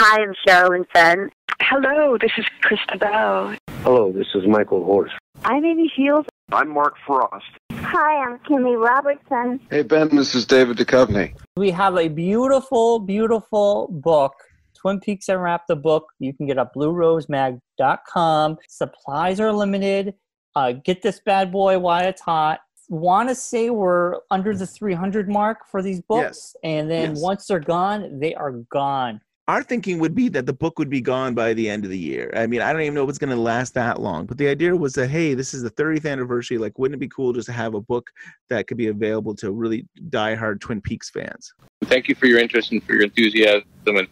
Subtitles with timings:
[0.00, 1.30] Hi, I'm Sherilyn Fenn.
[1.62, 3.56] Hello, this is Chrysta Bell.
[3.82, 5.10] Hello, this is Michael Horse.
[5.44, 6.24] I'm Amy Shiels.
[6.52, 7.44] I'm Mark Frost.
[7.72, 9.60] Hi, I'm Kimmy Robertson.
[9.70, 11.34] Hey, Ben, this is David Duchovny.
[11.56, 14.34] We have a beautiful, beautiful book.
[14.74, 16.06] Twin Peaks Unwrapped the book.
[16.20, 18.58] You can get it at bluerosemag.com.
[18.68, 20.14] Supplies are limited.
[20.54, 22.60] Uh, get this bad boy while it's hot.
[22.88, 26.56] Want to say we're under the 300 mark for these books, Yes.
[26.62, 27.20] and then Yes.
[27.22, 29.20] once they're gone, they are gone.
[29.48, 31.98] Our thinking would be that the book would be gone by the end of the
[31.98, 32.30] year.
[32.36, 34.26] I mean, I don't even know if it's going to last that long.
[34.26, 36.58] But the idea was that, hey, this is the 30th anniversary.
[36.58, 38.10] Like, wouldn't it be cool just to have a book
[38.50, 41.54] that could be available to really diehard Twin Peaks fans?
[41.84, 44.06] Thank you for your interest and for your enthusiasm and,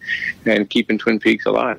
[0.47, 1.79] and keeping Twin Peaks alive.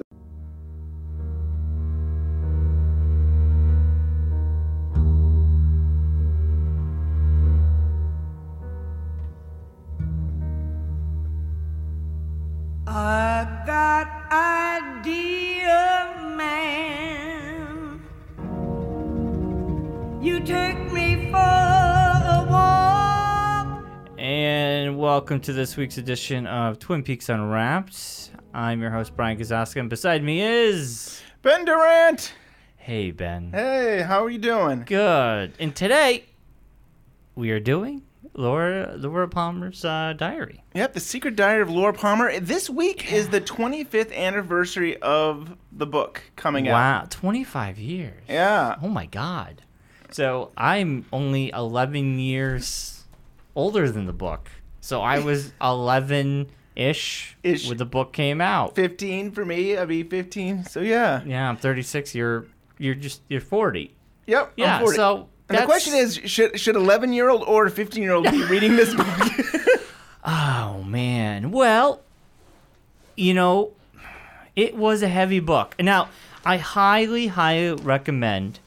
[12.89, 18.01] I got idea, man.
[20.21, 23.83] You take me for a walk.
[24.17, 28.31] And welcome to this week's edition of Twin Peaks Unwrapped.
[28.53, 31.21] I'm your host, Bryon Kozaczka, and beside me is.
[31.41, 32.33] Ben Durant.
[32.77, 33.51] Hey, Ben.
[33.51, 34.83] Hey, how are you doing?
[34.85, 35.51] Good.
[35.59, 36.23] And today,
[37.35, 38.03] we are doing
[38.37, 40.63] Laura, Laura Palmer's uh, diary.
[40.75, 42.39] Yep, The Secret Diary of Laura Palmer.
[42.39, 46.73] This week is the 25th anniversary of the book coming out.
[46.73, 48.23] Wow, 25 years.
[48.29, 48.75] Yeah.
[48.81, 49.63] Oh my God.
[50.11, 53.05] So I'm only 11 years
[53.55, 54.49] older than the book.
[54.81, 57.67] So I was 11 ish Ish.
[57.67, 58.75] when the book came out.
[58.75, 59.75] 15 for me.
[59.75, 60.65] I'd be 15.
[60.65, 61.23] So yeah.
[61.25, 62.13] Yeah, I'm 36.
[62.13, 62.45] You're
[62.77, 63.95] you're just you're 40.
[64.27, 64.53] Yep.
[64.57, 64.75] Yeah.
[64.75, 64.95] I'm 40.
[64.95, 68.43] So and the question is, should should 11 year old or 15 year old be
[68.49, 69.07] reading this book?
[70.29, 71.51] Oh man.
[71.51, 72.01] Well,
[73.15, 73.71] you know,
[74.57, 75.73] it was a heavy book.
[75.79, 76.09] Now,
[76.43, 78.59] I highly, highly recommend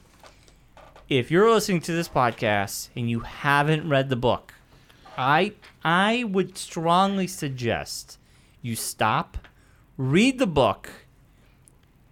[1.10, 4.54] if you're listening to this podcast and you haven't read the book,
[5.18, 5.52] I
[5.84, 8.16] I would strongly suggest
[8.62, 9.36] you stop,
[9.98, 10.88] read the book.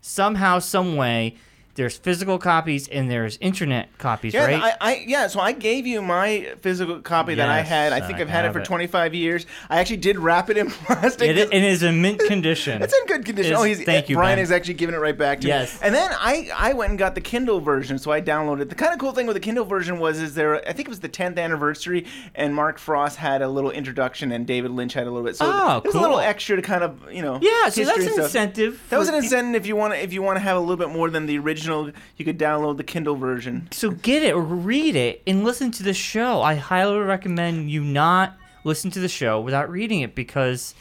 [0.00, 1.36] Somehow, some way,
[1.78, 4.62] there's physical copies and there's internet copies, Yeah, right?
[4.62, 5.26] I, I yeah.
[5.28, 7.92] So I gave you my physical copy that I had.
[7.94, 8.64] I think I I've had it for it.
[8.66, 9.46] 25 years.
[9.70, 11.30] I actually did wrap it in plastic.
[11.30, 12.82] it, it is in mint condition.
[12.88, 13.52] It's in good condition.
[13.52, 14.42] It's- oh, he's thank you, Brian Ben.
[14.42, 15.80] is actually giving it right back to Yes.
[15.80, 15.86] me.
[15.86, 18.62] And then I I went and got the Kindle version, so I downloaded.
[18.62, 18.68] it.
[18.68, 20.90] The kind of cool thing with the Kindle version was is there I think it
[20.90, 25.06] was the 10th anniversary, and Mark Frost had a little introduction, and David Lynch had
[25.06, 25.36] a little bit.
[25.36, 27.38] So Oh, it was a little extra to kind of you know.
[27.40, 28.82] Yeah, so that's an incentive.
[28.90, 30.76] That was an incentive if you want to if you want to have a little
[30.76, 31.67] bit more than the original.
[32.16, 33.68] You could download the Kindle version.
[33.70, 36.42] So get it, read it, and listen to the show.
[36.42, 40.74] I highly recommend you not listen to the show without reading it because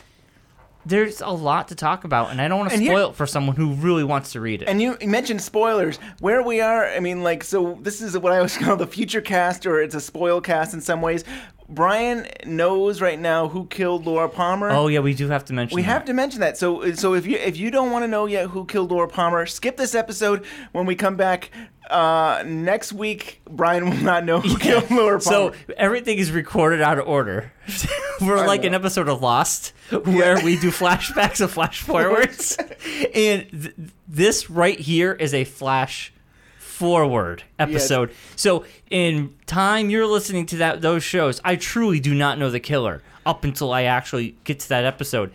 [0.85, 3.27] there's a lot to talk about, and I don't want to here- spoil it for
[3.27, 4.69] someone who really wants to read it.
[4.69, 5.97] And you mentioned spoilers.
[6.19, 9.21] Where we are, I mean, like, so this is what I always call the future
[9.21, 11.23] cast, or it's a spoil cast in some ways.
[11.69, 14.69] Brian knows right now who killed Laura Palmer.
[14.69, 15.75] oh yeah, we do have to mention.
[15.75, 15.87] We that.
[15.87, 16.57] have to mention that.
[16.57, 19.45] So, so if you if you don't want to know yet who killed Laura Palmer,
[19.45, 20.45] skip this episode.
[20.71, 21.51] When we come back
[21.89, 25.53] uh, next week, Brian will not know who killed Laura Palmer.
[25.53, 27.51] So everything is recorded out of order.
[28.21, 28.67] We're I like know.
[28.67, 32.57] an episode of Lost where we do flashbacks of flash forwards.
[33.13, 33.75] and th-
[34.07, 36.13] this right here is a flash
[36.77, 38.11] forward episode.
[38.35, 42.59] So in time you're listening to that those shows, I truly do not know the
[42.59, 45.31] killer up until I actually get to that episode.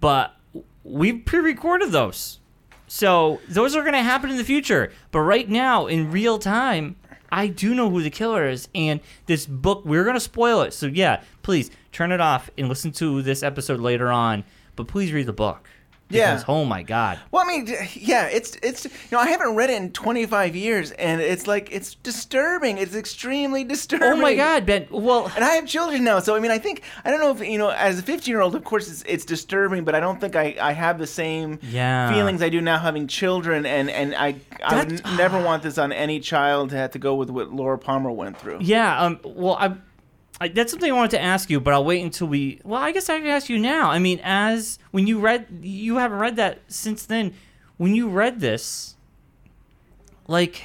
[0.00, 0.34] But
[0.82, 2.40] we pre-recorded those.
[2.86, 4.90] So those are going to happen in the future.
[5.12, 6.96] But right now, in real time,
[7.30, 8.68] I do know who the killer is.
[8.74, 10.72] And this book, we're going to spoil it.
[10.72, 14.44] So yeah, please turn it off and listen to this episode later on.
[14.76, 15.68] But please read the book.
[16.10, 16.34] Yeah.
[16.34, 17.18] Because, oh my God.
[17.32, 20.90] Well, I mean, yeah, it's it's you know I haven't read it in 25 years,
[20.92, 22.78] and it's like it's disturbing.
[22.78, 24.08] It's extremely disturbing.
[24.08, 24.86] Oh my God, Ben.
[24.90, 27.40] Well, and I have children now, so I mean, I think I don't know if
[27.48, 30.20] you know, as a 15 year old, of course, it's it's disturbing, but I don't
[30.20, 32.12] think I I have the same Yeah.
[32.12, 35.62] feelings I do now having children, and and I I would That- n- never want
[35.62, 38.58] this on any child to have to go with what Laura Palmer went through.
[38.60, 39.00] Yeah.
[39.00, 39.20] Um.
[39.24, 39.72] Well, I,
[40.40, 40.48] I.
[40.48, 42.60] That's something I wanted to ask you, but I'll wait until we.
[42.64, 43.90] Well, I guess I can ask you now.
[43.90, 47.34] I mean, as when you read, you haven't read that since then.
[47.76, 48.96] When you read this,
[50.26, 50.62] like,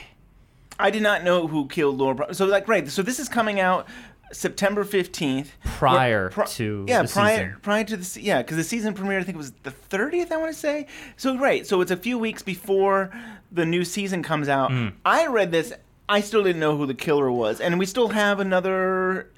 [0.80, 2.16] I did not know who killed Laura.
[2.16, 2.34] Palmer.
[2.34, 2.90] So like, right.
[2.90, 3.88] So this is coming out
[4.32, 5.48] September 15th.
[5.66, 7.56] prior Pri- to yeah the prior season.
[7.64, 10.38] prior to the yeah because the season premiere I think it was the 30th I
[10.38, 10.86] want to say
[11.18, 13.10] so right so it's a few weeks before
[13.52, 14.94] the new season comes out Mm.
[15.04, 15.74] I read this
[16.10, 19.30] I still didn't know who the killer was and we still have another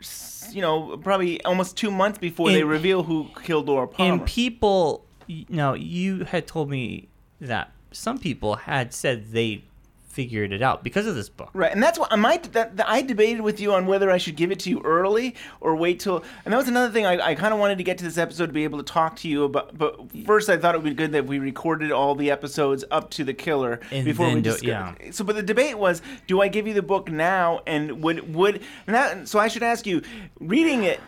[0.51, 4.13] you know probably almost two months before they reveal who killed Laura Palmer.
[4.13, 7.07] And people, y- now you had told me
[7.39, 9.63] that some people had said they
[10.11, 11.49] figured it out because of this book.
[11.53, 12.51] Right, and that's what I might.
[12.53, 15.35] That, that I debated with you on whether I should give it to you early
[15.59, 16.23] or wait till.
[16.45, 18.47] And that was another thing I, I kind of wanted to get to this episode
[18.47, 19.77] to be able to talk to you about.
[19.77, 23.09] But first, I thought it would be good that we recorded all the episodes up
[23.11, 24.63] to the killer And before we discuss.
[24.63, 24.93] yeah.
[25.11, 27.61] So, but the debate was, do I give you the book now?
[27.65, 29.27] And would would and that?
[29.27, 30.01] So I should ask you,
[30.39, 30.99] reading it,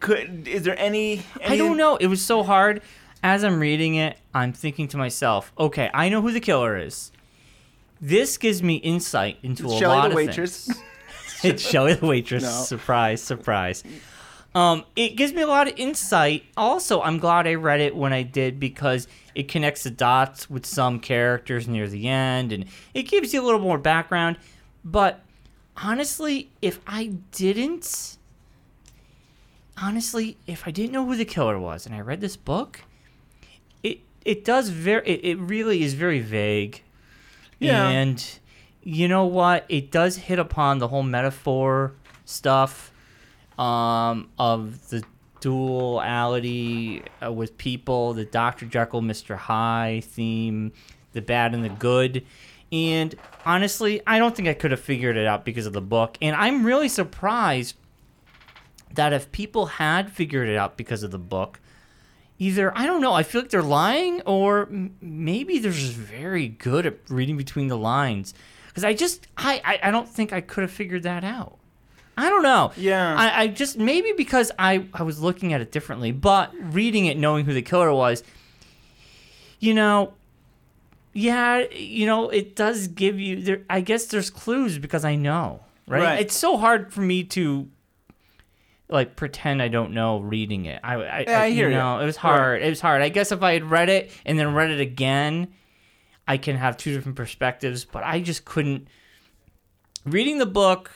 [0.00, 1.22] could is there any?
[1.46, 1.96] I don't know.
[1.96, 2.82] It was so hard.
[3.24, 7.12] As I'm reading it, I'm thinking to myself, okay, I know who the killer is.
[8.02, 10.66] This gives me insight into a Shelley lot the of waitress.
[10.66, 10.82] things.
[11.44, 12.42] it's Shelley the waitress.
[12.42, 12.50] No.
[12.50, 13.84] Surprise, surprise.
[14.56, 16.44] Um, it gives me a lot of insight.
[16.56, 19.06] Also, I'm glad I read it when I did because
[19.36, 23.44] it connects the dots with some characters near the end and it gives you a
[23.44, 24.36] little more background.
[24.84, 25.20] But
[25.76, 28.18] honestly, if I didn't
[29.80, 32.80] honestly, if I didn't know who the killer was and I read this book,
[33.82, 36.82] it it does very it, it really is very vague.
[37.64, 37.88] Yeah.
[37.88, 38.38] And
[38.82, 39.64] you know what?
[39.68, 41.94] It does hit upon the whole metaphor
[42.24, 42.90] stuff
[43.58, 45.04] um of the
[45.40, 48.64] duality uh, with people, the Dr.
[48.64, 49.36] Jekyll, Mr.
[49.36, 50.72] Hyde theme,
[51.12, 52.24] the bad and the good.
[52.70, 53.14] And
[53.44, 56.16] honestly, I don't think I could have figured it out because of the book.
[56.22, 57.74] And I'm really surprised
[58.94, 61.60] that if people had figured it out because of the book,
[62.42, 66.48] either I don't know, I feel like they're lying, or m- maybe they're just very
[66.48, 68.34] good at reading between the lines.
[68.68, 71.58] Because I just I, I I don't think I could have figured that out.
[72.16, 72.72] I don't know.
[72.76, 73.14] Yeah.
[73.16, 77.16] I, I just maybe because I I was looking at it differently, but reading it,
[77.16, 78.24] knowing who the killer was,
[79.60, 80.14] you know.
[81.14, 85.60] Yeah, you know, it does give you there I guess there's clues because I know,
[85.86, 86.02] right?
[86.02, 86.20] Right.
[86.20, 87.68] It's so hard for me to
[88.92, 90.80] like pretend I don't know reading it.
[90.84, 91.76] I, I, Yeah, I you hear you.
[91.76, 92.20] know, it was Right.
[92.22, 92.62] hard.
[92.62, 93.02] It was hard.
[93.02, 95.48] I guess if I had read it and then read it again,
[96.28, 97.84] I can have two different perspectives.
[97.84, 98.88] But I just couldn't.
[100.04, 100.90] Reading the book,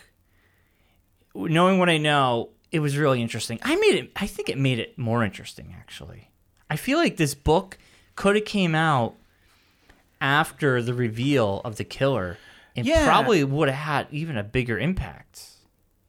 [1.35, 3.59] knowing what I know, it was really interesting.
[3.63, 4.13] I made it.
[4.17, 5.75] I think it made it more interesting.
[5.79, 6.31] Actually,
[6.71, 7.79] I feel like this book
[8.17, 9.15] could have came out
[10.21, 12.39] after the reveal of the killer,
[12.75, 13.05] and Yeah.
[13.07, 15.43] probably would have had even a bigger impact.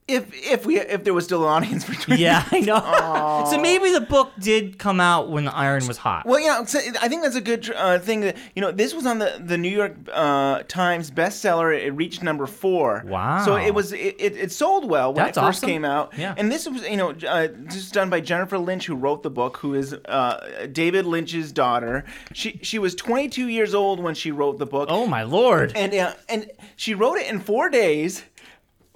[0.07, 2.19] If if we if there was still an audience between.
[2.19, 3.45] Yeah, I know.
[3.50, 6.25] so maybe the book did come out when the iron was hot.
[6.25, 8.21] Well, know, so I think that's a good uh, thing.
[8.21, 11.77] That you know, this was on the the New York uh, Times bestseller.
[11.77, 13.04] It reached number four.
[13.06, 13.44] Wow.
[13.44, 15.69] So it was it, it, it sold well when That's it first awesome.
[15.69, 16.13] came out.
[16.18, 16.36] Yeah.
[16.38, 19.30] And this was you know uh, this is done by Jennifer Lynch, who wrote the
[19.30, 22.06] book, who is uh, David Lynch's daughter.
[22.33, 24.88] She she was 22 years old when she wrote the book.
[24.89, 25.74] Oh my lord!
[25.75, 28.24] And uh, and she wrote it in four days.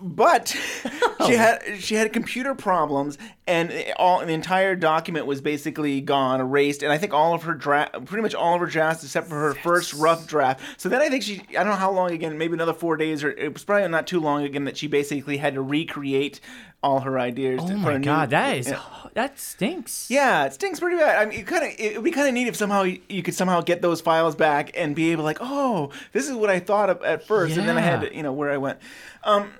[0.01, 0.48] But
[1.27, 6.83] she had she had computer problems, and all the entire document was basically gone, erased.
[6.83, 9.36] And I think all of her draft, pretty much all of her drafts, except for
[9.36, 10.62] her first rough draft.
[10.77, 13.24] So then I think she, I don't know how long again, maybe another four days,
[13.24, 16.39] or it was probably not too long again that she basically had to recreate
[16.83, 17.62] all her ideas.
[17.63, 18.81] Oh my a new- god, that is Yeah.
[19.13, 20.09] that stinks.
[20.09, 21.18] Yeah, it stinks pretty bad.
[21.21, 23.21] I mean, it kind of it would be kind of neat if somehow you, you
[23.21, 26.59] could somehow get those files back and be able like, oh, this is what I
[26.59, 28.80] thought of at first, and then I had to, you know where I went.
[29.24, 29.51] Um,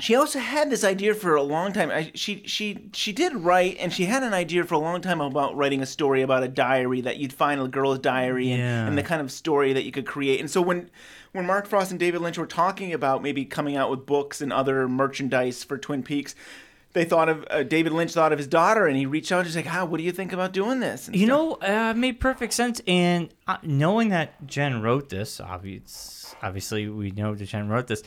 [0.00, 1.90] she also had this idea for a long time.
[1.90, 5.20] I, she she she did write, and she had an idea for a long time
[5.20, 8.86] about writing a story about a diary that you'd find a girl's diary and, Yeah.
[8.86, 10.40] and the kind of story that you could create.
[10.40, 10.90] And so when
[11.32, 14.52] when Mark Frost and David Lynch were talking about maybe coming out with books and
[14.52, 16.34] other merchandise for Twin Peaks.
[16.94, 19.46] They thought of uh, David Lynch thought of his daughter, and he reached out and
[19.46, 19.84] was like, "How?
[19.84, 21.38] What do you think about doing this?" And You stuff.
[21.38, 22.80] know, uh, it made perfect sense.
[22.86, 28.02] And uh, knowing that Jen wrote this, obvious, obviously we know that Jen wrote this.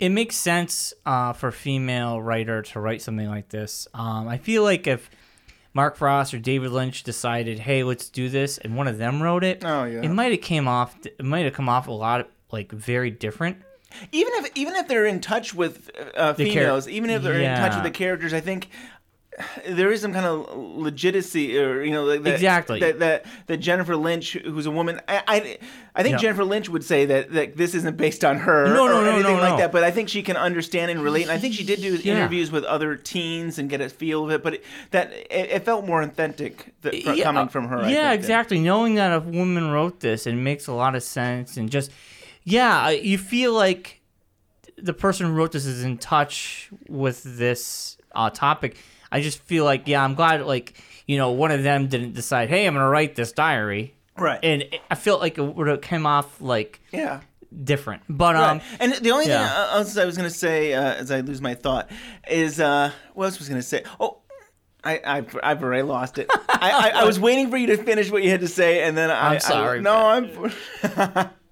[0.00, 3.88] It makes sense uh, for a female writer to write something like this.
[3.94, 5.10] Um, I feel like if
[5.74, 9.42] Mark Frost or David Lynch decided, "Hey, let's do this," and one of them wrote
[9.44, 10.02] it, Oh, yeah.
[10.02, 10.96] it might have came off.
[11.04, 13.56] It might have come off a lot like very different.
[14.12, 17.40] even if even if they're in touch with uh, The char- females, even if they're
[17.40, 18.68] in touch with the characters, I think
[19.68, 22.80] there is some kind of legitimacy, or you know, like that, Exactly.
[22.80, 25.58] that, that that Jennifer Lynch, who's a woman, I I,
[25.94, 26.18] I think Yeah.
[26.18, 29.10] Jennifer Lynch would say that that this isn't based on her, No, no, or no,
[29.12, 29.56] anything no, like no.
[29.58, 29.72] that.
[29.72, 32.16] But I think she can understand and relate, and I think she did do Yeah.
[32.16, 34.42] interviews with other teens and get a feel of it.
[34.42, 37.88] But it, that it, it felt more authentic that, Yeah, coming from her.
[37.88, 38.58] Yeah, think, exactly.
[38.60, 41.90] Knowing that a woman wrote this, it makes a lot of sense, and just
[42.44, 44.00] yeah, you feel like
[44.80, 48.76] the person who wrote this is in touch with this uh, topic.
[49.12, 50.74] I just feel like yeah, I'm glad like
[51.06, 54.38] you know one of them didn't decide, hey, I'm gonna write this diary, Right.
[54.42, 57.20] and it- I feel like it would have came off like Yeah.
[57.64, 58.02] different.
[58.08, 58.62] But um, Right.
[58.80, 59.46] And the only yeah.
[59.48, 61.90] thing else I was going to say, uh, as I lose my thought,
[62.28, 63.84] is uh, what else was I going to say?
[63.98, 64.18] Oh,
[64.84, 66.26] I, I've, I've already lost it.
[66.48, 68.96] I, I, I was waiting for you to finish what you had to say, and
[68.96, 69.34] then I.
[69.34, 71.30] I'm sorry, I, no, I'm.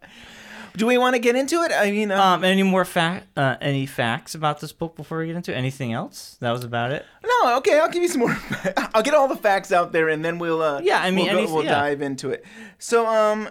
[0.76, 1.72] Do we want to get into it?
[1.72, 3.26] I mean, uh, Um, any more fact?
[3.36, 5.56] Uh, any facts about this book before we get into it?
[5.56, 6.36] Anything else?
[6.40, 7.04] That was about it.
[7.24, 8.36] no, okay, I'll give you some more.
[8.94, 10.60] I'll get all the facts out there, and then we'll.
[10.60, 11.80] Uh, Yeah, I mean, we'll, go- we'll yeah.
[11.80, 12.44] dive into it.
[12.78, 13.48] So, um,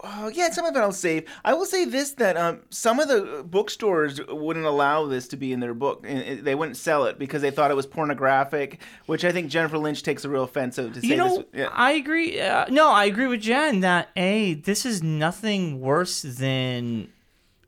[0.00, 1.24] oh, yeah, some of it I'll save.
[1.44, 5.52] I will say this: that um, some of the bookstores wouldn't allow this to be
[5.52, 9.32] in their book, they wouldn't sell it because they thought it was pornographic, which I
[9.32, 11.46] think Jennifer Lynch takes a real offensive to say You know, this.
[11.52, 11.68] Yeah.
[11.72, 12.40] I agree.
[12.40, 17.08] Uh, no, I agree with Jen that a this is nothing worse than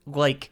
[0.05, 0.51] like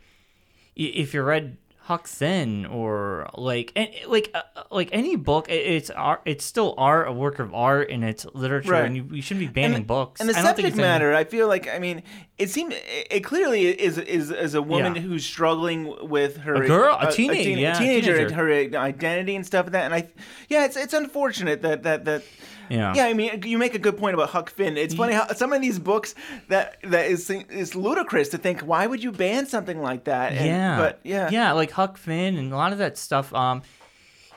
[0.76, 1.58] if you read
[1.98, 6.22] Finn or like and like uh, uh, like any book, it's art.
[6.26, 8.86] It's still art, a work of art, and it's literature, Right.
[8.86, 10.22] and you, you shouldn't be banning books.
[10.22, 12.04] And the I don't think subject it's any- matter, I feel like, I mean,
[12.40, 15.02] it seemed, it, clearly is is is a woman Yeah.
[15.02, 18.36] who's struggling with her A girl, a teenage- teen- yeah, teenager, teenager.
[18.36, 19.86] her identity and stuff like that.
[19.86, 20.08] And I,
[20.48, 22.24] yeah, it's it's unfortunate that that that.
[22.72, 22.94] Yeah.
[22.96, 24.78] Yeah, I mean, you make a good point about Huck Finn.
[24.78, 26.14] It's funny how some of these books
[26.50, 28.62] that that is is ludicrous to think.
[28.62, 30.34] Why would you ban something like that?
[30.34, 33.34] And- yeah, but yeah, yeah, like Huck Finn and a lot of that stuff.
[33.34, 33.64] Um,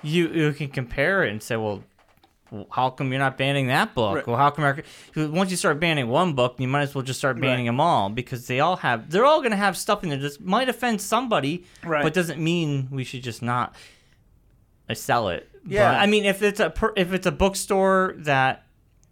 [0.03, 1.85] you you can compare it and say, well,
[2.71, 4.17] how come you're not banning that book?
[4.17, 4.27] Right.
[4.27, 4.65] Well, how come?
[4.65, 4.83] our-
[5.17, 7.73] Once you start banning one book, you might as well just start banning Right.
[7.73, 10.69] them all because they all have they're all gonna have stuff in there that might
[10.69, 12.03] offend somebody, Right.
[12.03, 13.75] but doesn't mean we should just not
[14.89, 15.49] uh, sell it.
[15.67, 15.93] Yeah.
[15.93, 18.65] But, I mean, if it's a per, if it's a bookstore that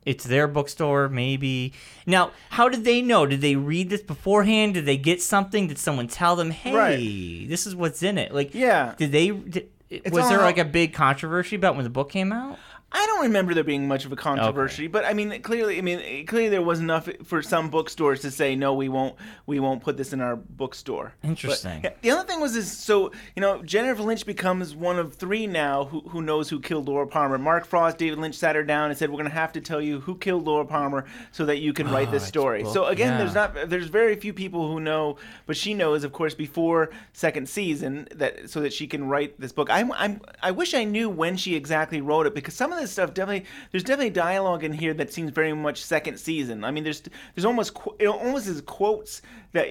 [0.06, 1.72] it's their bookstore, maybe.
[2.06, 3.26] Now, how did they know?
[3.26, 4.74] Did they read this beforehand?
[4.74, 5.68] Did they get something?
[5.68, 7.48] Did someone tell them, "Hey, Right.
[7.48, 8.34] this is what's in it"?
[8.34, 8.94] Like, Yeah.
[8.96, 9.28] Did they?
[9.30, 9.68] Did,
[10.10, 12.58] was there like a big controversy about when the book came out?
[12.92, 16.26] I don't remember there being much of a controversy, but I mean, clearly, I mean,
[16.26, 19.14] clearly there was enough for some bookstores to say no, we won't,
[19.46, 21.12] we won't put this in our bookstore.
[21.22, 21.82] But, Interesting.
[21.84, 25.46] yeah, the other thing was is so you know Jennifer Lynch becomes one of three
[25.46, 27.38] now who who knows who killed Laura Palmer.
[27.38, 29.80] Mark Frost, David Lynch sat her down and said, "We're going to have to tell
[29.80, 32.86] you who killed Laura Palmer so that you can ah, write this Oh, story." So
[32.86, 33.18] again, yeah.
[33.18, 35.16] there's not there's very few people who know,
[35.46, 39.52] but she knows, of course, before second season that so that she can write this
[39.52, 39.70] book.
[39.70, 42.92] I'm I'm I wish I knew when she exactly wrote it because some of this
[42.92, 46.64] stuff definitely there's definitely dialogue in here that seems very much second season.
[46.64, 47.02] I mean, there's
[47.34, 49.22] there's almost it almost is quotes
[49.52, 49.66] that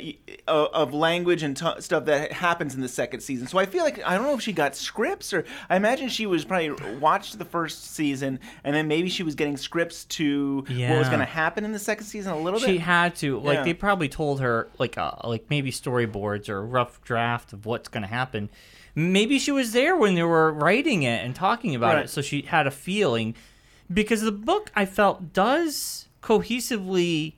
[0.48, 3.48] uh, of language and t- stuff that happens in the second season.
[3.48, 6.25] So I feel like I don't know if she got scripts or I imagine she
[6.25, 10.98] was probably watched the first season and then maybe she was getting scripts to what
[11.00, 12.72] was going to happen in the second season a little She bit.
[12.74, 13.39] She had to.
[13.39, 13.63] Like Yeah.
[13.63, 17.88] they probably told her like uh, like maybe storyboards or a rough draft of what's
[17.88, 18.50] going to happen.
[18.96, 22.05] Maybe she was there when they were writing it and talking about Right.
[22.05, 23.36] it, so she had a feeling.
[23.91, 27.34] Because the book I felt does cohesively.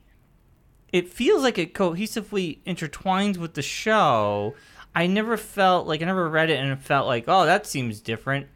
[0.92, 4.54] It feels like it cohesively intertwines with the show.
[4.94, 8.00] I never felt like I never read it and it felt like, oh, that seems
[8.00, 8.46] different.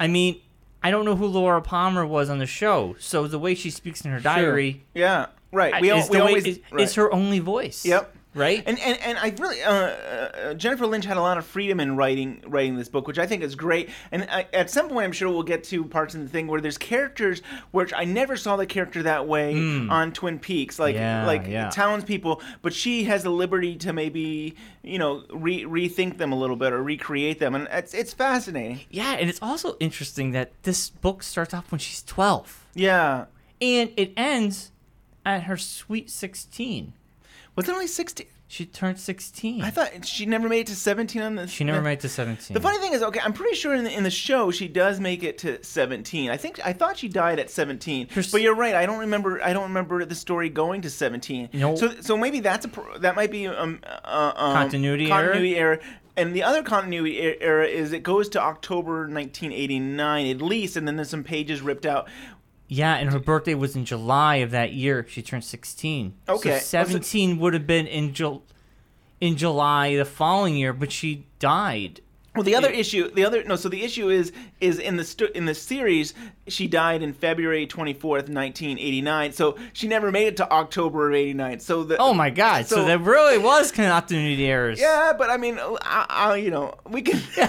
[0.00, 0.40] I mean,
[0.82, 4.00] I don't know who Laura Palmer was on the show, so the way she speaks
[4.04, 5.80] in her diary, yeah, right.
[5.80, 6.82] We, is, we the way- always is, right.
[6.82, 7.84] is her only voice.
[7.84, 8.14] Yep.
[8.38, 8.62] Right.
[8.66, 11.96] And and, and I really uh, uh, Jennifer Lynch had a lot of freedom in
[11.96, 13.90] writing writing this book, which I think is great.
[14.12, 16.60] And I, at some point, I'm sure we'll get to parts in the thing where
[16.60, 17.42] there's characters
[17.72, 19.54] which I never saw the character that way
[19.88, 20.94] on Twin Peaks, like.
[20.94, 21.70] Yeah, like yeah.
[21.70, 22.40] townspeople.
[22.62, 26.72] But she has the liberty to maybe you know re- rethink them a little bit
[26.72, 28.80] or recreate them, and it's it's fascinating.
[28.90, 33.26] yeah, and it's also interesting that this book starts off when she's 12 Yeah.
[33.60, 34.70] and it ends
[35.26, 36.92] at her sweet 16.
[37.58, 38.26] Was it only 16?
[38.50, 39.62] She turned 16.
[39.62, 41.46] I thought she never made it to 17 on the.
[41.46, 42.54] she never the- made it to 17.
[42.54, 45.00] The funny thing is, okay, I'm pretty sure in the, in the show she does
[45.00, 46.30] make it to 17.
[46.30, 48.74] I think I thought she died at 17, Pers- but you're right.
[48.74, 49.42] I don't remember.
[49.44, 51.50] I don't remember the story going to 17.
[51.52, 51.76] No.
[51.76, 55.24] So so maybe that's a that might be um, uh, um Continuity error?
[55.32, 55.80] continuity error.
[56.16, 60.86] And the other continuity er- error is it goes to October 1989 at least, and
[60.88, 62.08] then there's some pages ripped out.
[62.68, 65.06] Yeah, and her birthday was in July of that year.
[65.08, 66.12] She turned 16.
[66.28, 66.58] Okay.
[66.58, 68.42] So 17 would have been in Jul-
[69.20, 72.00] in July the following year, but she died.
[72.36, 75.30] Well, the other issue, the other no, so the issue is is in the stu-
[75.34, 76.14] in the series
[76.46, 79.32] she died in February 24th, 1989.
[79.32, 81.58] So she never made it to October of 89.
[81.58, 82.66] So the Oh my god.
[82.66, 84.78] So, So- there really was continuity errors.
[84.78, 87.20] Yeah, but I mean, I, I, you know, we can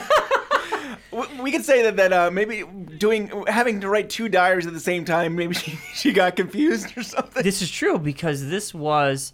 [1.41, 2.63] we- could say that that uh, maybe
[2.97, 6.97] doing having to write two diaries at the same time, maybe she, she got confused
[6.97, 7.43] or something.
[7.43, 9.33] This is true because this was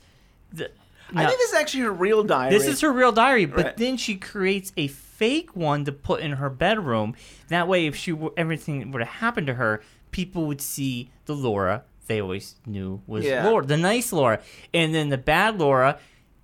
[0.54, 0.72] the
[1.14, 2.52] I think this is actually her real diary.
[2.58, 3.78] this is her real diary, but Right.
[3.78, 7.16] then she creates a fake one to put in her bedroom.
[7.50, 11.36] That way if she were, everything would have happened to her, people would see the
[11.36, 13.48] Laura they always knew was Yeah.
[13.48, 14.40] Laura, the nice Laura.
[14.74, 15.98] And then the bad Laura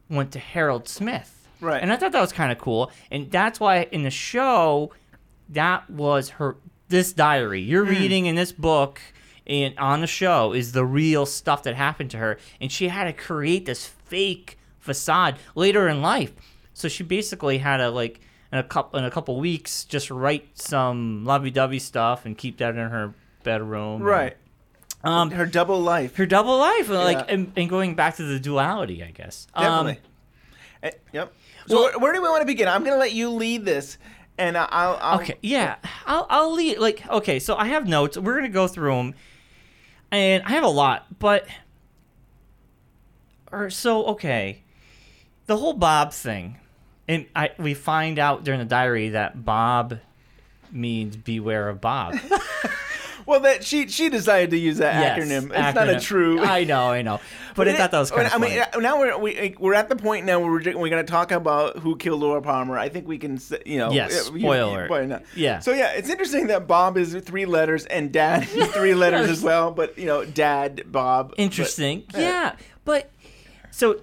[0.10, 1.48] went to Harold Smith.
[1.60, 1.82] Right.
[1.82, 2.92] And I thought that was kind of cool.
[3.12, 4.92] And that's why in the show
[5.52, 6.58] that was her
[6.90, 7.92] this diary you're Hmm.
[7.92, 9.00] reading in this book
[9.48, 13.06] and on the show is the real stuff that happened to her, and she had
[13.06, 16.32] to create this fake facade later in life.
[16.74, 20.50] So she basically had to like in a couple in a couple weeks just write
[20.58, 24.02] some lovey-dovey stuff and keep that in her bedroom.
[24.04, 24.38] Right.
[25.04, 26.16] Um, her double life.
[26.16, 29.48] Her double life, like, and, and going back to the duality, I guess.
[29.56, 30.00] Um, Definitely.
[30.84, 31.34] Eh, yep.
[31.68, 32.68] So where, where do we want to begin?
[32.68, 33.98] I'm going to let you lead this,
[34.42, 34.98] and I'll.
[35.00, 37.40] I'll Okay, yeah, I'll I'll lead like okay.
[37.40, 38.18] So I have notes.
[38.18, 39.14] We're gonna go through them,
[40.10, 41.46] and I have a lot, but
[43.52, 44.64] or so okay.
[45.46, 46.58] The whole Bob thing,
[47.08, 50.00] and I we find out during the diary that Bob
[50.72, 52.16] means beware of Bob.
[53.26, 55.44] Well, that she she decided to use that Yes, acronym.
[55.54, 56.40] It's not a true.
[56.40, 57.20] I know, I know,
[57.56, 59.90] but I it- thought that was kind of I mean, now we're we, we're at
[59.90, 62.78] the point now where we're, we're going to talk about who killed Laura Palmer.
[62.78, 63.92] I think we can, you know.
[63.92, 65.04] Yes, uh, you- spoiler.
[65.04, 65.60] you- Yeah.
[65.60, 69.42] So yeah, it's interesting that Bob is three letters and Dad is three letters as
[69.42, 69.72] well.
[69.72, 71.34] But you know, Dad Bob.
[71.38, 72.04] Interesting.
[72.16, 73.10] uh, yeah, but
[73.72, 74.02] so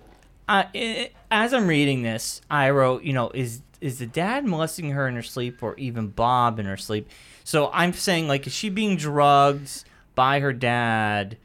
[0.49, 4.91] uh, i as I'm reading this, I wrote, you know, is is the dad molesting
[4.91, 7.09] her in her sleep, or even Bob in her sleep?
[7.49, 11.39] So I'm saying, like, is she being drugged by her dad,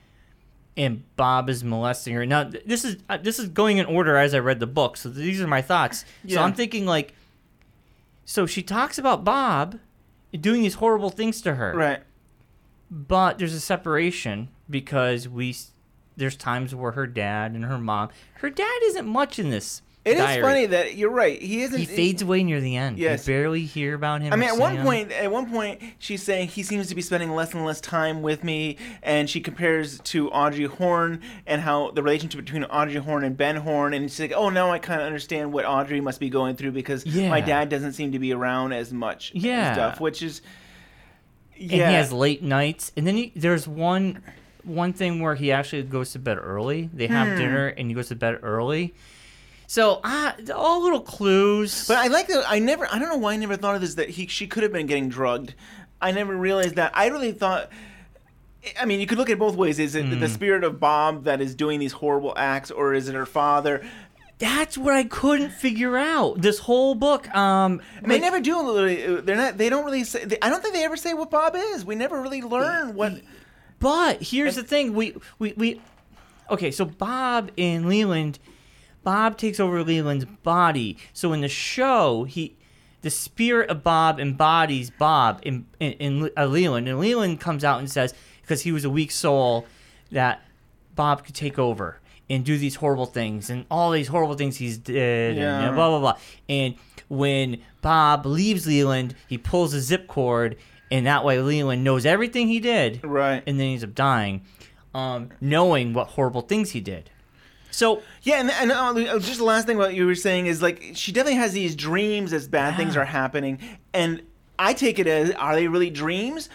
[0.76, 2.26] and Bob is molesting her?
[2.26, 5.08] Now, this is uh, this is going in order as I read the book, so
[5.08, 6.04] these are my thoughts.
[6.28, 7.14] So I'm thinking, like,
[8.26, 9.80] so she talks about Bob
[10.38, 12.02] doing these horrible things to her, Right.
[12.92, 15.56] but there's a separation because we
[16.18, 20.18] there's times where her dad and her mom her dad isn't much in this It
[20.18, 20.42] is diary.
[20.42, 21.42] funny that you're right.
[21.42, 21.80] He isn't.
[21.80, 23.26] he fades away near the end Yes.
[23.26, 24.84] you barely hear about him I mean, at one him.
[24.86, 28.22] point, at one point, she's saying he seems to be spending less and less time
[28.22, 33.24] with me, and she compares to Audrey Horne and how the relationship between Audrey Horne
[33.24, 36.20] and Ben Horne, and she's like, "Oh, now I kind of understand what Audrey must
[36.20, 37.30] be going through because Yeah.
[37.30, 39.72] my dad doesn't seem to be around as much." and Yeah.
[39.74, 40.42] stuff, which is,
[41.58, 44.22] and yeah, he has late nights and then he, there's one
[44.66, 47.38] one thing where he actually goes to bed early they have Hmm.
[47.38, 48.94] dinner and he goes to bed early
[49.74, 52.44] so ah, all little clues But I like that.
[52.48, 52.86] I never.
[52.94, 53.96] I don't know why I never thought of this.
[53.96, 55.56] That he she could have been getting drugged.
[56.00, 56.92] I never realized that.
[56.94, 57.70] I really thought.
[58.80, 59.80] I mean, you could look at it both ways.
[59.80, 60.20] Is it Hmm.
[60.20, 63.84] the spirit of Bob that is doing these horrible acts, or is it her father?
[64.40, 68.56] that's what i couldn't figure out this whole book um And they never do.
[68.76, 69.58] Really, they're not.
[69.58, 70.26] They don't really say.
[70.26, 71.86] They, I don't think they ever say what Bob is.
[71.86, 73.14] We never really learn what.
[73.80, 75.82] But here's the thing: we we we.
[76.50, 78.40] Okay, so Bob in Leland,
[79.04, 80.98] Bob takes over Leland's body.
[81.14, 82.56] So in the show, he,
[83.02, 87.80] the spirit of Bob embodies Bob in in, in uh, Leland, and Leland comes out
[87.80, 89.66] and says because he was a weak soul
[90.12, 90.42] that
[90.96, 94.78] Bob could take over and do these horrible things and all these horrible things he's
[94.78, 96.18] did and you know, blah blah blah.
[96.48, 96.76] And
[97.10, 100.58] when Bob leaves Leland, he pulls a zip cord,
[100.90, 103.44] and that way Leland knows everything he did, right?
[103.46, 104.44] And then he ends up dying,
[104.96, 107.10] um, knowing what horrible things he did.
[107.74, 110.92] So Yeah, and, and uh, just the last thing what you were saying is like
[110.94, 113.60] she definitely has these dreams as bad things are happening,
[113.94, 114.22] and
[114.60, 116.50] I take it as are they really dreams?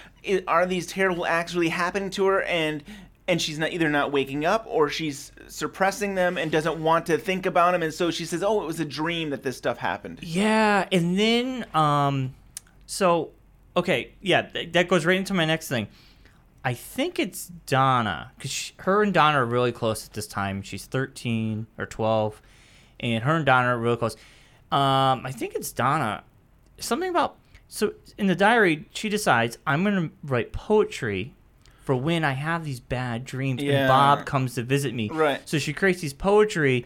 [0.47, 2.43] Are these terrible acts really happening to her?
[2.43, 2.85] And
[3.27, 7.19] and she's not either not waking up or she's suppressing them and doesn't want to
[7.19, 9.79] think about them, and so she says, "Oh, it was a dream that this stuff
[9.79, 12.35] happened." Yeah, and then um,
[12.87, 13.31] so
[13.77, 15.89] okay, yeah, th- that goes right into my next thing.
[16.65, 20.63] I think it's Donna because her and Donna are really close at this time.
[20.63, 22.43] She's thirteen or twelve,
[23.01, 24.17] and her and Donna are really close.
[24.71, 26.25] Um, I think it's Donna.
[26.79, 27.37] Something about
[27.69, 31.33] so in the diary, she decides I'm gonna write poetry
[31.85, 33.81] for when I have these bad dreams Yeah.
[33.81, 35.09] and Bob comes to visit me.
[35.11, 35.41] Right.
[35.49, 36.85] So she creates these poetry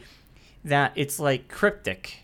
[0.65, 2.23] that it's like cryptic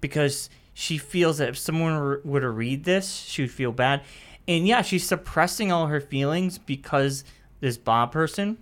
[0.00, 4.02] because she feels that if someone were to read this, she would feel bad.
[4.50, 7.22] And yeah, she's suppressing all her feelings because
[7.60, 8.58] this Bob person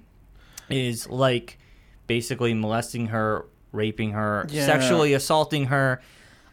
[0.69, 1.59] is like
[2.07, 4.67] basically molesting her, raping her, Yeah.
[4.67, 6.03] sexually assaulting her.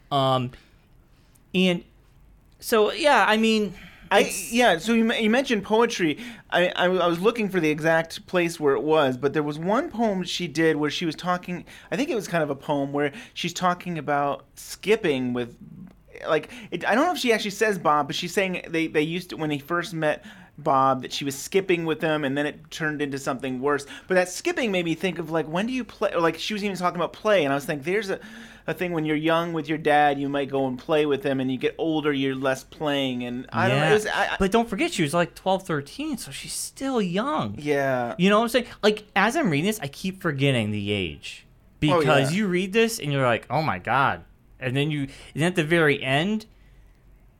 [0.09, 0.51] Um,
[1.53, 1.83] and
[2.61, 3.73] so, yeah, I mean,
[4.09, 4.77] I yeah.
[4.77, 6.17] So you, you mentioned poetry.
[6.49, 9.59] I, I I was looking for the exact place where it was, but there was
[9.59, 11.65] one poem she did where she was talking.
[11.91, 15.57] I think it was kind of a poem where she's talking about skipping with,
[16.27, 19.01] like it, I don't know if she actually says Bob, but she's saying they they
[19.01, 20.23] used to when they first met.
[20.57, 23.85] Bob, that she was skipping with him, and then it turned into something worse.
[24.07, 26.15] But that skipping made me think of like when do you play?
[26.15, 28.21] Like she was even talking about play, and I was thinking there's a,
[28.65, 31.41] a thing when you're young with your dad, you might go and play with him,
[31.41, 33.93] and you get older, you're less playing, and I don't know.
[33.95, 37.55] was, I, I- but don't forget, she was like 12, 13, so she's still young.
[37.59, 38.15] Yeah.
[38.17, 38.67] You know what I'm saying?
[38.81, 41.45] Like, as I'm reading this, I keep forgetting the age.
[41.83, 42.37] Oh, Because yeah.
[42.37, 44.23] you read this and you're like, oh my God.
[44.65, 46.47] And then you, and at the very end,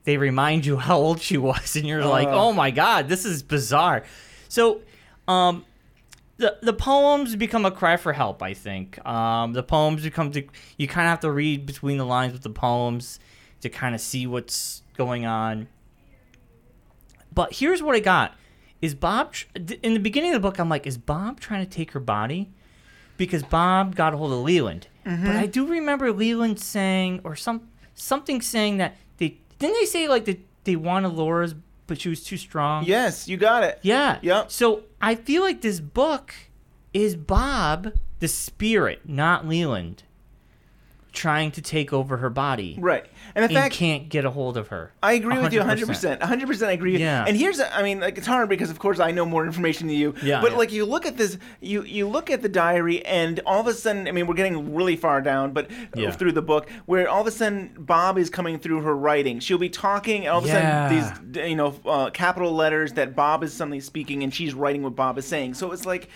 [0.04, 2.34] they remind you how old she was, and you're like, Uh.
[2.34, 4.04] oh my god, this is bizarre.
[4.48, 4.80] So,
[5.26, 5.64] um,
[6.38, 8.42] the the poems become a cry for help.
[8.42, 10.44] I think um, the poems become to,
[10.76, 13.18] you kind of have to read between the lines with the poems
[13.62, 15.68] to kind of see what's going on.
[17.32, 18.34] But here's what I got:
[18.80, 19.46] is Bob tr-
[19.82, 20.58] in the beginning of the book?
[20.58, 22.50] I'm like, is Bob trying to take her body?
[23.16, 25.24] Because Bob got a hold of Leland, Mhm.
[25.26, 30.06] but I do remember Leland saying or some something saying that they didn't they say
[30.08, 31.54] like that they wanted Laura's,
[31.86, 32.84] but she was too strong.
[32.84, 33.78] Yes, you got it.
[33.82, 34.18] Yeah.
[34.22, 34.50] Yep.
[34.50, 36.34] So I feel like this book
[36.92, 40.02] is Bob, the spirit, not Leland,
[41.16, 42.76] trying to take over her body.
[42.78, 43.04] Right.
[43.34, 44.92] And the fact can't get a hold of her.
[45.02, 46.20] I agree with you 100%.
[46.20, 47.22] 100% I agree with Yeah.
[47.22, 47.28] you.
[47.28, 49.96] And here's, I mean, like, it's hard because, of course, I know more information than
[49.96, 50.14] you.
[50.22, 50.58] Yeah, But, yeah.
[50.58, 53.72] like, you look at this, you you look at the diary, and all of a
[53.74, 56.10] sudden, I mean, we're getting really far down, but Yeah.
[56.10, 59.40] through the book, where all of a sudden Bob is coming through her writing.
[59.40, 60.88] She'll be talking, and all of a Yeah.
[60.88, 64.82] sudden, these, you know, uh, capital letters that Bob is suddenly speaking, and she's writing
[64.82, 65.54] what Bob is saying.
[65.54, 66.08] So it's like,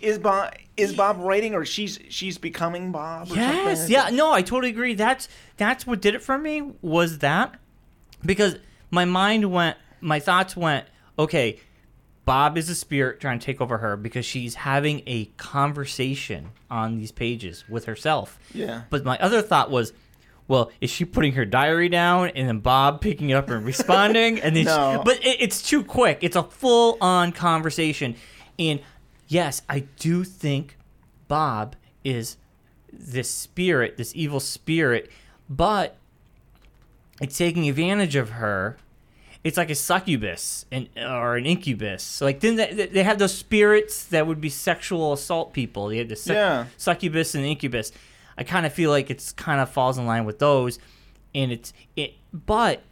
[0.00, 3.30] is Bob is Bob writing, or she's she's becoming Bob?
[3.30, 3.92] Or Yes, something?
[3.94, 4.94] yeah, no, I totally agree.
[4.94, 7.54] That's that's what did it for me was that
[8.24, 8.56] because
[8.90, 10.86] my mind went, my thoughts went,
[11.18, 11.58] okay,
[12.24, 16.96] Bob is a spirit trying to take over her because she's having a conversation on
[16.98, 18.38] these pages with herself.
[18.52, 18.82] Yeah.
[18.90, 19.92] But my other thought was,
[20.48, 24.40] well, is she putting her diary down and then Bob picking it up and responding?
[24.40, 26.18] And then, she- but it, it's too quick.
[26.22, 28.16] It's a full on conversation,
[28.58, 28.80] and
[29.28, 30.76] yes, I do think
[31.28, 32.36] Bob is
[32.92, 35.10] this spirit, this evil spirit,
[35.48, 35.96] but
[37.20, 38.76] it's taking advantage of her.
[39.44, 42.20] It's like a succubus and or an incubus.
[42.20, 45.88] Like then they, they have those spirits that would be sexual assault people.
[45.88, 46.66] They have the sec- Yeah.
[46.76, 47.92] succubus and incubus.
[48.36, 50.78] I kind of feel like it's kind of falls in line with those,
[51.34, 52.82] and it's it, but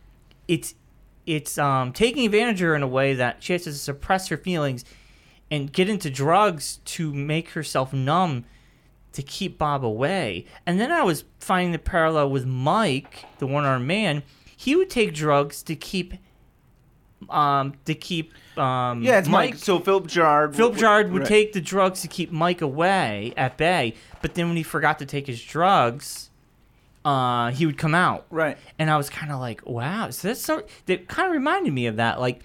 [0.46, 0.74] it's
[1.26, 4.36] it's um taking advantage of her in a way that she has to suppress her
[4.36, 4.84] feelings
[5.50, 8.44] and get into drugs to make herself numb
[9.12, 10.44] to keep Bob away.
[10.66, 14.22] And then I was finding the parallel with Mike, the one armed man.
[14.56, 16.14] He would take drugs to keep
[17.30, 19.54] um to keep um Yeah, it's Mike.
[19.56, 20.56] So Philip Gerard.
[20.56, 21.28] Philip Gerard would right.
[21.28, 25.06] take the drugs to keep Mike away at bay, but then when he forgot to
[25.06, 26.30] take his drugs,
[27.04, 28.26] uh, he would come out.
[28.30, 28.56] Right.
[28.78, 30.10] And I was kind of like, wow.
[30.10, 30.64] So that's so.
[30.86, 32.20] That kind of reminded me of that.
[32.20, 32.42] Like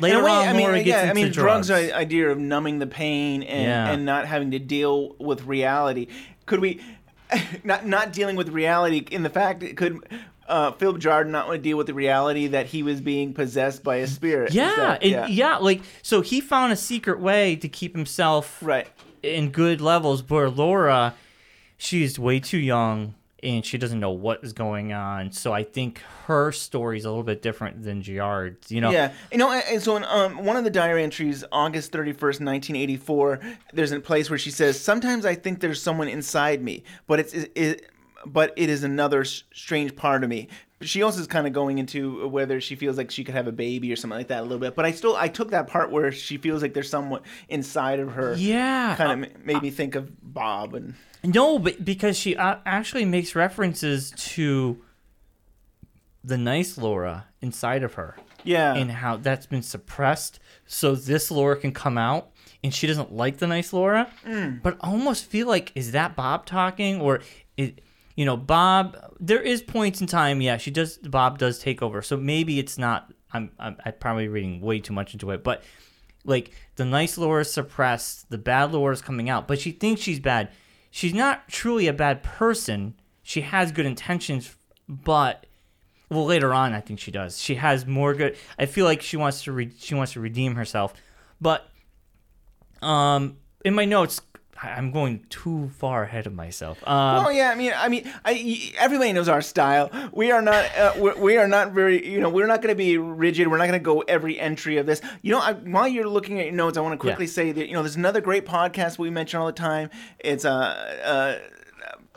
[0.00, 1.70] later way, on, I mean, Laura gets yeah, I mean, drugs, drugs.
[1.70, 3.90] are the idea of numbing the pain and, Yeah.
[3.92, 6.08] and not having to deal with reality.
[6.46, 6.80] Could we,
[7.64, 10.06] not not dealing with reality in the fact that could
[10.48, 13.82] uh, Philip Gerard not want to deal with the reality that he was being possessed
[13.82, 14.52] by a spirit?
[14.52, 15.56] Yeah, and yeah.
[15.56, 18.86] like so he found a secret way to keep himself right
[19.22, 20.22] in good levels.
[20.22, 21.14] But Laura,
[21.76, 23.14] she's way too young
[23.46, 25.30] and she doesn't know what is going on.
[25.30, 28.72] So I think her story is a little bit different than Gerard's.
[28.72, 31.92] You know, Yeah, you know, and so in um, one of the diary entries, August
[31.92, 33.40] thirty first, nineteen eighty four,
[33.72, 37.32] there's a place where she says, "Sometimes I think there's someone inside me, but it's
[37.32, 37.90] it, it
[38.24, 40.48] but it is another strange part of me."
[40.82, 43.52] She also is kind of going into whether she feels like she could have a
[43.52, 44.74] baby or something like that a little bit.
[44.74, 48.12] But I still I took that part where she feels like there's someone inside of
[48.12, 48.34] her.
[48.36, 48.94] Yeah.
[48.96, 53.34] kind of made me think of Bob and No, but because she uh, actually makes
[53.34, 54.82] references to
[56.22, 58.16] the nice Laura inside of her.
[58.44, 58.74] Yeah.
[58.74, 62.30] And how that's been suppressed so this Laura can come out
[62.62, 64.10] and she doesn't like the nice Laura.
[64.26, 64.62] Mm.
[64.62, 67.20] But almost feel like is that Bob talking or
[67.56, 67.80] it
[68.16, 72.02] you know, Bob there is points in time, yeah, she does Bob does take over.
[72.02, 75.62] So maybe it's not I'm I'm, I'm probably reading way too much into it, but
[76.24, 80.00] like the nice Laura is suppressed, the bad Laura is coming out, but she thinks
[80.00, 80.50] she's bad.
[80.90, 82.94] She's not truly a bad person.
[83.22, 84.56] She has good intentions,
[84.88, 85.46] but
[86.08, 87.40] well, later on, I think she does.
[87.40, 88.36] She has more good.
[88.58, 90.94] I feel like she wants to re- she wants to redeem herself,
[91.40, 91.68] but
[92.80, 94.20] um, in my notes,
[94.62, 96.78] I'm going too far ahead of myself.
[96.86, 99.90] Um, well, yeah, I mean, I mean, I, everybody knows our style.
[100.12, 102.76] We are not, uh, we're, we are not very, you know, we're not going to
[102.76, 103.48] be rigid.
[103.48, 105.00] We're not going to go every entry of this.
[105.22, 107.30] You know, I, while you're looking at your notes, I want to quickly Yeah.
[107.32, 109.90] say that you know, there's another great podcast we mention all the time.
[110.20, 110.50] It's uh
[111.04, 111.38] uh,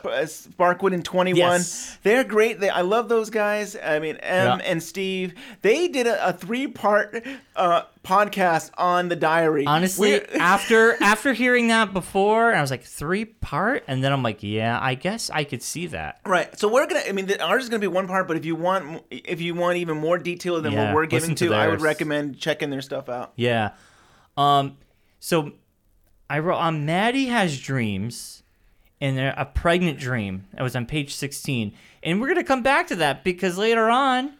[0.02, 1.36] Sparkwood and 21.
[1.38, 1.98] Yes.
[2.02, 2.60] They're great.
[2.60, 3.76] They, I love those guys.
[3.76, 4.64] I mean, M Yeah.
[4.64, 5.34] and Steve.
[5.62, 7.24] They did a, a three part
[7.56, 9.66] uh, podcast on the diary.
[9.66, 14.22] Honestly, We're- after after hearing that before, I was like three part, and then I'm
[14.22, 16.20] like, yeah, I guess I could see that.
[16.26, 16.58] Right.
[16.58, 17.02] So we're gonna.
[17.08, 19.54] I mean, the, ours is gonna be one part, but if you want, if you
[19.54, 22.70] want even more detail than Yeah, what we're giving to to, I would recommend checking
[22.70, 23.32] their stuff out.
[23.36, 23.70] Yeah.
[24.36, 24.76] Um.
[25.18, 25.52] So
[26.30, 28.39] I wrote on Maddie has dreams,
[29.00, 30.44] and they're a pregnant dream.
[30.54, 34.32] That was on page sixteen, and we're gonna come back to that because later on,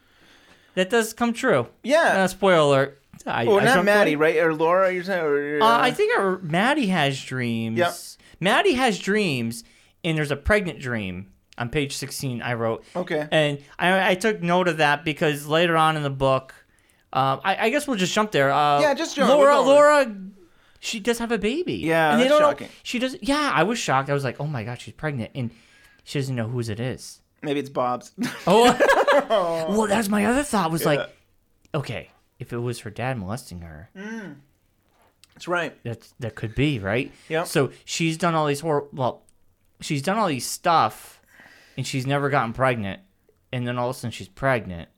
[0.75, 1.67] that does come true.
[1.83, 2.23] Yeah.
[2.23, 2.97] Uh, spoiler alert.
[3.25, 4.37] I, or I not Maddie, right-?
[4.37, 5.23] Or Laura, you're saying?
[5.23, 7.77] Or, Uh, I think our, Maddie has dreams.
[7.77, 7.93] Yep.
[8.39, 9.63] Maddie has dreams,
[10.03, 12.83] and there's a pregnant dream on page 16 I wrote.
[12.95, 13.27] Okay.
[13.31, 16.55] And I, I took note of that because later on in the book,
[17.13, 18.51] um, I, I guess we'll just jump there.
[18.51, 19.29] Uh, Yeah, just jump.
[19.29, 20.15] Laura, Laura,
[20.83, 21.75] she does have a baby.
[21.75, 22.69] Yeah, and they that's don't know- shocking.
[22.83, 23.15] she does.
[23.21, 24.09] Yeah, I was shocked.
[24.09, 25.51] I was like, oh my god, she's pregnant, and
[26.03, 27.21] she doesn't know whose it is.
[27.43, 28.11] Maybe it's Bob's.
[28.47, 28.73] Oh,
[29.69, 30.71] well, that's my other thought.
[30.71, 30.87] Was Yeah.
[30.89, 31.15] like,
[31.75, 34.35] okay, if it was her dad molesting her, mm.
[35.35, 35.77] That's right.
[35.83, 37.11] that's that could be right.
[37.29, 37.43] Yeah.
[37.45, 39.23] So she's done all these hor well,
[39.81, 41.21] she's done all these stuff,
[41.77, 43.01] and she's never gotten pregnant,
[43.53, 44.89] and then all of a sudden she's pregnant,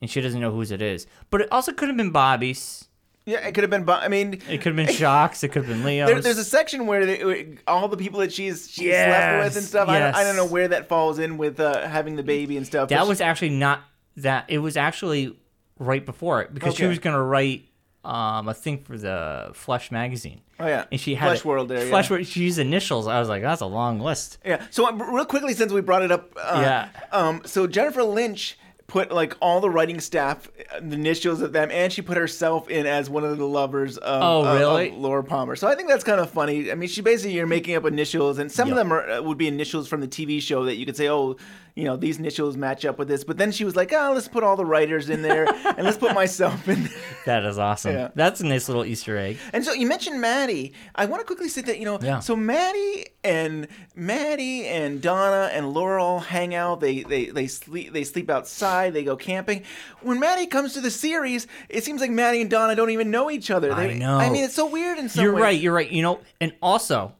[0.00, 1.06] and she doesn't know whose it is.
[1.30, 2.86] But it also could have been Bobby's.
[3.26, 3.88] Yeah, it could have been.
[3.88, 5.42] I mean, It could have been Jacques'.
[5.42, 6.06] It could have been Leo.
[6.08, 9.56] there, there's a section where they, all the people that she's she's Yes, slept with
[9.56, 9.88] and stuff.
[9.88, 12.66] I, don't, I don't know where that falls in with uh, having the baby and
[12.66, 12.90] stuff.
[12.90, 13.80] that was actually not
[14.18, 14.44] that.
[14.48, 15.38] It was actually
[15.78, 17.66] right before it because she was gonna write
[18.04, 20.42] um, a thing for the Flesh magazine.
[20.60, 21.86] Oh yeah, And she had Flesh it- World there.
[21.86, 22.16] Flesh yeah.
[22.16, 22.26] World.
[22.26, 23.06] She used initials.
[23.08, 24.38] I was like, that's a long list.
[24.44, 24.64] Yeah.
[24.70, 26.88] So uh, real quickly, since we brought it up, uh, Yeah.
[27.10, 27.40] Um.
[27.46, 31.92] So Jennifer Lynch put like all the writing staff, uh, the initials of them, and
[31.92, 34.98] she put herself in as one of the lovers of, Oh, of- of?
[34.98, 35.56] Laura Palmer.
[35.56, 36.70] So I think that's kind of funny.
[36.70, 39.38] I mean, she basically you're making up initials, and some of them are, uh, would
[39.38, 41.36] be initials from the TV show that you could say, oh,
[41.76, 43.24] you know, these initials match up with this.
[43.24, 45.96] But then she was like, oh, let's put all the writers in there, and let's
[45.98, 46.84] put myself in.
[46.84, 46.92] there.
[47.26, 47.94] That is awesome.
[47.94, 48.08] Yeah.
[48.14, 49.38] That's a nice little Easter egg.
[49.52, 50.72] And so you mentioned Maddie.
[50.94, 52.20] I want to quickly say that you know, Yeah.
[52.20, 56.80] so Maddie and Maddie and Donna and Laura all hang out.
[56.80, 58.92] They they they sleep they sleep outside.
[58.94, 59.62] They go camping.
[60.02, 63.30] When Maddie comes to the series, it seems like Maddie and Donna don't even know
[63.30, 63.72] each other.
[63.72, 64.18] I know.
[64.18, 65.42] I mean, it's so weird in some You're ways.
[65.42, 65.60] right.
[65.60, 65.90] You're right.
[65.90, 67.14] You know, and also,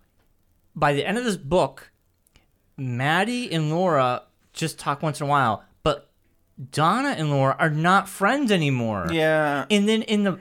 [0.77, 1.91] by the end of this book,
[2.77, 4.23] Maddie and Laura
[4.55, 6.11] just talk once in a while, but
[6.71, 9.09] Donna and Laura are not friends anymore.
[9.13, 10.39] Yeah, And then in the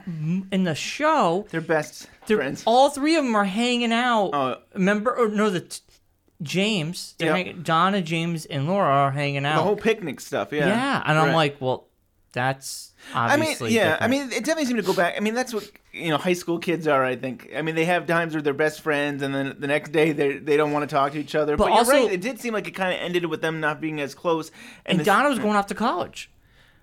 [0.52, 2.62] in the show, they're best they're, friends.
[2.66, 4.30] all three of them are hanging out.
[4.32, 4.56] Oh.
[4.74, 5.80] Remember, or no, the t-
[6.42, 7.34] James, Yep.
[7.36, 9.56] hang- Donna, James, and Laura are hanging out.
[9.56, 10.52] the whole picnic stuff.
[10.52, 11.02] Yeah, yeah.
[11.04, 11.88] and I'm like, well,
[12.32, 13.74] that's I mean, obviously.
[13.74, 13.98] yeah.
[14.00, 15.14] I mean, it definitely seemed to go back.
[15.16, 17.04] I mean, that's what you know, high school kids are.
[17.04, 17.50] I think.
[17.56, 20.38] I mean, they have times where they're best friends, and then the next day they
[20.38, 21.56] they don't want to talk to each other.
[21.56, 22.12] But But, you're also- right.
[22.12, 24.50] It did seem like it kind of ended with them not being as close.
[24.86, 26.30] and this- Donna was going off to college.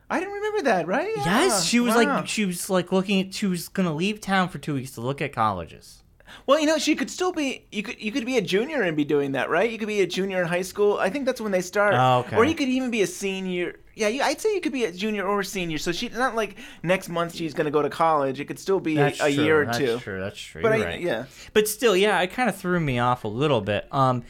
[0.10, 0.88] I didn't remember that.
[0.88, 1.12] Right?
[1.18, 2.04] Yes, she was Wow.
[2.18, 5.02] like she was like looking at she was gonna leave town for two weeks to
[5.02, 6.04] look at colleges.
[6.48, 7.66] Well, you know, she could still be.
[7.72, 9.70] You could you could be a junior and be doing that, right?
[9.70, 10.98] You could be a junior in high school.
[10.98, 11.94] I think that's when they start.
[11.94, 12.38] Oh, okay.
[12.38, 13.76] Or you could even be a senior.
[13.95, 15.77] Yeah, you, I'd say you could be a junior or a senior.
[15.77, 18.39] So she's not like next month she's going to go to college.
[18.39, 19.99] It could still be a, That's a true, year or that's two.
[19.99, 20.62] True, that's true.
[20.62, 21.01] But I, right.
[21.01, 21.25] yeah.
[21.54, 23.88] But still, yeah, it kind of threw me off a little bit.
[23.91, 24.23] Um,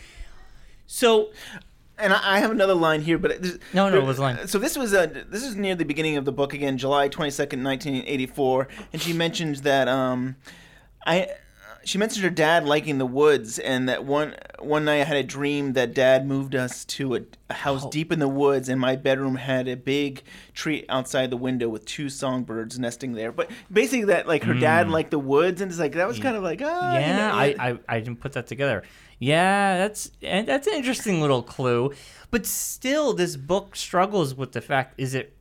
[0.87, 1.29] so
[1.97, 4.47] And I, I have another line here, but this, No, no, it was line.
[4.47, 7.31] So this was uh, this is near the beginning of the book again, July twenty
[7.31, 10.35] second, nineteen eighty four, and she mentions that um,
[11.05, 11.27] I.
[11.83, 15.23] She mentioned her dad liking the woods, and that one one night I had a
[15.23, 17.89] dream that dad moved us to a, a house Oh.
[17.89, 20.21] deep in the woods, and my bedroom had a big
[20.53, 23.31] tree outside the window with two songbirds nesting there.
[23.31, 26.35] But basically, that like her dad liked the woods, and it's like that was kind
[26.37, 26.93] of like you Hmm.
[26.93, 28.83] yeah, know, I, I I didn't put that together.
[29.17, 31.93] Yeah, that's and that's an interesting little clue.
[32.29, 35.35] But still, this book struggles with the fact: is it?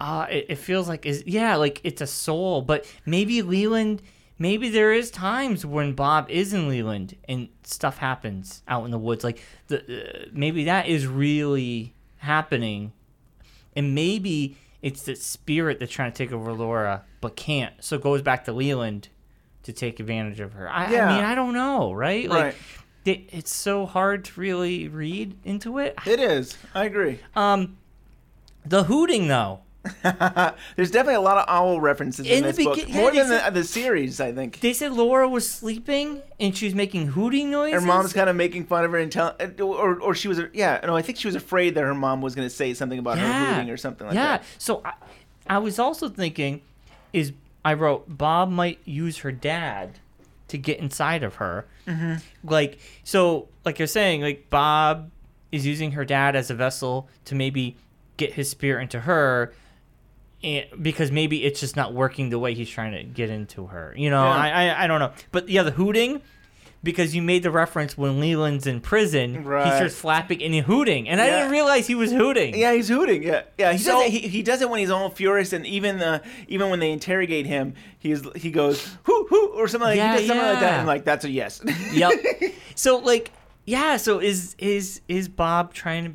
[0.00, 2.62] Uh, it, it feels like is yeah, like it's a soul.
[2.62, 4.02] But maybe Leland.
[4.38, 8.98] Maybe there is times when Bob is in Leland and stuff happens out in the
[8.98, 9.24] woods.
[9.24, 12.92] Like the uh, maybe that is really happening,
[13.74, 17.74] and maybe it's the spirit that's trying to take over Laura but can't.
[17.80, 19.08] So goes back to Leland
[19.64, 20.70] to take advantage of her.
[20.70, 21.08] I, Yeah.
[21.10, 22.28] I mean, I don't know, right?
[22.28, 22.54] Like, Right.
[23.04, 25.96] it, it's so hard to really read into it.
[26.06, 26.56] it is.
[26.74, 27.18] I agree.
[27.34, 27.76] Um,
[28.64, 29.60] the hooting though.
[30.76, 33.22] There's definitely a lot of owl references in, In the this book, begin- more yeah,
[33.22, 34.60] than they the, the series, I think.
[34.60, 37.80] They said Laura was sleeping and she was making hooting noises.
[37.80, 40.80] Her mom's kind of making fun of her and tell, or or she was, yeah,
[40.84, 43.18] no, I think she was afraid that her mom was going to say something about
[43.18, 44.38] her hooting or something like yeah.
[44.38, 44.40] that.
[44.40, 44.46] Yeah.
[44.58, 44.92] So I,
[45.46, 46.62] I was also thinking,
[47.12, 47.32] is
[47.64, 49.98] I wrote Bob might use her dad
[50.48, 51.66] to get inside of her.
[51.86, 52.16] Mm-hmm.
[52.48, 55.10] Like so, like you're saying, like Bob
[55.52, 57.76] is using her dad as a vessel to maybe
[58.16, 59.54] get his spirit into her.
[60.42, 63.92] And, because maybe it's just not working the way he's trying to get into her,
[63.96, 64.22] you know.
[64.22, 64.30] Yeah.
[64.30, 66.22] I, I I don't know, but yeah, the hooting,
[66.84, 71.20] because you made the reference when Leland's in prison, he starts flapping and hooting, and
[71.20, 72.56] I didn't realize he was hooting.
[72.56, 73.24] Yeah, he's hooting.
[73.24, 73.72] Yeah, yeah.
[73.72, 74.10] He So- does it.
[74.12, 77.46] He, he does it when he's all furious, and even uh, even when they interrogate
[77.46, 80.70] him, he's he goes hoo hoo or something like Yeah, he does something like that,
[80.70, 80.78] yeah.
[80.78, 81.60] and like that's a yes.
[81.92, 82.12] yep.
[82.76, 83.32] So like,
[83.66, 83.96] yeah.
[83.96, 86.12] So is is is Bob trying to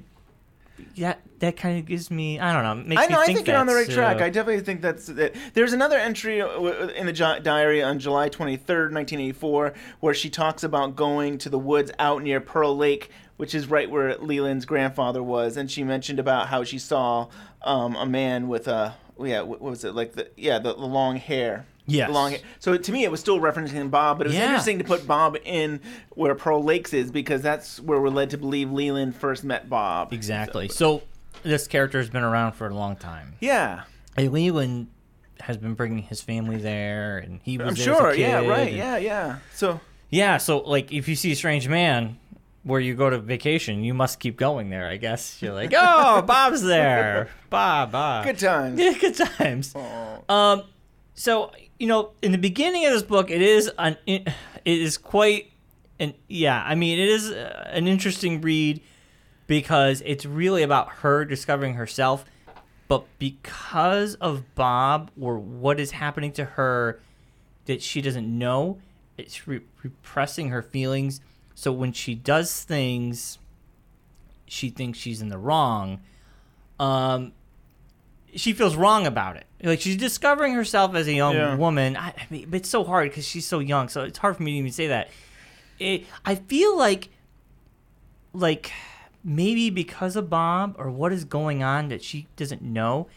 [0.95, 2.87] yeah, that kind of gives me I don't know.
[2.87, 3.19] Makes I know.
[3.19, 4.21] I think, think you're on the right that's, track.
[4.21, 5.35] I definitely think that's it.
[5.53, 11.37] There's another entry in the diary on July 23rd, 1984, where she talks about going
[11.39, 15.69] to the woods out near Pearl Lake, which is right where Leland's grandfather was, and
[15.69, 17.27] she mentioned about how she saw
[17.63, 21.17] um, a man with a yeah, what was it like the yeah the, the long
[21.17, 21.65] hair.
[21.85, 22.09] Yes.
[22.11, 22.39] Long hair.
[22.59, 24.45] So to me, it was still referencing Bob, but it was Yeah.
[24.45, 28.37] interesting to put Bob in where Pearl Lakes is because that's where we're led to
[28.37, 30.13] believe Leland first met Bob.
[30.13, 30.69] exactly.
[30.69, 31.03] So
[31.43, 33.33] this character has been around for a long time.
[33.41, 33.83] Yeah.
[34.15, 34.87] And Leland
[35.41, 38.13] has been bringing his family there, and he was I'm there as a sure.
[38.13, 38.47] Yeah.
[38.47, 38.67] Right.
[38.69, 38.97] and- Yeah.
[38.97, 39.35] Yeah.
[39.53, 39.81] So.
[40.09, 42.17] Yeah, so like if you see a strange man
[42.61, 45.41] where you go to vacation, you must keep going there, I guess.
[45.41, 47.27] You're like, oh, Bob's there.
[47.49, 48.23] Bob, Bob.
[48.23, 48.79] Good times.
[48.79, 49.75] Yeah, good times.
[50.29, 50.61] Um,
[51.15, 54.27] so you know, in the beginning of this book, it is an it
[54.65, 55.51] is quite
[55.99, 56.63] an yeah.
[56.65, 58.81] I mean, it is uh, an interesting read
[59.47, 62.25] because it's really about her discovering herself,
[62.87, 66.99] but because of Bob or what is happening to her
[67.65, 68.79] that she doesn't know,
[69.17, 71.21] it's re- repressing her feelings.
[71.55, 73.37] So when she does things,
[74.45, 76.01] she thinks she's in the wrong.
[76.79, 77.33] Um,
[78.35, 79.45] she feels wrong about it.
[79.61, 81.55] Like she's discovering herself as a young Yeah.
[81.55, 81.95] woman.
[81.97, 83.87] I, I mean, but it's so hard because she's so young.
[83.89, 85.09] So it's hard for me to even say that.
[85.79, 87.09] It, I feel like,
[88.33, 88.71] like
[89.23, 93.07] maybe because of Bob or what is going on that she doesn't know.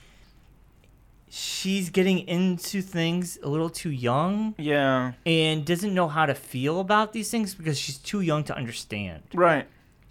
[1.29, 5.13] She's getting into things a little too young Yeah.
[5.27, 9.23] and doesn't know how to feel about these things because she's too young to understand.
[9.35, 9.67] Right.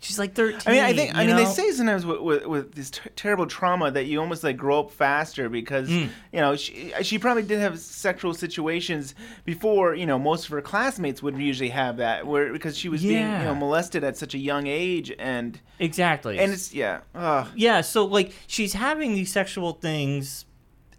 [0.06, 0.62] She's like 13.
[0.68, 1.16] I mean, I think.
[1.16, 4.20] I you mean, they say sometimes with, with, with this ter- terrible trauma that you
[4.20, 6.10] almost like grow up faster because Mm.
[6.32, 9.16] you know she she probably did have sexual situations
[9.46, 13.02] before you know most of her classmates would usually have that where because she was
[13.02, 16.38] being you know molested at such a young age and Exactly.
[16.40, 17.00] and it's yeah.
[17.16, 17.48] Ugh.
[17.56, 20.46] Yeah, so like she's having these sexual things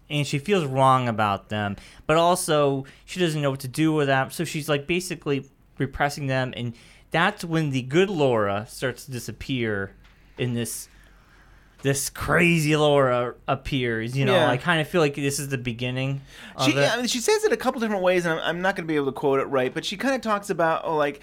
[0.08, 4.06] and she feels wrong about them, but also she doesn't know what to do with
[4.06, 4.30] them.
[4.30, 5.44] So she's like basically
[5.78, 6.74] repressing them and
[7.16, 9.92] that's when the good Laura starts to disappear
[10.36, 10.88] in this
[11.82, 14.34] this crazy Laura appears, you know.
[14.34, 14.50] Yeah.
[14.50, 16.20] I kind of feel like this is the beginning
[16.56, 16.78] of She.
[16.78, 18.92] I mean, she says it a couple different ways, and I'm, I'm not going to
[18.92, 21.22] be able to quote it right, but she kind of talks about, oh, like,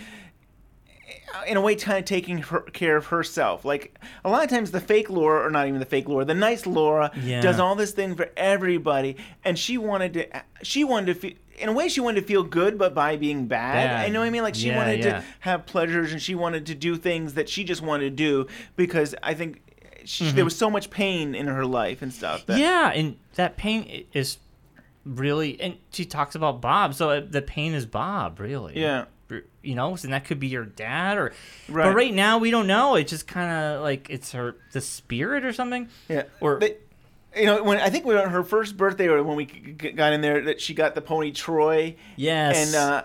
[1.47, 3.65] in a way, kind of taking her, care of herself.
[3.65, 6.33] Like, a lot of times the fake Laura, or not even the fake Laura, the
[6.33, 7.41] nice Laura Yeah.
[7.41, 10.27] does all this thing for everybody, and she wanted to,
[10.61, 13.45] she wanted to feel, in a way, she wanted to feel good, but by being
[13.47, 13.87] bad.
[13.89, 14.05] Bad.
[14.05, 14.43] I know what I mean?
[14.43, 15.19] Like, she Yeah, wanted yeah.
[15.19, 18.47] to have pleasures, and she wanted to do things that she just wanted to do
[18.75, 19.61] because I think
[20.05, 20.31] she, Mhm.
[20.33, 22.45] there was so much pain in her life and stuff.
[22.47, 24.37] That, yeah, and that pain is
[25.05, 28.79] really, and she talks about Bob, so uh, the pain is Bob, really.
[28.79, 29.05] Yeah.
[29.63, 31.31] You know, and that could be your dad, or
[31.69, 31.85] Right.
[31.85, 32.95] but right now we don't know.
[32.95, 35.87] It's just kind of like it's her the spirit or something.
[36.09, 36.23] Yeah.
[36.41, 36.77] Or They-
[37.35, 40.41] you know, when I think when her first birthday, or when we got in there,
[40.41, 41.95] that she got the pony Troy.
[42.17, 42.67] Yes.
[42.67, 43.03] And uh,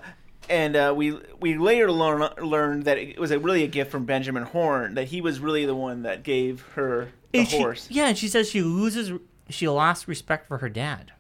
[0.51, 4.05] and uh, we we later learn, learned that it was a, really a gift from
[4.05, 4.95] Benjamin Horne.
[4.95, 7.87] That he was really the one that gave her the And she- horse.
[7.91, 9.13] yeah, and she says she loses,
[9.49, 11.13] she lost respect for her dad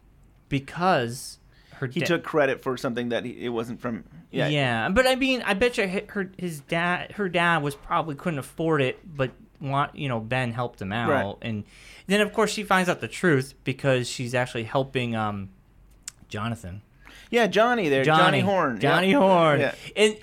[0.48, 1.38] because
[1.78, 4.04] her He da- took credit for something that he, it wasn't from.
[4.30, 4.48] Yeah.
[4.48, 4.88] Yeah.
[4.90, 8.82] but I mean, I bet you her his dad her dad was probably couldn't afford
[8.82, 11.36] it, but want you know Ben helped him out, Right.
[11.48, 11.64] and
[12.06, 15.48] then of course she finds out the truth because she's actually helping um
[16.28, 16.82] Jonathan.
[17.30, 18.78] Yeah, Johnny there, Johnny, Horne.
[18.80, 19.18] Johnny yeah.
[19.18, 19.74] Horne, Yeah.
[19.96, 20.16] and.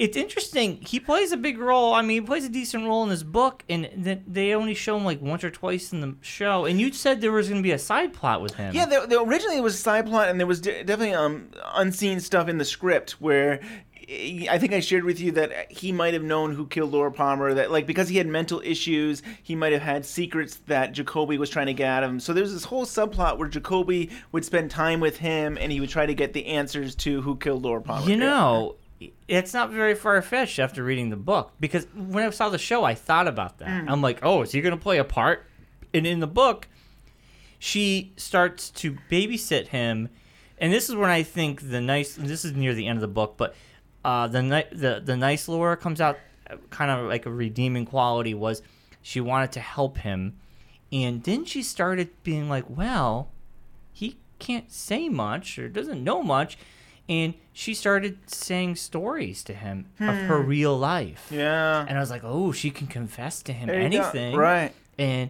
[0.00, 0.80] It's interesting.
[0.80, 1.92] He plays a big role.
[1.92, 5.04] I mean, he plays a decent role in this book, and they only show him
[5.04, 6.64] like once or twice in the show.
[6.64, 8.74] And you said there was going to be a side plot with him.
[8.74, 11.50] Yeah, there, there, originally it was a side plot, and there was de- definitely um
[11.74, 13.60] unseen stuff in the script where
[14.50, 17.54] I think I shared with you that he might have known who killed Laura Palmer.
[17.54, 21.48] That like because he had mental issues, he might have had secrets that Jacoby was
[21.48, 22.18] trying to get out of him.
[22.18, 25.78] So there was this whole subplot where Jacoby would spend time with him, and he
[25.78, 28.08] would try to get the answers to who killed Laura Palmer.
[28.08, 28.76] You know,
[29.28, 32.84] it's not very far fetched after reading the book because when I saw the show,
[32.84, 33.68] I thought about that.
[33.68, 33.90] Mm.
[33.90, 35.46] I'm like, oh, is he going to play a part?
[35.94, 36.68] And in the book,
[37.58, 40.08] she starts to babysit him,
[40.58, 42.14] and this is when I think the nice.
[42.14, 43.54] This is near the end of the book, but
[44.04, 46.18] uh, the ni- the the nice Laura comes out,
[46.70, 48.62] kind of like a redeeming quality was
[49.02, 50.38] she wanted to help him,
[50.92, 53.28] and then she started being like, well,
[53.92, 56.56] he can't say much or doesn't know much
[57.10, 60.48] and she started saying stories to him of her Hmm.
[60.48, 61.84] real life Yeah.
[61.86, 63.74] and i was like oh she can confess to him go.
[63.74, 64.72] anything Right.
[64.98, 65.28] and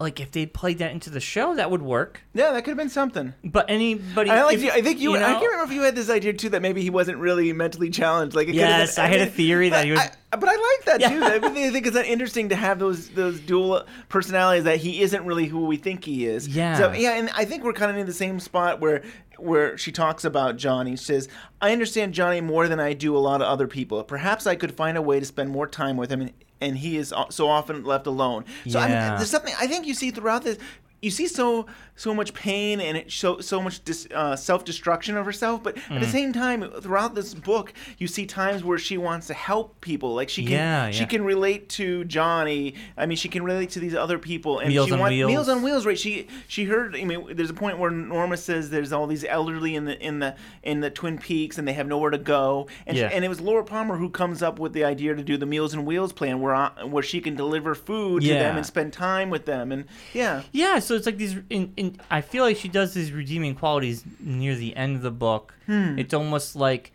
[0.00, 2.78] like if they played that into the show that would work Yeah, that could have
[2.78, 3.34] been something.
[3.44, 4.54] but anybody I like.
[4.56, 5.16] if- you- I think you.
[5.16, 7.52] I know- can't remember if you had this idea too that maybe he wasn't really
[7.52, 8.36] mentally challenged.
[8.36, 10.84] Like, it Yes, been- I had a theory that he was- I, but I like
[11.00, 11.22] that too.
[11.24, 15.24] I, mean, I think it's interesting to have those those dual personalities that he isn't
[15.24, 16.46] really who we think he is.
[16.48, 16.76] Yeah.
[16.76, 19.02] So yeah, and I think we're kind of in the same spot where
[19.38, 20.92] where she talks about Johnny.
[20.96, 21.28] She says,
[21.60, 24.02] "I understand Johnny more than I do a lot of other people.
[24.02, 26.96] Perhaps I could find a way to spend more time with him." And, and he
[26.96, 28.44] is uh, so often left alone.
[28.68, 30.58] So I mean, there's something I think you see throughout this.
[31.00, 35.16] You see so so much pain and it so so much dis, uh, self destruction
[35.16, 36.10] of herself, but at the Mm.
[36.12, 40.14] same time, throughout this book, you see times where she wants to help people.
[40.14, 41.06] Like she can Yeah, she yeah.
[41.06, 42.74] can relate to Johnny.
[42.96, 44.58] I mean, she can relate to these other people.
[44.58, 45.28] And Meals she on wants Wheels.
[45.30, 45.98] Meals on Wheels, right?
[45.98, 46.96] She she heard.
[46.96, 50.18] I mean, there's a point where Norma says there's all these elderly in the in
[50.18, 52.66] the in the Twin Peaks and they have nowhere to go.
[52.86, 53.10] And Yeah.
[53.12, 55.74] and it was Laura Palmer who comes up with the idea to do the Meals
[55.74, 59.44] on Wheels plan, where where she can deliver food to them and spend time with
[59.46, 59.70] them.
[59.72, 61.36] And yeah, Yeah, so it's like these.
[61.50, 65.10] In, in, I feel like she does these redeeming qualities near the end of the
[65.10, 65.54] book.
[65.66, 65.98] Hmm.
[65.98, 66.92] It's almost like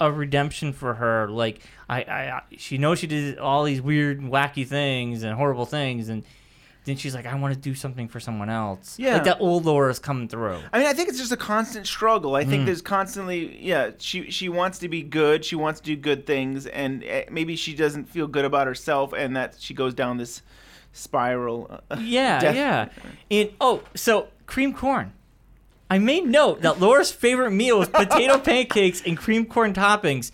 [0.00, 1.28] a redemption for her.
[1.28, 6.08] Like I, I, she knows she did all these weird, wacky things and horrible things,
[6.08, 6.24] and
[6.84, 8.98] then she's like, I want to do something for someone else.
[8.98, 9.14] Yeah.
[9.14, 10.58] like that old Laura's coming through.
[10.72, 12.34] I mean, I think it's just a constant struggle.
[12.36, 12.66] I think Mm.
[12.66, 16.66] there's constantly, yeah, she she wants to be good, she wants to do good things,
[16.66, 20.42] and eh, maybe she doesn't feel good about herself, and that she goes down this
[20.94, 21.80] spiral.
[21.90, 22.88] uh, Yeah, death- yeah.
[23.30, 25.12] And oh, so cream corn.
[25.90, 30.30] I made note that Laura's favorite meal is potato pancakes and cream corn toppings,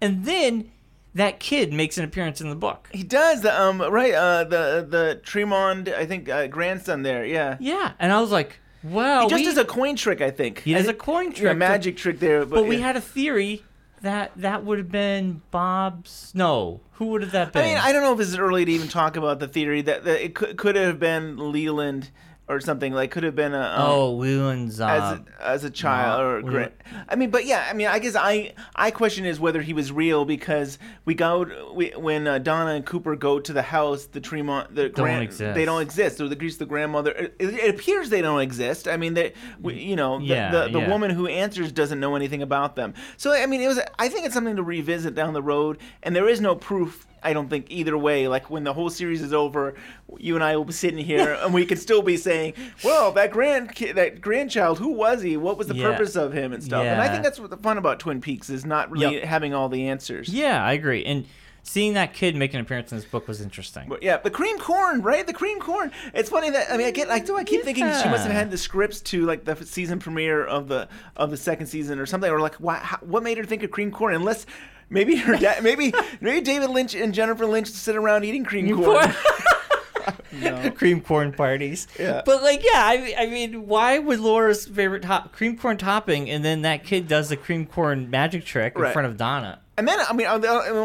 [0.00, 0.70] and then
[1.14, 2.88] that kid makes an appearance in the book.
[2.90, 7.56] He does the um right uh the the Tremond I think uh, grandson there yeah
[7.60, 9.22] Yeah, and I was like, wow.
[9.24, 11.54] he just we- does a coin trick I think He does a coin yeah, a
[11.54, 12.86] magic trick there but, But we yeah.
[12.86, 13.62] had a theory
[14.04, 16.80] that that would have been Bob Snow.
[16.92, 17.64] who would have that been?
[17.64, 20.04] I mean I don't know if it's early to even talk about the theory that,
[20.04, 22.10] that it could could have been Leland
[22.46, 24.80] or something like could have been a um, oh, Leland's.
[24.80, 26.72] Uh, as a, as a child or gra-
[27.08, 29.90] I mean, but yeah, I mean, I guess I I question is whether he was
[29.90, 34.20] real because we go we when uh, Donna and Cooper go to the house, the
[34.20, 35.54] Tremond the grand, exist.
[35.54, 36.18] they don't exist.
[36.18, 38.88] So the Grease the grandmother, it, it appears they don't exist.
[38.88, 39.32] I mean, they
[39.62, 40.88] you know the Yeah, the, the yeah.
[40.88, 42.92] woman who answers doesn't know anything about them.
[43.16, 46.14] So I mean, it was I think it's something to revisit down the road, and
[46.14, 47.06] there is no proof.
[47.24, 48.28] I don't think either way.
[48.28, 49.74] Like when the whole series is over,
[50.18, 52.52] you and I will be sitting here, and we could still be saying,
[52.84, 55.36] "Well, that grand that grandchild, who was he?
[55.36, 55.90] What was the Yeah.
[55.90, 57.12] purpose of him and stuff?" And I Yeah.
[57.12, 59.24] think that's what the fun about Twin Peaks is not really Yep.
[59.24, 60.28] having all the answers.
[60.28, 61.04] Yeah, I agree.
[61.04, 61.24] And
[61.66, 63.88] seeing that kid make an appearance in this book was interesting.
[63.88, 65.26] But yeah, the cream corn, right?
[65.26, 65.90] The cream corn.
[66.12, 68.32] It's funny that I mean, I get, I do, I keep thinking she must have
[68.32, 72.06] had the scripts to like the season premiere of the of the second season or
[72.06, 74.14] something, or like why, how, what made her think of cream corn?
[74.14, 74.46] Unless
[74.90, 79.12] maybe her dad, maybe maybe David Lynch and Jennifer Lynch sit around eating cream corn.
[80.76, 81.86] cream corn parties.
[81.98, 82.22] Yeah.
[82.24, 86.44] But like, yeah, I, I mean, why would Laura's favorite top cream corn topping, and
[86.44, 88.92] then that kid does the cream corn magic trick in Right.
[88.92, 89.60] front of Donna?
[89.76, 90.28] And then, I mean,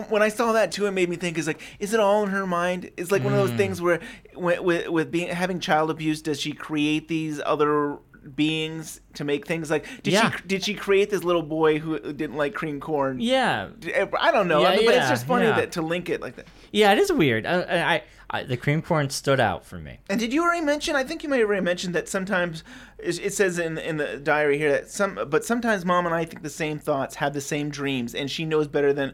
[0.09, 2.29] when I saw that too, it made me think: is like, is it all in
[2.31, 2.89] her mind?
[2.97, 3.57] It's like one of those Mm.
[3.57, 3.99] things where,
[4.35, 7.97] with with being having child abuse, does she create these other
[8.35, 9.85] beings to make things like?
[10.03, 10.31] Did Yeah.
[10.31, 13.19] she did she create this little boy who didn't like cream corn?
[13.19, 15.55] Yeah, eh, I don't know, Yeah, I mean, but it's just funny yeah.
[15.57, 16.47] that to link it like that.
[16.71, 17.45] yeah, it is weird.
[17.45, 19.99] I, I, I, the cream corn stood out for me.
[20.09, 20.95] And did you already mention?
[20.95, 22.63] I think you may have already mentioned that sometimes
[22.99, 26.25] it it says in in the diary here that some, but sometimes mom and I
[26.25, 29.13] think the same thoughts, have the same dreams, and she knows better than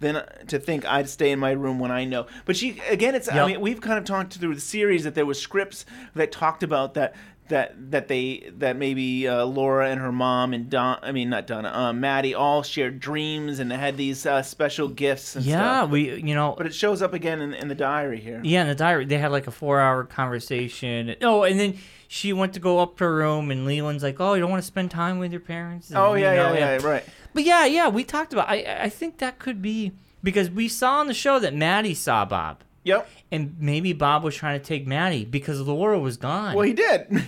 [0.00, 2.26] than to think I'd stay in my room when I know.
[2.46, 5.24] But she again, it's I mean we've kind of talked through the series that there
[5.26, 5.84] was scripts
[6.14, 7.14] that talked about that.
[7.48, 11.46] That that they that maybe uh, Laura and her mom and Don I mean not
[11.46, 15.90] Donna uh, Maddy all shared dreams and had these uh, special gifts and Yeah, stuff.
[15.90, 18.40] we, you know, But it shows up again in, in the diary here.
[18.42, 21.16] Yeah, in the diary, they had like a four-hour conversation.
[21.20, 21.76] Oh, and then
[22.08, 24.62] she went to go up to her room, and Leland's like, "Oh, you don't want
[24.62, 27.04] to spend time with your parents?" And, Oh you yeah, know, yeah, yeah, right.
[27.34, 28.48] But yeah, yeah, we talked about.
[28.48, 29.92] I I think that could be
[30.22, 32.60] because we saw on the show that Maddy saw Bob.
[32.84, 33.08] Yep.
[33.32, 36.54] And maybe Bob was trying to take Maddy because Laura was gone.
[36.54, 37.24] Well, he did.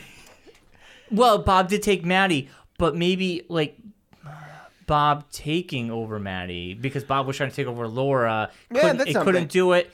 [1.11, 2.48] well, Bob did take Maddy,
[2.78, 3.76] but maybe like
[4.86, 8.50] Bob taking over Maddy because Bob was trying to take over Laura.
[8.70, 9.32] Yeah, couldn't, that's it something.
[9.32, 9.90] couldn't do it.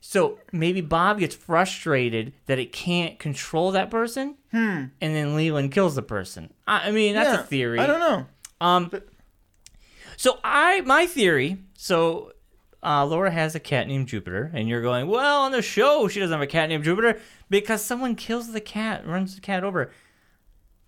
[0.00, 4.84] So maybe Bob gets frustrated that it can't control that person, Hmm.
[5.00, 6.52] and then Leland kills the person.
[6.66, 7.80] I, I mean, that's Yeah, a theory.
[7.80, 8.26] I don't know.
[8.60, 8.90] Um,
[10.16, 11.58] so I my theory.
[11.76, 12.32] So
[12.86, 16.20] uh, Laura has a cat named Jupiter, and you're going, well, on the show she
[16.20, 17.20] doesn't have a cat named Jupiter
[17.50, 19.90] because someone kills the cat, runs the cat over.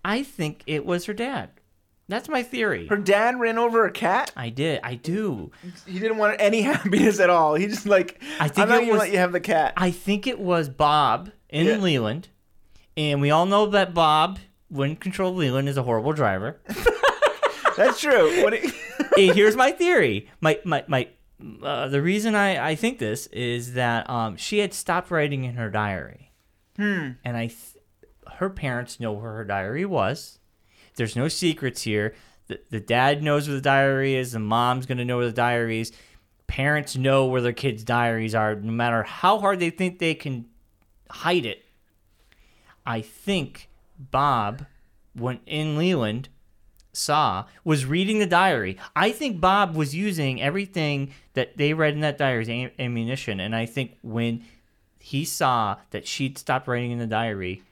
[0.05, 1.49] I think it was her dad.
[2.07, 2.87] That's my theory.
[2.87, 4.31] Her dad ran over a cat.
[4.35, 4.79] I did.
[4.81, 5.51] I do.
[5.85, 7.53] He didn't want any happiness at all.
[7.55, 9.73] He just like I think I'm not gonna let you have the cat.
[9.77, 11.77] I think it was Bob in Yeah.
[11.77, 12.29] Leland,
[12.97, 14.39] and we all know that Bob,
[14.69, 16.59] when controlled Leland, is a horrible driver.
[17.77, 18.49] That's true.
[19.15, 20.29] Hey, here's my theory.
[20.39, 21.09] My my my
[21.63, 25.55] uh, the reason I, I think this is that um, she had stopped writing in
[25.55, 26.31] her diary.
[26.75, 27.11] Hmm.
[27.23, 27.77] And I, th-
[28.37, 30.39] her parents know where her diary was.
[30.95, 32.13] There's no secrets here.
[32.47, 34.33] The, the dad knows where the diary is.
[34.33, 35.91] The mom's gonna know where the diary is.
[36.47, 40.45] Parents know where their kids' diaries are, no matter how hard they think they can
[41.09, 41.63] hide it.
[42.85, 44.65] I think Bob,
[45.13, 46.29] when in Leland,
[46.99, 48.77] saw was reading the diary.
[48.95, 53.39] I think Bob was using everything that they read in that diary as am- ammunition,
[53.39, 54.43] and I think when
[54.99, 57.63] he saw that she'd stopped writing in the diary,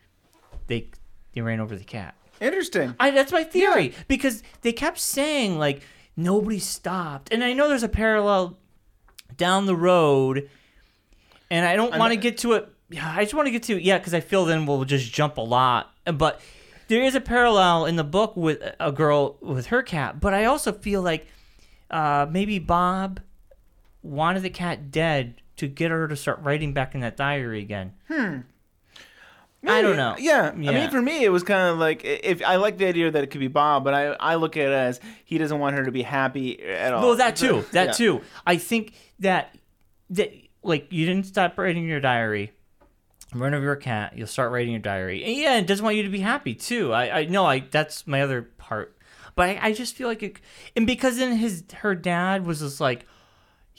[0.68, 0.90] they
[1.34, 2.16] they ran over the cat.
[2.40, 2.96] Interesting.
[3.00, 4.04] I that's my theory yeah.
[4.08, 5.82] because they kept saying like
[6.16, 8.58] nobody stopped, and I know there's a parallel
[9.36, 10.50] down the road,
[11.52, 12.70] and I don't want to get to it.
[12.90, 15.12] Yeah, I just want to get to it, yeah, because I feel then we'll just
[15.12, 16.40] jump a lot, but
[16.88, 20.46] there is a parallel in the book with a girl with her cat, but I
[20.46, 21.28] also feel like
[21.92, 23.22] uh, maybe Bob
[24.04, 27.94] wanted the cat dead to get her to start writing back in that diary again.
[28.08, 28.40] Hmm.
[29.66, 30.16] I don't know.
[30.18, 30.52] Yeah.
[30.52, 33.24] I mean, for me, it was kind of like if I like the idea that
[33.24, 35.84] it could be Bob, but I I look at it as he doesn't want her
[35.84, 37.02] to be happy at all.
[37.06, 37.66] Well, that too.
[37.74, 37.92] That Yeah.
[37.94, 38.22] too.
[38.46, 39.58] I think that
[40.12, 40.32] that
[40.64, 42.54] like you didn't stop writing your diary.
[43.34, 44.18] Run over your cat.
[44.18, 45.24] You'll start writing your diary.
[45.24, 46.94] And yeah, it doesn't want you to be happy too.
[46.94, 47.46] I I know.
[47.46, 48.98] I that's my other part.
[49.36, 50.40] But I, I just feel like it,
[50.76, 53.06] and because then his her dad was just like.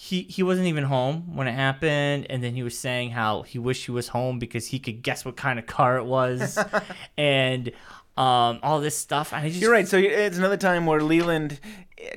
[0.01, 3.59] He, he wasn't even home when it happened, and then he was saying how he
[3.59, 6.57] wished he was home because he could guess what kind of car it was,
[7.18, 7.72] and
[8.18, 9.32] um, all this stuff.
[9.32, 9.86] And I just You're right.
[9.86, 11.59] So it's another time where Leland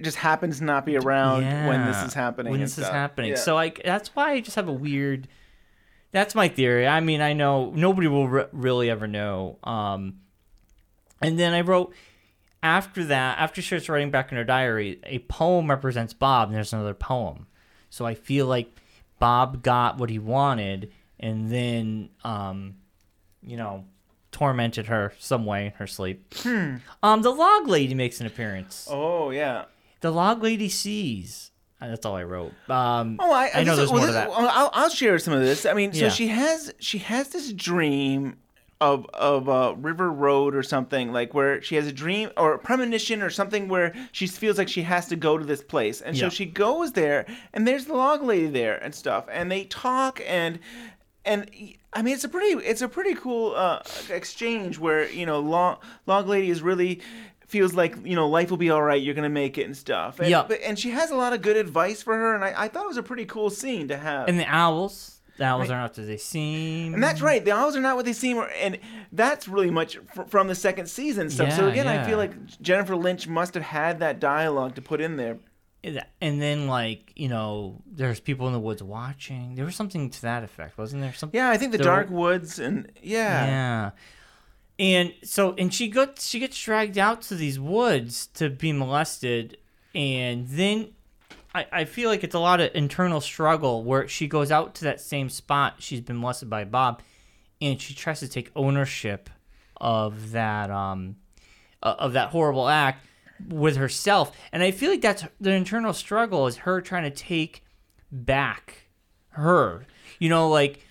[0.02, 2.52] just happens to not be around when this is happening.
[2.52, 3.32] When this is happening.
[3.32, 3.38] Yeah.
[3.38, 5.28] So like that's why I just have a weird.
[6.12, 6.88] That's my theory.
[6.88, 9.58] I mean, I know nobody will re- really ever know.
[9.64, 10.20] Um,
[11.22, 11.94] and then I wrote
[12.64, 16.56] after that, after she starts writing back in her diary, a poem represents Bob, and
[16.56, 17.48] there's another poem.
[17.90, 18.76] So I feel like
[19.20, 22.76] Bob got what he wanted, and then, um,
[23.42, 23.86] you know,
[24.32, 26.34] tormented her some way in her sleep.
[26.36, 26.78] Hmm.
[27.04, 28.88] Um, the log lady makes an appearance.
[28.90, 29.66] Oh yeah.
[30.02, 31.51] The log lady sees.
[31.82, 32.54] That's all I wrote.
[32.70, 34.30] Um, Oh, I, I know there's well, more to that.
[34.30, 35.66] I'll, I'll share some of this.
[35.66, 36.10] I mean, so Yeah.
[36.10, 38.38] she has she has this dream
[38.80, 42.60] of of uh, River Road or something like where she has a dream or a
[42.60, 46.18] premonition or something where she feels like she has to go to this place, and
[46.18, 50.20] so she goes there, and there's the log lady there and stuff, and they talk
[50.26, 50.58] and
[51.26, 51.48] and
[51.94, 55.80] I mean it's a pretty it's a pretty cool uh, exchange where you know log
[56.08, 57.02] log lady is really
[57.52, 60.20] feels like you know life will be all right you're gonna make it and stuff
[60.20, 60.44] and, Yeah.
[60.48, 62.86] but, and she has a lot of good advice for her and I, I thought
[62.86, 65.20] it was a pretty cool scene to have and the owls.
[65.38, 65.76] The owls Right.
[65.76, 66.94] are not as they seem.
[66.94, 68.78] and that's right the owls are not what they seem or- and
[69.12, 72.34] that's really much fr- from the second season stuff so Yeah, again I feel like
[72.62, 75.38] Jennifer Lynch must have had that dialogue to put in there
[76.22, 79.56] And then, like you know, there's people in the woods watching.
[79.56, 81.14] There was something to that effect, wasn't there?
[81.14, 81.38] Something.
[81.40, 83.90] yeah I think the there- dark woods and yeah Yeah.
[84.82, 89.58] And so, and she gets she gets dragged out to these woods to be molested,
[89.94, 90.90] and then
[91.54, 94.86] I, I feel like it's a lot of internal struggle where she goes out to
[94.86, 97.04] that same spot she's been molested by Bob,
[97.62, 99.30] and she tries to take ownership
[99.78, 101.18] of that um
[101.84, 103.06] of that horrible act
[103.50, 107.64] with herself, and I feel like that's the internal struggle is her trying to take
[108.12, 108.88] back
[109.30, 109.86] her,
[110.18, 110.88] you know, like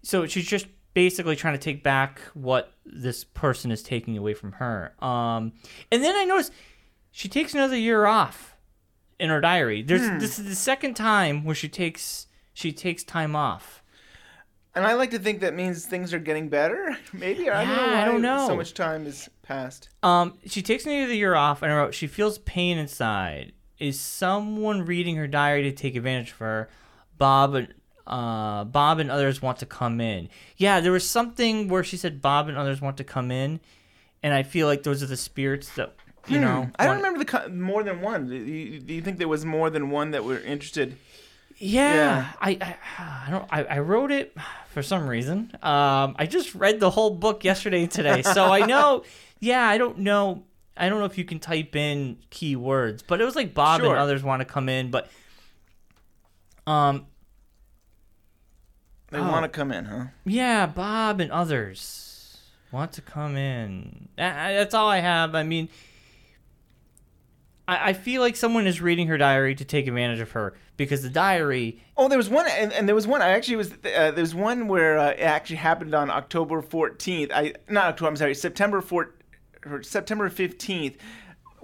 [0.00, 4.52] so she's just basically trying to take back what this person is taking away from
[4.52, 4.94] her.
[5.04, 5.52] Um,
[5.92, 6.52] and then I noticed
[7.10, 8.56] she takes another year off
[9.18, 9.82] in her diary.
[9.82, 10.18] There's Hmm.
[10.18, 13.82] this is the second time where she takes she takes time off.
[14.76, 16.96] And I like to think that means things are getting better.
[17.12, 18.46] Maybe I don't I don't know.
[18.48, 19.88] So much time has passed.
[20.02, 23.52] Um, she takes another year off, and I wrote she feels pain inside.
[23.78, 26.68] Is someone reading her diary to take advantage of her?
[27.18, 27.66] Bob
[28.06, 30.28] uh, Bob and others want to come in.
[30.56, 33.60] Yeah, there was something where she said Bob and others want to come in,
[34.22, 35.94] and I feel like those are the spirits that
[36.28, 36.44] you Hmm.
[36.44, 36.70] know.
[36.78, 38.28] I don't want- remember the co- more than one.
[38.28, 40.96] Do you, do you think there was more than one that were interested?
[41.58, 42.32] Yeah, Yeah.
[42.40, 42.76] I, I
[43.26, 44.34] I don't I, I wrote it
[44.70, 45.50] for some reason.
[45.62, 49.04] Um, I just read the whole book yesterday and today, so I know.
[49.40, 50.44] Yeah, I don't know.
[50.76, 53.90] I don't know if you can type in keywords, but it was like Bob Sure.
[53.90, 55.08] and others want to come in, but
[56.66, 57.06] um,
[59.14, 59.30] They Oh.
[59.30, 60.04] want to come in, huh?
[60.24, 62.36] yeah, Bob and others
[62.72, 64.08] want to come in.
[64.16, 65.36] That's all I have.
[65.36, 65.68] I mean,
[67.68, 71.02] I, I feel like someone is reading her diary to take advantage of her because
[71.02, 73.22] the diary Oh, there was one, and, and there was one.
[73.22, 73.70] I actually was.
[73.72, 77.30] Uh, there was one where uh, it actually happened on October fourteenth.
[77.32, 78.08] I not October.
[78.08, 79.14] I'm sorry, September four,
[79.64, 80.96] or September fifteenth,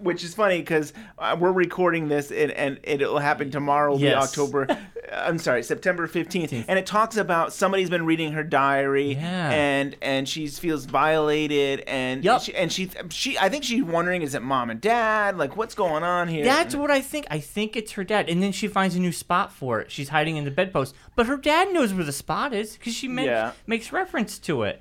[0.03, 4.23] which is funny because uh, we're recording this and, and it'll happen tomorrow, Yes.
[4.23, 4.67] October.
[5.13, 9.51] I'm sorry, September 15th, and it talks about somebody's been reading her diary, Yeah.
[9.51, 12.43] and and she feels violated, and Yup.
[12.43, 15.37] she, and she she I think she's wondering, is it mom and dad?
[15.37, 16.45] Like, what's going on here?
[16.45, 17.27] That's what I think.
[17.29, 19.91] I think it's her dad, and then she finds a new spot for it.
[19.91, 23.09] She's hiding in the bedpost, but her dad knows where the spot is because she
[23.09, 23.53] men- Yeah.
[23.67, 24.81] makes reference to it.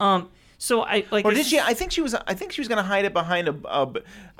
[0.00, 1.24] Um, so I like.
[1.24, 1.56] or did she?
[1.58, 2.14] s- I think she was.
[2.14, 3.88] I think she was gonna hide it behind a, a,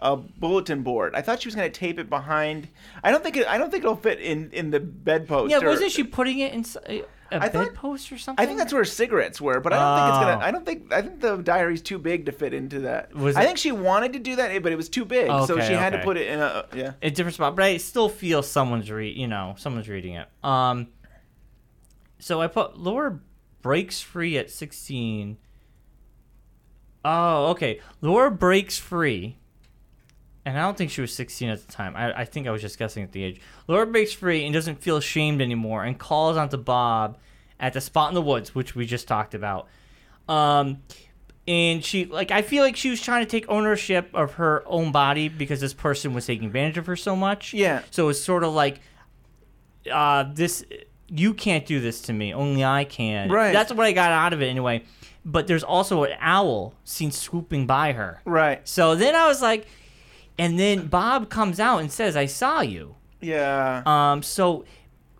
[0.00, 1.14] a bulletin board.
[1.14, 2.68] I thought she was gonna tape it behind.
[3.04, 3.36] I don't think.
[3.36, 5.50] It, I don't think it'll fit in in the bedpost.
[5.50, 8.42] Yeah, or- wasn't she putting it in s- a, a I thought- bedpost or something?
[8.42, 10.44] I think that's where cigarettes were, but I don't think it's gonna.
[10.44, 10.92] I don't think.
[10.92, 13.14] I think the diary's too big to fit into that.
[13.14, 15.54] Was I it- think she wanted to do that, but it was too big, so
[15.54, 16.64] Okay, she had to put it in a.
[16.74, 16.92] Yeah.
[17.00, 19.16] a different spot, but I still feel someone's read.
[19.16, 20.26] You know, someone's reading it.
[20.42, 20.88] Um.
[22.18, 23.20] So I put Laura
[23.62, 25.36] breaks free at sixteen.
[27.10, 27.80] Oh, okay.
[28.02, 29.36] Laura breaks free,
[30.44, 31.96] and I don't think she was sixteen at the time.
[31.96, 33.40] I, I think I was just guessing at the age.
[33.66, 37.16] Laura breaks free and doesn't feel ashamed anymore, and calls onto Bob
[37.58, 39.68] at the spot in the woods, which we just talked about.
[40.28, 40.82] Um,
[41.46, 44.92] and she like I feel like she was trying to take ownership of her own
[44.92, 47.54] body because this person was taking advantage of her so much.
[47.54, 47.82] Yeah.
[47.90, 48.80] So it's sort of like
[49.90, 50.62] uh this
[51.08, 53.30] you can't do this to me, only I can.
[53.30, 53.52] Right.
[53.52, 54.82] That's what I got out of it anyway.
[55.24, 58.20] But there's also an owl seen swooping by her.
[58.24, 58.66] Right.
[58.66, 59.66] So then I was like
[60.38, 62.94] and then Bob comes out and says, I saw you.
[63.20, 63.82] Yeah.
[63.84, 64.64] Um so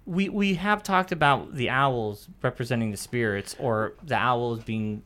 [0.07, 5.03] we we have talked about the owls representing the spirits or the owls being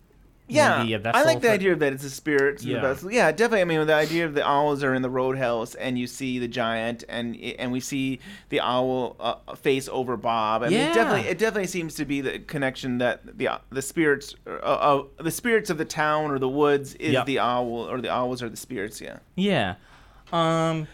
[0.54, 2.62] Yeah, maybe a vessel I like the for- idea that it's a spirit.
[2.62, 2.80] Yeah.
[2.80, 3.10] vessel.
[3.12, 3.60] yeah, definitely.
[3.62, 6.48] I mean, the idea of the owls are in the roadhouse, and you see the
[6.48, 10.62] giant, and and we see the owl uh, face over Bob.
[10.62, 10.90] I mean, Yeah.
[10.90, 15.02] it definitely, it definitely seems to be the connection that the the spirits, uh, uh,
[15.22, 17.26] the spirits of the town or the woods is Yep.
[17.26, 19.00] the owl, or the owls are the spirits.
[19.00, 19.18] Yeah.
[19.36, 19.74] Yeah.
[20.32, 20.88] Um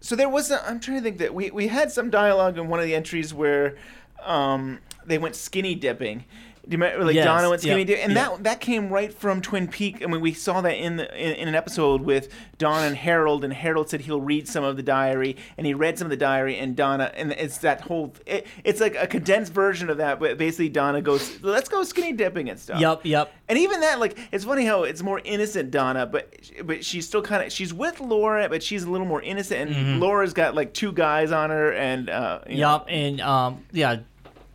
[0.00, 2.68] So there was, a, I'm trying to think that we we had some dialogue in
[2.68, 3.76] one of the entries where,
[4.24, 6.24] um, they went skinny dipping.
[6.68, 8.28] Do you remember, like Yes, Donna went skinny yep, dipping, and yep.
[8.30, 10.02] that that came right from Twin Peak.
[10.02, 13.44] I mean, we saw that in the in, in an episode with Donna and Harold,
[13.44, 16.16] and Harold said he'll read some of the diary, and he read some of the
[16.16, 20.18] diary, and Donna, and it's that whole, it, it's like a condensed version of that,
[20.18, 22.80] but basically Donna goes, let's go skinny dipping and stuff.
[22.80, 23.32] Yep, yep.
[23.48, 27.22] And even that, like, it's funny how it's more innocent Donna, but but she's still
[27.22, 29.70] kind of she's with Laura, but she's a little more innocent.
[29.70, 30.00] And Mhm.
[30.00, 33.98] Laura's got like two guys on her, and uh, you know, and um, yeah,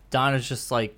[0.10, 0.98] Donna's just like,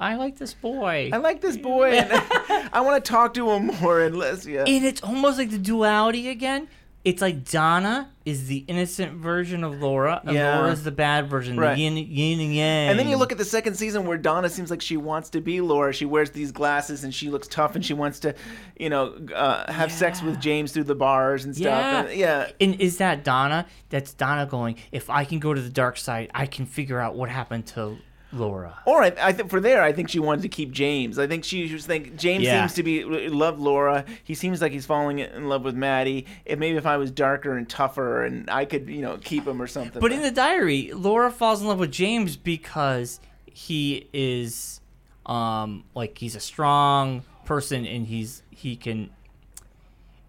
[0.00, 1.10] I like this boy.
[1.12, 2.10] I like this boy, and
[2.72, 4.00] I want to talk to him more.
[4.00, 6.68] And let's yeah, and it's almost like the duality again.
[7.02, 10.66] It's like Donna is the innocent version of Laura, and Yeah.
[10.66, 11.74] is the bad version, Right.
[11.74, 12.90] the yin, yin and yang.
[12.90, 15.40] And then you look at the second season where Donna seems like she wants to
[15.40, 15.94] be Laura.
[15.94, 18.34] She wears these glasses and she looks tough and she wants to,
[18.78, 21.64] you know, uh, have sex with James through the bars and stuff.
[21.66, 22.00] Yeah.
[22.02, 22.50] And, yeah.
[22.60, 23.64] And is that Donna?
[23.88, 27.14] That's Donna going, if I can go to the dark side, I can figure out
[27.14, 27.96] what happened to
[28.32, 28.78] Laura.
[28.84, 31.18] Or I, I think for there, I think she wanted to keep James.
[31.18, 32.60] I think she was think James Yeah.
[32.62, 34.04] seems to be love Laura.
[34.22, 36.26] He seems like he's falling in love with Maddy.
[36.44, 39.60] If maybe if I was darker and tougher and I could, you know, keep him
[39.60, 40.00] or something.
[40.00, 44.80] But in the diary, Laura falls in love with James because he is
[45.26, 49.10] um like he's a strong person and he's he can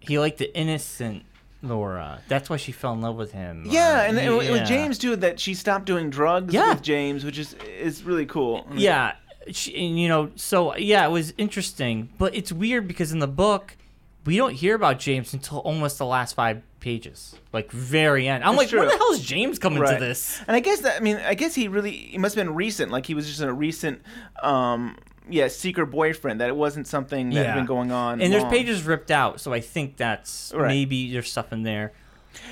[0.00, 1.22] he like the innocent
[1.62, 2.20] Laura.
[2.28, 3.64] That's why she fell in love with him.
[3.66, 4.68] yeah, Or- and it, it was.
[4.68, 6.70] James too that she stopped doing drugs Yeah.
[6.74, 8.66] with James, which is is really cool.
[8.74, 9.14] Yeah,
[9.50, 13.28] she, and, you know, so yeah, it was interesting, but it's weird because in the
[13.28, 13.76] book,
[14.24, 18.42] we don't hear about James until almost the last five pages, like very end.
[18.44, 18.80] I'm It's like, true.
[18.80, 19.94] when the hell is James coming Right.
[19.98, 20.40] to this?
[20.46, 22.90] And I guess that I mean I guess he really he must have been recent.
[22.92, 24.02] Like he was just in a recent
[24.42, 24.96] um
[25.30, 28.20] yeah, secret boyfriend that it wasn't something that had been going on.
[28.20, 28.52] and there's long.
[28.52, 30.68] pages ripped out, so I think that's Right.
[30.68, 31.92] maybe there's stuff in there.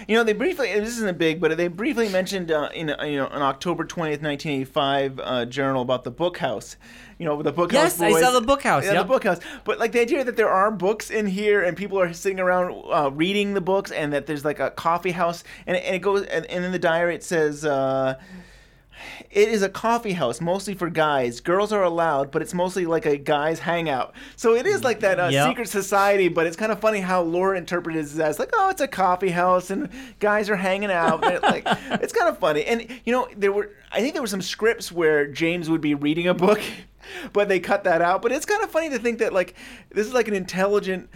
[0.07, 0.67] You know, they briefly.
[0.79, 3.85] This isn't a big, but they briefly mentioned uh, in uh, you know an October
[3.87, 6.77] twentieth, nineteen eighty five uh, journal about the book house.
[7.19, 8.03] You know, the book Yes, house.
[8.03, 8.23] I boys.
[8.23, 9.03] saw the book house, Yeah, yep.
[9.05, 9.41] the book house.
[9.65, 12.75] But like the idea that there are books in here and people are sitting around
[12.93, 16.25] uh, reading the books, and that there's like a coffee house, and, and it goes,
[16.27, 17.65] and, and in the diary it says.
[17.65, 18.19] Uh,
[19.31, 21.41] it is a coffee house, mostly for guys.
[21.41, 24.15] Girls are allowed, but it's mostly like a guys' hangout.
[24.37, 25.49] So it is like that uh, Yep.
[25.49, 28.81] secret society, but it's kind of funny how Laura interpreted it as like, oh, it's
[28.81, 29.89] a coffee house and
[30.19, 31.25] guys are hanging out.
[31.25, 31.65] It, like,
[32.03, 32.65] it's kind of funny.
[32.65, 35.95] And you know, there were I think there were some scripts where James would be
[35.95, 36.61] reading a book,
[37.33, 38.23] but they cut that out.
[38.23, 39.55] But it's kind of funny to think that like
[39.91, 41.09] this is like an intelligent.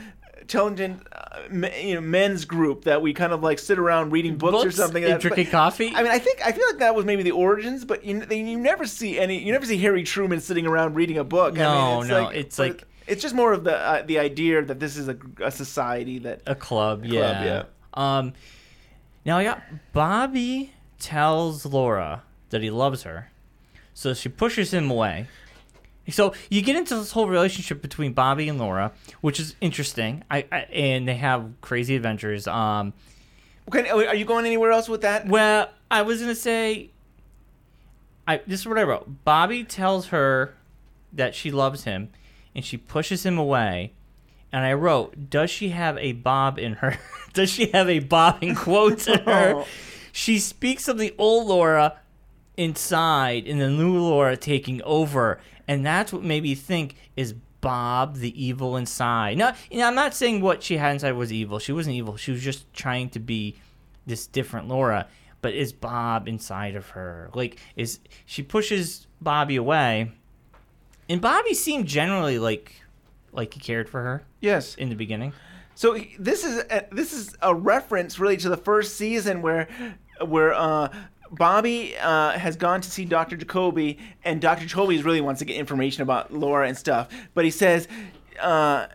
[0.44, 1.38] Intelligent, uh,
[1.80, 4.76] you know, men's group that we kind of like sit around reading books, or Books
[4.76, 5.02] something.
[5.02, 5.90] and that- drinking but- coffee?
[5.94, 8.58] I mean, I think I feel like that was maybe the origins, but you you
[8.58, 9.38] never see any.
[9.42, 11.54] You never see Harry Truman sitting around reading a book.
[11.58, 14.62] I No, mean, no, it's but like- it's just more of the uh, the idea
[14.62, 17.44] that this is a, a society that A club, club, yeah.
[17.44, 17.62] yeah.
[17.94, 18.34] Um,
[19.24, 19.62] now I got
[19.94, 23.30] Bobby tells Laura that he loves her,
[23.94, 25.26] so she pushes him away.
[26.10, 28.92] So you get into this whole relationship between Bobby and Laura,
[29.22, 30.22] which is interesting.
[30.30, 32.46] I, I and they have crazy adventures.
[32.46, 32.92] Um,
[33.66, 35.26] Okay, are you going anywhere else with that?
[35.26, 36.90] well, I was gonna say,
[38.28, 39.24] I this is what I wrote.
[39.24, 40.54] Bobby tells her
[41.12, 42.10] that she loves him,
[42.54, 43.92] and she pushes him away.
[44.52, 46.98] And I wrote, "Does she have a bob in her?
[47.32, 49.64] Does she have a bob in quotes in her?"
[50.16, 51.98] She speaks of the old Laura
[52.56, 58.16] inside, and the new Laura taking over, and that's what made me think is Bob
[58.16, 59.38] the evil inside.
[59.38, 61.58] No, you know, I'm not saying what she had inside was evil.
[61.58, 62.16] She wasn't evil.
[62.16, 63.56] She was just trying to be
[64.06, 65.08] this different Laura.
[65.40, 67.30] But is Bob inside of her?
[67.34, 70.12] Like, is she pushes Bobby away,
[71.08, 72.82] and Bobby seemed generally like
[73.32, 74.22] like he cared for her.
[74.40, 74.74] Yes.
[74.74, 75.32] In the beginning.
[75.74, 79.68] So this is a, this is a reference really to the first season where
[80.24, 80.88] where uh,
[81.34, 83.36] Bobby uh, has gone to see Dr.
[83.36, 84.66] Jacoby, and Dr.
[84.66, 87.08] Jacoby really wants to get information about Laura and stuff.
[87.34, 87.88] But he says,
[88.40, 88.86] uh,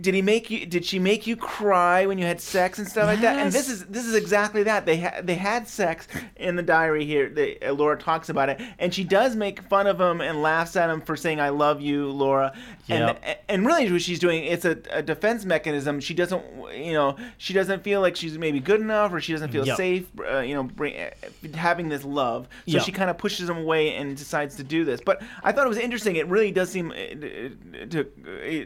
[0.00, 0.66] "Did he make you?
[0.66, 3.68] Did she make you cry when you had sex and stuff like that?" And this
[3.68, 4.86] is this is exactly that.
[4.86, 7.28] They ha- they had sex in the diary here.
[7.28, 10.76] They, uh, Laura talks about it, and she does make fun of him and laughs
[10.76, 12.52] at him for saying "I love you, Laura."
[12.86, 13.20] Yep.
[13.22, 16.40] And and really what she's doing it's a, a defense mechanism she doesn't
[16.76, 19.76] you know she doesn't feel like she's maybe good enough or she doesn't feel Yep.
[19.76, 20.94] safe uh, you know bring,
[21.54, 22.82] having this love so Yep.
[22.84, 25.68] she kind of pushes him away and decides to do this but i thought it
[25.68, 26.94] was interesting it really does seem uh,
[27.90, 28.04] to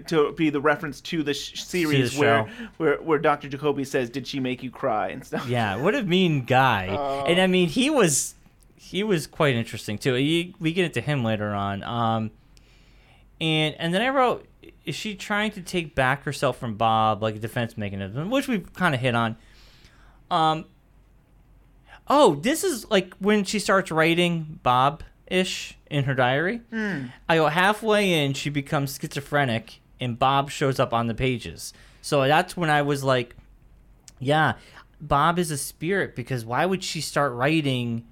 [0.07, 4.11] to be the reference to the sh- series the where, where where dr jacoby says
[4.11, 6.87] did she make you cry and stuff Yeah, what a mean guy.
[7.27, 8.35] and I mean, he was
[8.77, 10.15] he was quite interesting too.
[10.15, 11.83] He, we get into him later on.
[11.85, 12.31] Um,
[13.41, 14.47] and and then I wrote,
[14.85, 18.73] is she trying to take back herself from Bob like a defense mechanism, which we've
[18.75, 19.37] kind of hit on.
[20.31, 20.65] Um.
[22.09, 26.61] Oh, this is like when she starts writing Bob ish in her diary.
[26.71, 27.05] Hmm.
[27.29, 31.73] I go halfway in, she becomes schizophrenic, and Bob shows up on the pages.
[32.03, 33.37] So that's when I was like,
[34.19, 34.55] yeah,
[35.01, 38.07] Bob is a spirit because why would she start writing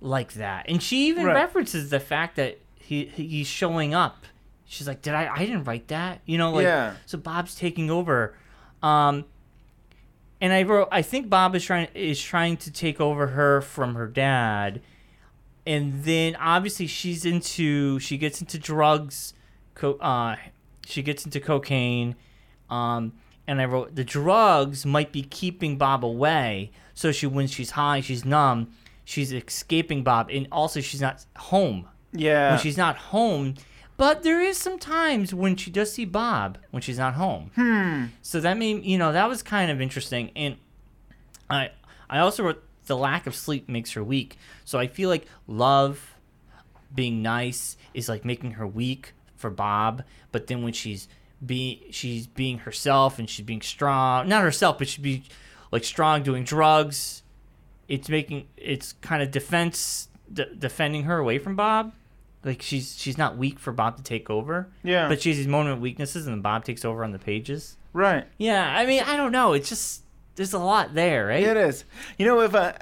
[0.00, 0.66] like that?
[0.68, 1.34] And she even Right.
[1.34, 4.24] references the fact that he he's showing up.
[4.66, 5.28] She's like, "Did I?
[5.34, 6.94] I didn't write that." You know, like Yeah.
[7.06, 8.34] so Bob's taking over.
[8.82, 9.24] Um,
[10.40, 13.94] and I wrote, I think Bob is trying is trying to take over her from
[13.94, 14.80] her dad,
[15.66, 19.34] and then obviously she's into she gets into drugs,
[19.82, 20.36] uh,
[20.86, 22.16] she gets into cocaine,
[22.68, 23.12] um,
[23.46, 28.00] and I wrote the drugs might be keeping Bob away, so she when she's high
[28.00, 28.72] she's numb,
[29.04, 33.54] she's escaping Bob, and also she's not home yeah when she's not home.
[33.96, 37.50] But there is some times when she does see Bob when she's not home.
[37.54, 40.56] hmm So that made you know that was kind of interesting, and
[41.48, 41.70] I
[42.08, 44.36] I also wrote the lack of sleep makes her weak.
[44.64, 46.14] So I feel like love,
[46.94, 50.04] being nice, is like making her weak for Bob.
[50.32, 51.08] But then when she's
[51.44, 55.24] be she's being herself and she's being strong, not herself, but she'd be
[55.72, 57.22] like strong doing drugs.
[57.88, 61.92] It's making it's kind of defense de- defending her away from Bob.
[62.44, 64.68] Like she's she's not weak for Bob to take over.
[64.82, 65.08] Yeah.
[65.08, 67.76] But she has these moment of weaknesses, and then Bob takes over on the pages.
[67.92, 69.52] right Yeah, I mean, I don't know.
[69.52, 70.04] It's just
[70.36, 71.42] there's a lot there, right?
[71.42, 71.84] Yeah, it is.
[72.16, 72.74] You know, if uh,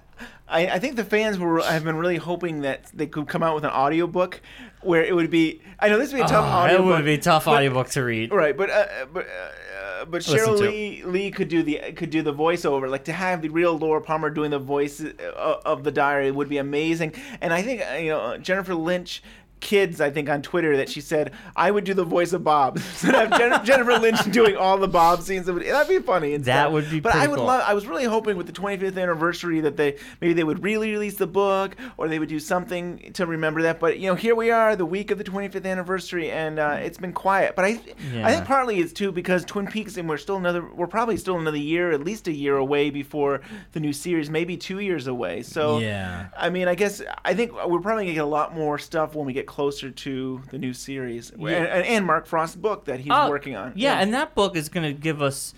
[0.48, 3.54] I, I think the fans were have been really hoping that they could come out
[3.54, 4.40] with an audiobook
[4.82, 5.60] where it would be.
[5.78, 6.86] I know this would be a tough Oh, audiobook.
[6.86, 8.32] It would be a tough but- audiobook to read.
[8.32, 10.58] Right, but uh, but uh, but Sheryl.
[10.58, 14.00] Lee Lee could do the could do the voiceover, like to have the real Laura
[14.00, 17.12] Palmer doing the voice uh, of the diary would be amazing.
[17.40, 19.22] And I think uh, you know Jennifer Lynch.
[19.60, 22.78] Kids, I think on Twitter that she said I would do the voice of Bob.
[22.96, 25.50] so have Jen- Jennifer Lynch doing all the Bob scenes.
[25.50, 26.34] Would- That'd be funny.
[26.34, 26.72] and That stuff.
[26.72, 27.46] would be But I would cool.
[27.46, 27.62] love.
[27.66, 31.16] I was really hoping with the 25th anniversary that they maybe they would really release
[31.16, 33.80] the book or they would do something to remember that.
[33.80, 36.98] But you know, here we are, the week of the 25th anniversary, and uh, it's
[36.98, 37.56] been quiet.
[37.56, 37.80] But I,
[38.22, 41.38] I think partly it's too because Twin Peaks, and we're still another, we're probably still
[41.38, 43.40] another year, at least a year away before
[43.72, 45.42] the new series, maybe two years away.
[45.42, 46.28] So Yeah.
[46.36, 49.26] I mean, I guess I think we're probably gonna get a lot more stuff when
[49.26, 51.48] we get closer to the new series Yeah.
[51.56, 53.72] and, and Mark Frost's book that he's Oh, working on.
[53.74, 55.54] Yeah, and that book is going to give us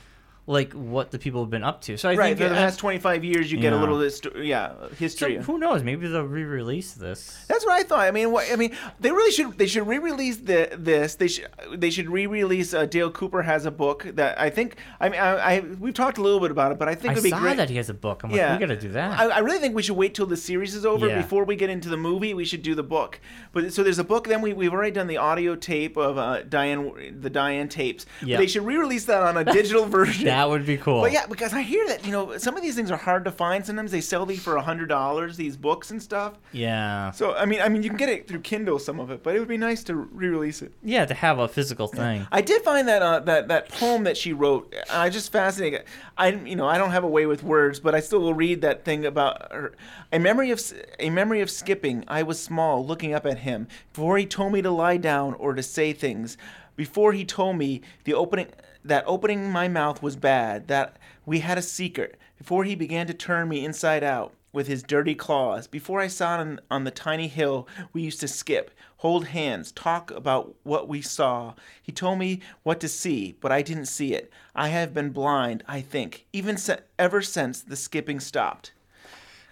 [0.51, 1.97] like what the people have been up to.
[1.97, 2.37] So I right.
[2.37, 3.81] think For the past 25 years, you get a Yeah.
[3.81, 5.37] little histo- yeah so history.
[5.37, 5.83] who knows?
[5.85, 7.45] Maybe they'll re-release this.
[7.49, 8.01] That's what I thought.
[8.01, 9.57] I mean, what, I mean, they really should.
[9.59, 11.15] They should re-release the this.
[11.15, 11.47] They should.
[11.77, 12.75] They should re-release.
[12.75, 14.77] Uh, Dale Cooper has a book that I think.
[15.01, 17.13] I mean, I, I we've talked a little bit about it, but I think I
[17.13, 17.57] it'd be saw great.
[17.57, 18.25] that he has a book.
[18.25, 18.51] I'm Yeah.
[18.51, 19.21] like, we got to do that.
[19.21, 21.23] I, I really think we should wait till the series is over Yeah.
[21.23, 22.35] before we get into the movie.
[22.35, 23.21] We should do the book.
[23.53, 24.27] But so there's a book.
[24.27, 28.05] Then we we've already done the audio tape of uh, Diane, the Diane tapes.
[28.21, 28.37] But Yeah.
[28.39, 30.25] They should re-release that on a digital version.
[30.41, 31.03] That would be cool.
[31.03, 33.31] But yeah, because I hear that you know some of these things are hard to
[33.31, 33.65] find.
[33.65, 36.39] Sometimes they sell these for a hundred dollars, these books and stuff.
[36.53, 37.11] Yeah.
[37.11, 39.37] So I mean, I mean, you can get it through Kindle some of it, but
[39.37, 40.73] it would be nice to re-release it.
[40.83, 42.27] Yeah, to have a physical thing.
[42.33, 44.75] I did find that uh, that that poem that she wrote.
[44.91, 45.81] I just fascinating.
[46.17, 48.63] I you know I don't have a way with words, but I still will read
[48.63, 49.75] that thing about her.
[50.11, 50.63] A memory of
[50.99, 52.03] a memory of skipping.
[52.09, 55.53] I was small, looking up at him before he told me to lie down or
[55.53, 56.39] to say things.
[56.77, 58.47] Before he told me the opening
[58.85, 60.69] that opening my mouth was bad.
[60.69, 62.19] That we had a secret.
[62.39, 65.67] Before he began to turn me inside out with his dirty claws.
[65.67, 70.11] Before I saw on, on the tiny hill we used to skip, hold hands, talk
[70.11, 71.55] about what we saw.
[71.83, 74.33] He told me what to see, but I didn't see it.
[74.55, 78.73] I have been blind, I think, even se- ever since the skipping stopped.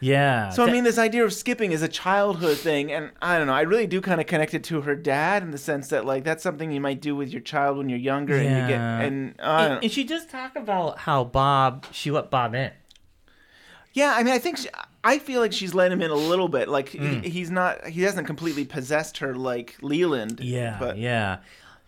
[0.01, 0.51] Yeah.
[0.51, 3.53] So I mean, this idea of skipping is a childhood thing, and I don't know.
[3.53, 6.23] I really do kind of connect it to her dad in the sense that like
[6.25, 9.01] that's something you might do with your child when you're younger, and you get Yeah.
[9.01, 12.71] and and, and she does talk about how Bob, she let Bob in.
[13.93, 14.69] Yeah, I mean, I think she,
[15.03, 16.69] I feel like she's let him in a little bit.
[16.69, 17.25] Like Mm.
[17.25, 20.41] he, he's not, he hasn't completely possessed her like Leland.
[20.41, 21.39] Yeah, but yeah.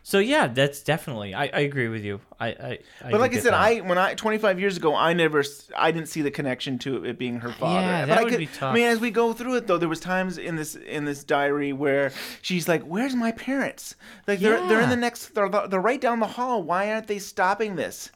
[0.03, 1.35] So yeah, that's definitely.
[1.35, 2.21] I, I agree with you.
[2.39, 3.61] I, I, I but like I said, that.
[3.61, 5.45] I when I 25 years ago, I never,
[5.77, 7.81] I didn't see the connection to it being her father.
[7.81, 8.73] Yeah, but that I would could, be tough.
[8.73, 11.23] I mean, as we go through it though, there was times in this in this
[11.23, 13.95] diary where she's like, "Where's my parents?
[14.27, 16.63] Like they're they're in the next, they're they're right down the hall.
[16.63, 18.11] Why aren't they stopping this?"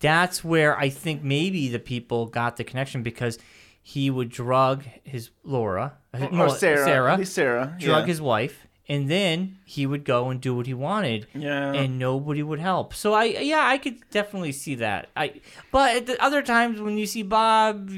[0.00, 3.38] that's where I think maybe the people got the connection because
[3.82, 8.06] he would drug his Laura, uh, Or no, Sarah, Sarah, Sarah, drug yeah.
[8.06, 11.72] his wife, and then he would go and do what he wanted, Yeah.
[11.72, 12.92] and nobody would help.
[12.92, 15.08] So I, yeah, I could definitely see that.
[15.16, 17.88] I, but at the other times when you see Bob,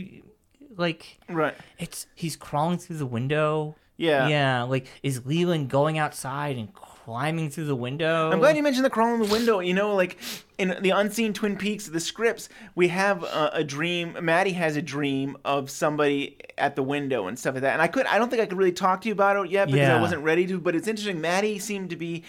[0.77, 3.75] like, right, it's he's crawling through the window.
[3.97, 4.29] Yeah.
[4.29, 4.63] yeah.
[4.65, 6.69] Like, is Leland going outside and
[7.05, 8.31] climbing through the window?
[8.31, 9.61] I'm glad you mentioned the crawl in the window.
[9.61, 10.19] You know, like
[10.59, 14.17] in the unseen Twin Peaks, the scripts, we have a, a dream.
[14.21, 17.73] Maddy has a dream of somebody at the window and stuff like that.
[17.73, 19.67] And I could, I don't think I could really talk to you about it yet
[19.67, 20.61] because I wasn't ready to.
[20.61, 21.21] But it's interesting.
[21.21, 22.23] Maddy seemed to be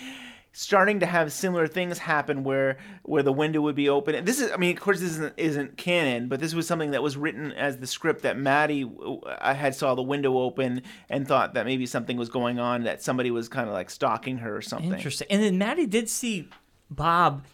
[0.56, 4.16] starting to have similar things happen where where the window would be open.
[4.16, 6.91] And this is, I mean, of course, this isn't, isn't canon, but this was something
[6.91, 10.84] that was written as the script that Maddy uh, I had saw the window open
[11.10, 14.38] and thought that maybe something was going on, that somebody was kind of like stalking
[14.38, 14.93] her or something.
[14.93, 15.28] Interesting.
[15.30, 16.47] And then Maddy did see
[16.89, 17.45] Bob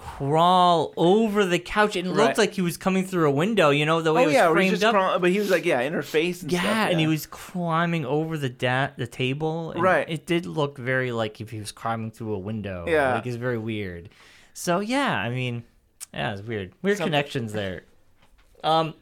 [0.00, 1.94] crawl over the couch.
[1.94, 2.24] and It Right.
[2.24, 3.68] looked like he was coming through a window.
[3.70, 4.92] You know the way oh it was yeah, framed just up.
[4.94, 6.42] crawl- but he was like yeah, in her face.
[6.42, 9.72] And yeah, stuff, and he was climbing over the da- the table.
[9.72, 10.08] and Right.
[10.08, 12.86] It did look very like if he was climbing through a window.
[12.88, 13.14] Yeah.
[13.14, 14.08] Like it's very weird.
[14.54, 15.64] So yeah, I mean,
[16.14, 16.72] yeah, it's weird.
[16.82, 17.82] Weird Something- connections there.
[18.64, 18.94] Um.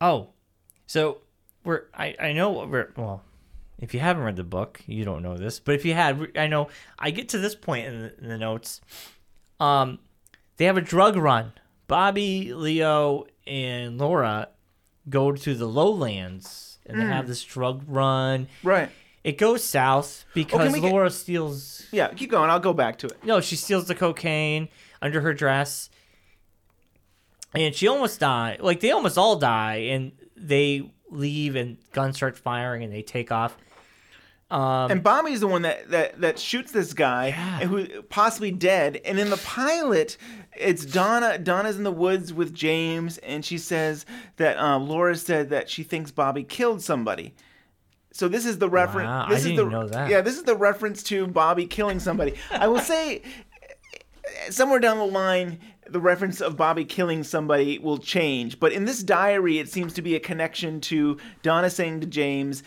[0.00, 0.30] Oh,
[0.86, 1.18] so
[1.64, 3.22] we're I I know what we're well.
[3.82, 5.58] If you haven't read the book, you don't know this.
[5.58, 6.68] But if you had, I know
[6.98, 8.80] I get to this point in the, in the notes.
[9.60, 9.98] Um,
[10.56, 11.52] they have a drug run.
[11.88, 14.48] Bobby, Leo, and Laura
[15.10, 17.08] go to the lowlands and they Mm.
[17.12, 18.46] have this drug run.
[18.62, 18.88] Right.
[19.24, 21.86] It goes south because get- Laura steals.
[21.90, 22.50] Yeah, keep going.
[22.50, 23.24] I'll go back to it.
[23.24, 24.68] No, she steals the cocaine
[25.00, 25.90] under her dress,
[27.54, 28.56] and she almost die.
[28.60, 33.30] Like they almost all die, and they leave, and guns start firing, and they take
[33.30, 33.56] off.
[34.52, 37.28] Um, and Bobby's the one that, that, that shoots this guy
[37.60, 39.00] and who possibly dead.
[39.04, 40.18] And in the pilot,
[40.54, 41.38] it's Donna.
[41.38, 44.04] Donna's in the woods with James, and she says
[44.36, 47.34] that um, Laura said that she thinks Bobby killed somebody.
[48.12, 49.08] So this is the reference.
[49.08, 50.10] Wow, I is didn't the, know that.
[50.10, 52.34] Yeah, this is the reference to Bobby killing somebody.
[52.50, 53.22] I will say,
[54.50, 58.60] somewhere down the line, the reference of Bobby killing somebody will change.
[58.60, 62.62] But in this diary, it seems to be a connection to Donna saying to James.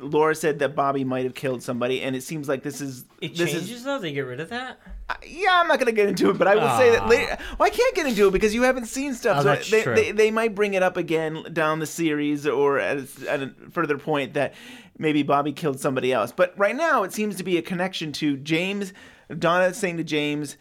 [0.00, 3.36] Laura said that Bobby might have killed somebody, and it seems like this is it
[3.36, 3.98] this changes is though.
[3.98, 4.80] They get rid of that.
[5.08, 5.60] Uh, yeah.
[5.60, 7.08] I'm not gonna get into it, but I will say that Aw.
[7.08, 7.38] later.
[7.58, 9.38] Well, I can't get into it because you haven't seen stuff.
[9.38, 9.94] Oh, so that's they, true.
[9.94, 13.52] They, they might bring it up again down the series or at a, at a
[13.70, 14.54] further point that
[14.98, 16.32] maybe Bobby killed somebody else.
[16.32, 18.92] But right now, it seems to be a connection to James.
[19.38, 20.56] Donna saying to James,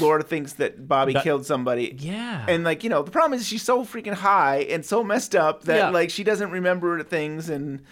[0.00, 1.96] Laura thinks that Bobby That- killed somebody.
[1.98, 2.44] Yeah.
[2.48, 5.64] And like you know, the problem is she's so freaking high and so messed up
[5.64, 5.88] that Yeah.
[5.90, 7.82] like she doesn't remember things and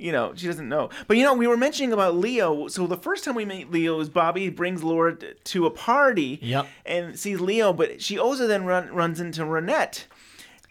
[0.00, 0.90] you know she doesn't know.
[1.06, 2.68] But you know, we were mentioning about Leo.
[2.68, 6.38] So the first time we meet Leo is Bobby brings Laura to a party.
[6.42, 6.66] Yep.
[6.86, 10.04] And sees Leo, but she also then run, runs into Ronette.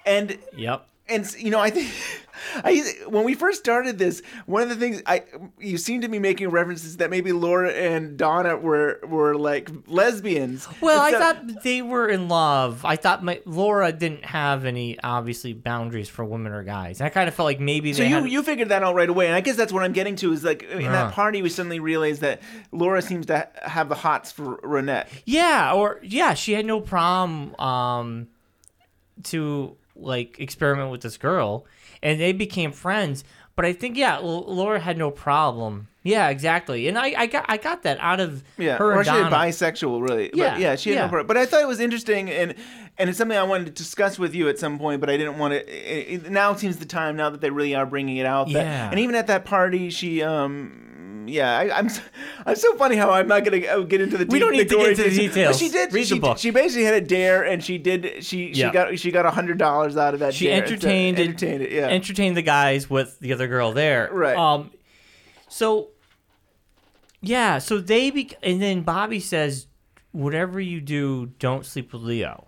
[0.06, 0.88] And Yep.
[1.10, 1.92] And you know, I think
[2.64, 5.24] I when we first started this, one of the things I
[5.60, 10.68] you seem to be making references that maybe Laura and Donna were were like lesbians.
[10.82, 12.86] Well, I thought they were in love.
[12.86, 17.00] I thought my, Laura didn't have any obviously boundaries for women or guys.
[17.00, 19.10] And I kind of felt like maybe So you had, you figured that out right
[19.10, 20.92] away, and I guess that's what I'm getting to is like in Uh.
[20.92, 22.42] that party we suddenly realized that
[22.72, 25.08] Laura seems to have the hots for Ronette.
[25.26, 28.28] Yeah, or yeah, she had no problem um
[29.24, 31.66] to like experiment with this girl
[32.02, 33.24] and they became friends.
[33.56, 35.88] But I think yeah, Laura had no problem.
[36.02, 36.88] Yeah, exactly.
[36.88, 39.24] And I, I got I got that out of Yeah, her or and she had
[39.30, 39.36] Donna.
[39.36, 40.30] bisexual, really.
[40.34, 41.02] Yeah, but yeah, she had yeah.
[41.04, 41.28] no problem.
[41.28, 42.56] But I thought it was interesting, and
[42.98, 45.02] and it's something I wanted to discuss with you at some point.
[45.02, 45.60] But I didn't want to.
[45.68, 48.46] It, it- now seems the time now that they really are bringing it out.
[48.48, 48.90] That, Yeah.
[48.90, 50.86] And even at that party, she um.
[51.30, 51.86] Yeah, I, I'm.
[51.88, 52.02] s-
[52.46, 54.26] I'm so funny how I'm not gonna uh, get into the.
[54.26, 55.60] We deep- don't need to get into the But details.
[55.60, 55.94] she did.
[55.94, 56.38] Read she, the book.
[56.38, 58.24] She basically had a dare, and she did.
[58.24, 60.34] She she got she got a hundred dollars out of that.
[60.34, 60.64] she dare.
[60.64, 61.72] entertained it, entertained it.
[61.72, 61.88] Yeah.
[61.88, 64.10] entertained the guys with the other girl there.
[64.12, 64.36] Right.
[64.38, 64.72] Um
[65.48, 65.90] so
[67.22, 69.68] yeah, so they be and then Bobby says
[70.12, 72.48] whatever you do, don't sleep with Leo.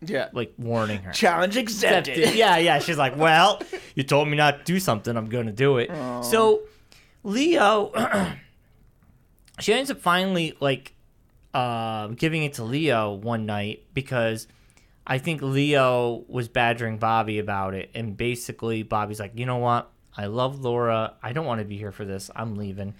[0.00, 0.28] yeah.
[0.32, 1.12] Like warning her.
[1.12, 2.16] Challenge accepted.
[2.16, 2.38] accepted.
[2.38, 2.78] Yeah, yeah.
[2.78, 3.60] She's like, well,
[3.94, 5.16] you told me not to do something.
[5.16, 5.90] I'm going to do it.
[6.24, 6.62] So
[7.24, 7.92] Leo,
[9.60, 10.94] she ends up finally like
[11.54, 14.48] uh, giving it to Leo one night because
[15.06, 17.90] I think Leo was badgering Bobby about it.
[17.94, 19.90] And basically, Bobby's like, you know what?
[20.16, 21.14] I love Laura.
[21.22, 22.30] I don't want to be here for this.
[22.34, 22.94] I'm leaving.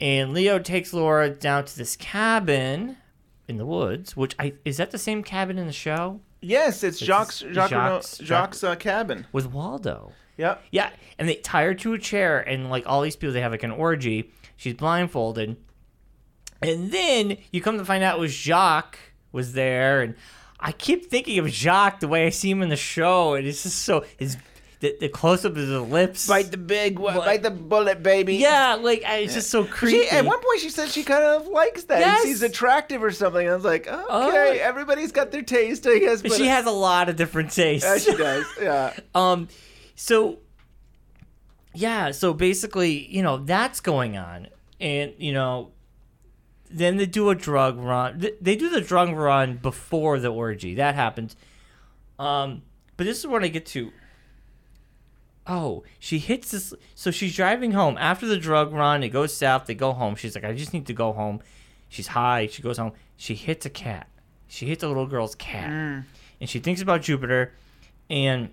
[0.00, 2.96] And Leo takes Laura down to this cabin
[3.48, 6.20] in the woods, which I is that the same cabin in the show?
[6.40, 7.70] Yes, it's Jacques Jacques Jacques-
[8.22, 9.26] Jacques, Jacques uh, cabin.
[9.32, 10.12] with Waldo.
[10.40, 10.62] Yep.
[10.72, 13.52] Yeah, and they tie her to a chair, and like all these people, they have
[13.52, 14.32] like an orgy.
[14.56, 15.56] She's blindfolded,
[16.62, 18.98] and then you come to find out it was Jacques
[19.32, 20.14] was there, and
[20.58, 23.62] I keep thinking of Jacques the way I see him in the show, and it's
[23.62, 24.36] just so his
[24.80, 26.26] the, the close up of his lips.
[26.26, 28.36] Bite the big, bite the bullet, baby.
[28.36, 30.04] yeah, like I- it's just so creepy.
[30.04, 32.00] She, at one point, she said she kind of likes that.
[32.00, 32.22] Yes.
[32.22, 33.46] She's attractive or something.
[33.46, 34.58] I was like, okay, Oh.
[34.62, 36.22] everybody's got their taste, I guess.
[36.22, 37.84] But she has a lot of different tastes.
[37.86, 38.46] Yeah, she does.
[38.60, 38.94] Yeah.
[39.14, 39.48] Um,
[40.00, 40.38] so
[41.74, 44.48] yeah, so basically, you know, that's going on,
[44.80, 45.72] and you know,
[46.70, 48.26] then they do a drug run.
[48.40, 50.74] They do the drug run before the orgy.
[50.74, 51.36] That happens.
[52.18, 52.62] Um,
[52.96, 53.92] but this is what I get to.
[55.46, 56.72] Oh, she hits this.
[56.94, 59.02] So she's driving home after the drug run.
[59.02, 59.66] It goes south.
[59.66, 60.16] They go home.
[60.16, 61.40] She's like, I just need to go home.
[61.90, 62.46] She's high.
[62.46, 62.92] She goes home.
[63.18, 64.08] She hits a cat.
[64.48, 65.70] She hits a little girl's cat,
[66.40, 67.52] and she thinks about Jupiter,
[68.08, 68.48] and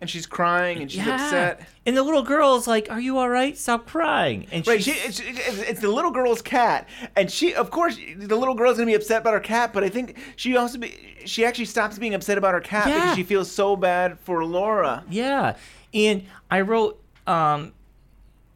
[0.00, 1.14] And she's crying and she's yeah.
[1.16, 1.68] upset.
[1.84, 3.58] And the little girl's like, "Are you all right?
[3.58, 7.70] Stop crying." And Right, she, it's, it's, it's the little girl's cat, and she, of
[7.72, 9.72] course, the little girl's gonna be upset about her cat.
[9.72, 10.94] But I think she also be,
[11.24, 12.94] she actually stops being upset about her cat Yeah.
[13.00, 15.02] because she feels so bad for Laura.
[15.10, 15.56] yeah.
[15.92, 17.72] And I wrote, um,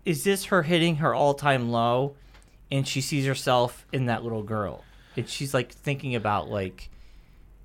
[0.05, 2.15] "Is this her hitting her all-time low?"
[2.71, 4.85] And she sees herself in that little girl,
[5.17, 6.89] and she's like thinking about like,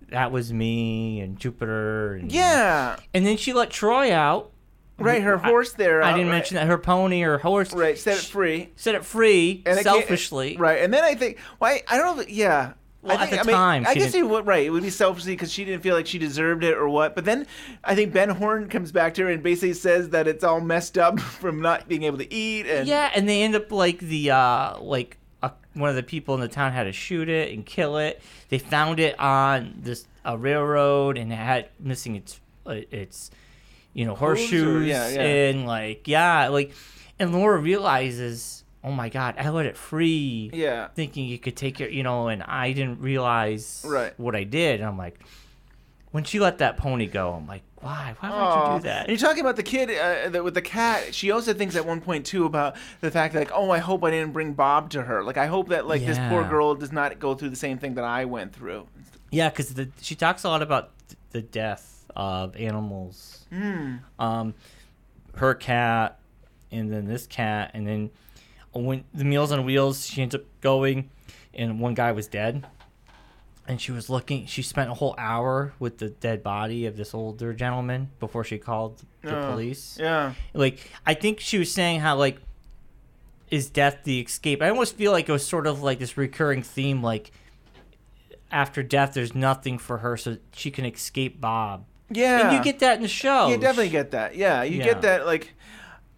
[0.09, 2.15] that was me and Jupiter.
[2.15, 4.51] And, Yeah, And then she let Troy out.
[4.97, 5.21] right.
[5.21, 6.01] Her horse there.
[6.01, 7.73] I uh, didn't right, mention that her pony or horse.
[7.73, 8.71] Right, set it free.
[8.75, 10.57] Set it free And it selfishly.
[10.57, 12.23] right, and then I think, well, I, I don't know.
[12.23, 12.73] If, yeah.
[13.03, 14.65] Well, I at the I mean, time, I she guess didn't- it would right.
[14.65, 17.15] It would be selfishly because she didn't feel like she deserved it or what.
[17.15, 17.45] But then
[17.83, 20.97] I think Ben Horne comes back to her and basically says that it's all messed
[20.97, 22.65] up from not being able to eat.
[22.65, 26.35] And Yeah, and they end up like the uh like uh, one of the people
[26.35, 28.21] in the town had to shoot it and kill it.
[28.49, 33.31] They found it on this a railroad and it had missing its uh, its
[33.93, 35.21] you know Hooves or- horseshoes yeah, yeah.
[35.21, 36.73] and like yeah like
[37.17, 40.89] and Laura realizes oh my god I let it free yeah.
[40.89, 44.13] thinking you could take it you know and I didn't realize Right.
[44.19, 45.19] what I did and I'm like
[46.11, 48.73] when she let that pony go I'm like why why would Aw.
[48.73, 51.13] you do that And you're talking about the kid uh, that, with the cat.
[51.13, 54.03] She also thinks at one point too about the fact that like, oh, I hope
[54.03, 55.23] I didn't bring Bob to her.
[55.23, 56.49] Like, I hope that like this poor Yeah.
[56.49, 58.87] girl does not go through the same thing that I went through.
[59.31, 63.45] Yeah, because she talks a lot about th- the death of animals.
[63.51, 63.95] Hmm.
[64.17, 64.53] Um,
[65.35, 66.17] her cat,
[66.71, 68.09] and then this cat, and then
[68.73, 71.09] when the Meals on Wheels, she ends up going,
[71.53, 72.65] and one guy was dead,
[73.67, 74.45] and she was looking.
[74.45, 78.57] She spent a whole hour with the dead body of this older gentleman before she
[78.57, 79.97] called the Oh, police.
[79.99, 80.33] Yeah.
[80.53, 82.37] Like, I think she was saying how like
[83.51, 84.61] is death the escape?
[84.61, 87.31] I almost feel like it was sort of like this recurring theme, like
[88.51, 91.85] after death, there's nothing for her, so she can escape Bob.
[92.09, 92.47] Yeah.
[92.49, 93.49] And you get that in the show.
[93.49, 94.35] You definitely get that.
[94.35, 94.83] Yeah, you Yeah.
[94.85, 95.25] get that.
[95.25, 95.53] Like,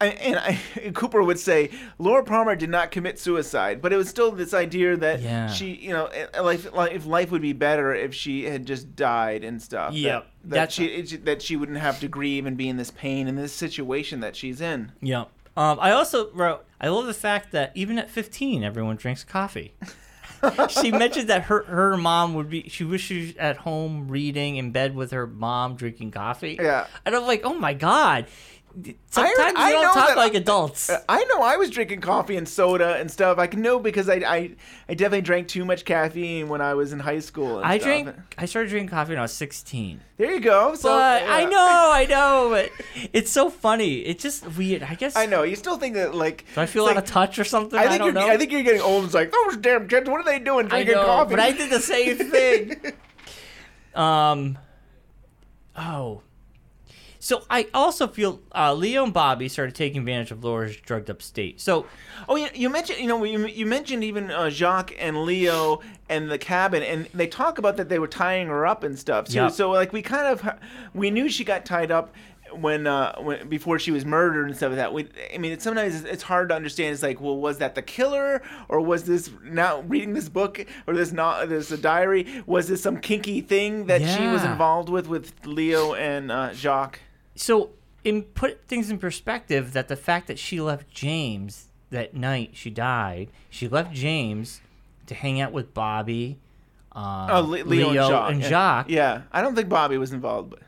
[0.07, 4.31] and I, Cooper would say Laura Palmer did not commit suicide, but it was still
[4.31, 5.47] this idea that Yeah.
[5.47, 6.09] she, you know,
[6.41, 9.91] life, like, if life would be better if she had just died and stuff.
[9.93, 10.27] that- Yep.
[10.45, 13.27] that, That's- she it- that she wouldn't have to grieve and be in this pain
[13.27, 14.91] in this situation that she's in.
[15.01, 15.25] Yeah.
[15.57, 16.63] Um, I also wrote.
[16.79, 19.73] I love the fact that even at 15, everyone drinks coffee.
[20.69, 22.69] she mentioned that her her mom would be.
[22.69, 26.57] She wished she was at home reading in bed with her mom drinking coffee.
[26.61, 26.87] Yeah.
[27.05, 28.27] And I'm like, oh my god.
[29.09, 30.89] Sometimes I don't know talk like adults.
[31.09, 33.37] I know I was drinking coffee and soda and stuff.
[33.37, 34.51] I can know because I, I,
[34.87, 37.59] I definitely drank too much caffeine when I was in high school.
[37.63, 37.85] I stuff.
[37.87, 38.15] drank.
[38.37, 40.01] I started drinking coffee when I was 16.
[40.17, 40.75] There you go.
[40.75, 42.71] So but I know, I know, but
[43.13, 43.99] it's so funny.
[43.99, 44.83] It's just weird.
[44.83, 45.15] I guess.
[45.15, 45.43] I know.
[45.43, 46.45] You still think that like.
[46.55, 47.79] Do I feel out like- of touch or something?
[47.79, 48.23] I think don't you're.
[48.25, 48.29] know.
[48.29, 49.05] I think you're getting old.
[49.05, 50.09] It's like those damn kids.
[50.09, 51.31] What are they doing I drinking know, coffee?
[51.31, 52.93] but I did the same thing.
[53.95, 54.57] um,
[55.77, 56.21] oh,
[57.29, 61.21] so I also feel uh, Leo and Bobby started taking advantage of Laura's drugged up
[61.21, 61.61] state.
[61.61, 61.85] So,
[62.27, 66.31] Oh, you, you mentioned you know you, you mentioned even uh, Jacques and Leo and
[66.31, 69.35] the cabin, and they talk about that they were tying her up and stuff too.
[69.35, 69.51] Yep.
[69.51, 70.59] So like we kind of
[70.95, 72.15] we knew she got tied up
[72.51, 74.91] when uh when before she was murdered and stuff like that.
[74.91, 76.93] We I mean it's, sometimes it's, hard to understand.
[76.93, 80.95] It's like well was that the killer or was this now reading this book or
[80.95, 85.07] this not this a diary was this some kinky thing that she was involved with
[85.07, 86.99] with Leo and uh, Jacques?
[87.39, 87.69] So
[88.03, 92.69] in put things in perspective, that the fact that she left James that night she
[92.69, 94.61] died, she left James
[95.07, 96.37] to hang out with Bobby,
[96.91, 98.85] um, Oh, Le- Leo, Leo and Jacques.
[98.87, 99.15] and yeah.
[99.15, 100.59] Yeah, I don't think Bobby was involved, but.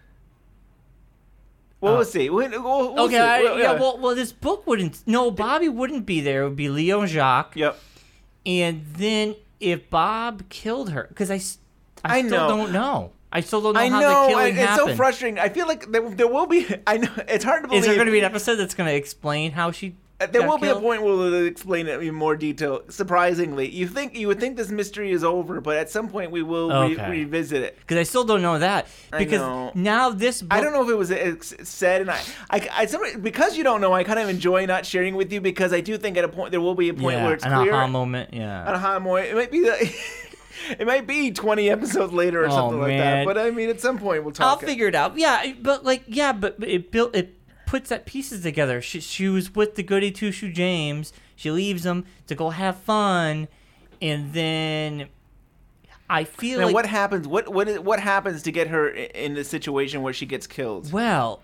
[1.80, 2.30] Well, Uh, we'll see.
[2.30, 3.17] We'll, we'll, okay, see.
[3.17, 3.74] I, Well, yeah.
[3.74, 5.01] Well, well, this book wouldn't.
[5.07, 6.43] No, Bobby wouldn't be there.
[6.43, 7.55] It would be Leo and Jacques.
[7.55, 7.78] Yep.
[8.45, 11.39] And then if Bob killed her, because I,
[12.05, 12.47] I, still know.
[12.47, 13.11] don't know.
[13.32, 14.09] I still don't know I how know.
[14.09, 14.89] the I, killing it's happened.
[14.89, 15.39] so frustrating.
[15.39, 16.67] I feel like there, there will be.
[16.88, 17.82] I know it's hard to believe.
[17.84, 19.95] Is there going to be an episode that's going to explain how she?
[20.19, 22.82] Uh, There will be a point where we'll explain it in more detail.
[22.89, 26.43] Surprisingly, you think you would think this mystery is over, but at some point we
[26.43, 27.75] will re- revisit it.
[27.79, 28.86] Because I still don't know that.
[29.11, 29.71] I Because know.
[29.73, 30.43] now this.
[30.43, 32.21] Book, I don't know if it was said, and I,
[32.51, 35.41] I, I some- because you don't know, I kind of enjoy not sharing with you
[35.41, 37.43] because I do think at a point there will be a point Yeah, where it's
[37.43, 37.73] an clear.
[37.73, 38.32] aha moment.
[38.32, 38.69] Yeah.
[38.69, 39.27] an aha moment.
[39.29, 39.91] It might be the,
[40.70, 43.26] it might be twenty episodes later or Oh, something like that.
[43.26, 44.45] But I mean, at some point we'll talk.
[44.47, 44.66] I'll talk.
[44.66, 45.18] figure it out.
[45.18, 48.82] Yeah, but like, yeah, but but it built it puts that pieces together.
[48.82, 51.14] She she was with the goody two shoe James.
[51.36, 53.47] She leaves him to go have fun,
[54.01, 55.07] and then
[56.09, 57.28] I feel Now, like what happens?
[57.28, 60.91] What what is, what happens to get her in the situation where she gets killed?
[60.91, 61.41] well,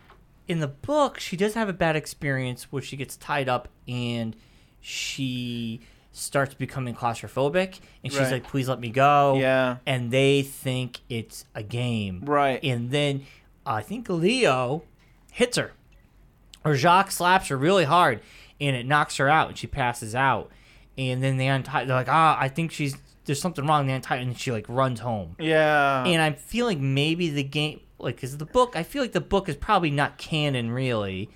[0.48, 4.36] in the book, she does have a bad experience where she gets tied up and
[4.80, 5.82] she
[6.18, 8.32] starts becoming claustrophobic, and she's Right.
[8.34, 9.78] like, "Please let me go." Yeah.
[9.86, 12.22] and they think it's a game.
[12.26, 12.64] Right.
[12.64, 13.24] And then
[13.66, 14.84] I think Leo
[15.32, 15.74] hits her,
[16.66, 18.22] or Jacques slaps her really hard,
[18.60, 20.52] and it knocks her out, and she passes out.
[20.98, 21.86] And then they untie.
[21.86, 23.86] They're like, ah, I think she's there's something wrong.
[23.88, 25.36] They untie, and she like runs home.
[25.40, 26.04] Yeah.
[26.06, 29.48] And I'm feeling maybe the game, like, because the book, I feel like the book
[29.50, 31.30] is probably not canon really.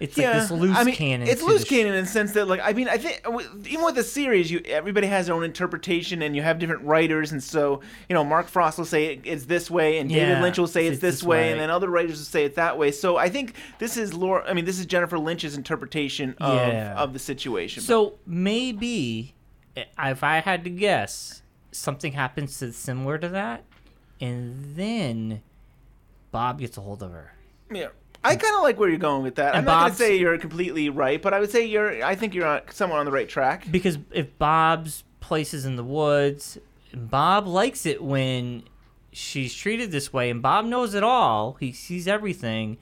[0.00, 1.28] It's like this loose I mean, canon.
[1.28, 3.22] It's loose the sh- canon in the sense that, like, I mean, I think
[3.68, 7.30] even with the series, you everybody has their own interpretation, and you have different writers,
[7.32, 10.58] and so you know, Mark Frost will say it's this way, and David Yeah, Lynch
[10.58, 11.52] will say it's, it's this, this way, way.
[11.52, 12.90] and then other writers will say it that way.
[12.90, 14.44] So I think this is Laura.
[14.48, 16.94] I mean, this is Jennifer Lynch's interpretation of Yeah.
[16.96, 17.82] of the situation.
[17.82, 19.34] So maybe,
[19.76, 21.42] eh, if I had to guess,
[21.72, 23.64] something happens to similar to that,
[24.20, 25.42] and then
[26.32, 27.32] Bob gets a hold of her.
[27.72, 27.88] yeah.
[28.24, 29.54] I kind of like where you're going with that.
[29.54, 32.02] I'm And not going to Bob's- say you're completely right, but I would say you're.
[32.04, 33.66] I think you're on, somewhat on the right track.
[33.70, 36.58] Because if Bob's place is in the woods,
[36.94, 38.64] Bob likes it when
[39.12, 41.56] she's treated this way, and Bob knows it all.
[41.60, 42.78] He sees everything,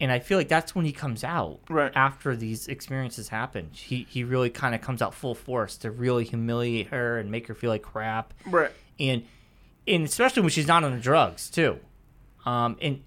[0.00, 1.60] and I feel like that's when he comes out.
[1.68, 1.92] Right.
[1.94, 6.24] after these experiences happen, he he really kind of comes out full force to really
[6.24, 8.32] humiliate her and make her feel like crap.
[8.46, 8.70] Right.
[9.00, 9.24] And
[9.88, 11.78] and especially when she's not on the drugs too.
[12.44, 13.02] Um, and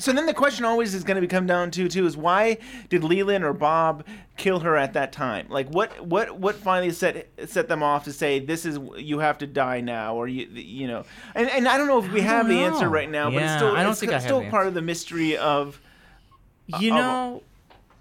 [0.00, 3.02] So then the question always is going to come down to too is why did
[3.02, 4.04] Leland or Bob
[4.36, 5.46] kill her at that time?
[5.50, 9.38] Like what what what finally set set them off to say this is you have
[9.38, 11.04] to die now or you you know
[11.34, 13.42] and and I don't know if we I have don't the answer right now, but
[13.42, 15.80] it's still I don't it's think I still part of the mystery of
[16.78, 17.42] You Uh, know,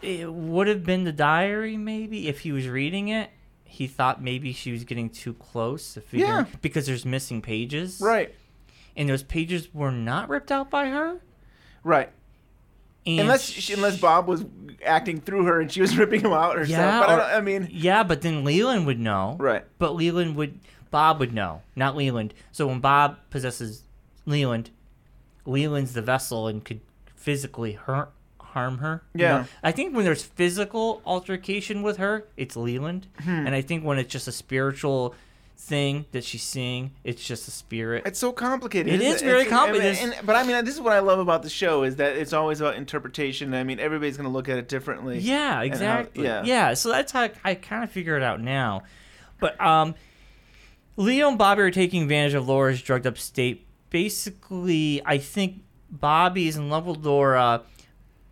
[0.04, 3.32] it would have been the diary maybe if he was reading it.
[3.66, 6.46] He thought maybe she was getting too close to figure Yeah.
[6.62, 8.00] because there's missing pages.
[8.02, 8.34] right
[8.96, 11.22] And those pages were not ripped out by her.
[11.88, 12.10] Right
[13.06, 14.44] And unless she, unless Bob was
[14.86, 16.78] acting through her and she was ripping him out herself.
[16.80, 19.38] Yeah, but I, or- don't, I mean Yeah, but then Leland would know.
[19.40, 20.60] right But Leland would
[20.92, 22.34] Bob would know, not Leland.
[22.52, 23.84] So when Bob possesses
[24.26, 24.70] Leland,
[25.46, 26.80] Leland's the vessel and could
[27.16, 29.04] physically hurt harm her.
[29.14, 29.38] you Yeah.
[29.40, 29.46] know?
[29.64, 33.30] I think when there's physical altercation with her, it's Leland, Hmm.
[33.46, 35.14] and I think when it's just a spiritual
[35.60, 38.04] thing that she's seeing, it's just a spirit.
[38.06, 38.94] It's so complicated.
[38.94, 39.98] It is very It's- complicated.
[40.02, 42.16] and- and- but I mean, this is what I love about the show is that
[42.16, 43.54] it's always about interpretation.
[43.54, 45.20] I mean, everybody's going to look at it differently.
[45.20, 46.24] Yeah, and how- exactly.
[46.24, 46.44] yeah.
[46.46, 46.74] yeah.
[46.76, 48.84] So that's how I, I kind of figure it out now.
[49.40, 49.96] But um,
[50.96, 53.66] Leo and Bobby are taking advantage of Laura's drugged up state.
[53.90, 57.64] Basically, I think Bobby is in love with Laura.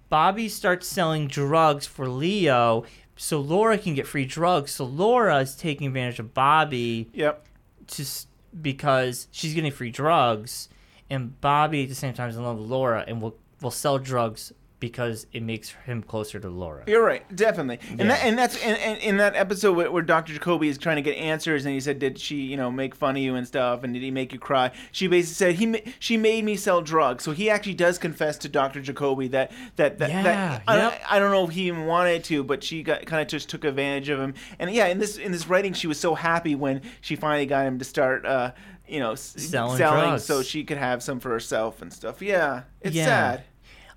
[0.10, 2.86] Bobby starts selling drugs for Leo
[3.16, 4.72] so Laura can get free drugs.
[4.72, 7.10] So Laura is taking advantage of Bobby.
[7.14, 7.46] Yep.
[7.88, 8.28] Just
[8.62, 10.70] because she's getting free drugs,
[11.10, 13.98] and Bobby at the same time is in love with Laura, and will will sell
[13.98, 16.84] drugs because it makes him closer to Laura.
[16.86, 18.08] You're right, definitely, and Yeah.
[18.08, 20.34] that, and that's and, and in that episode where, where Dr.
[20.34, 23.16] Jacoby is trying to get answers, and he said, "Did she, you know, make fun
[23.16, 26.18] of you and stuff, and did he make you cry?" She basically said, "He, she
[26.18, 28.82] made me sell drugs." So he actually does confess to Dr.
[28.82, 31.02] Jacoby that that that, Yeah, that I, yep.
[31.10, 33.64] I don't know if he even wanted to, but she got kind of just took
[33.64, 34.34] advantage of him.
[34.60, 37.66] And yeah, in this in this writing, she was so happy when she finally got
[37.66, 38.26] him to start.
[38.26, 38.52] Uh,
[38.88, 40.26] you know, s- Selling drugs.
[40.26, 42.22] so she could have some for herself and stuff.
[42.22, 43.06] Yeah, it's Yeah.
[43.06, 43.44] sad.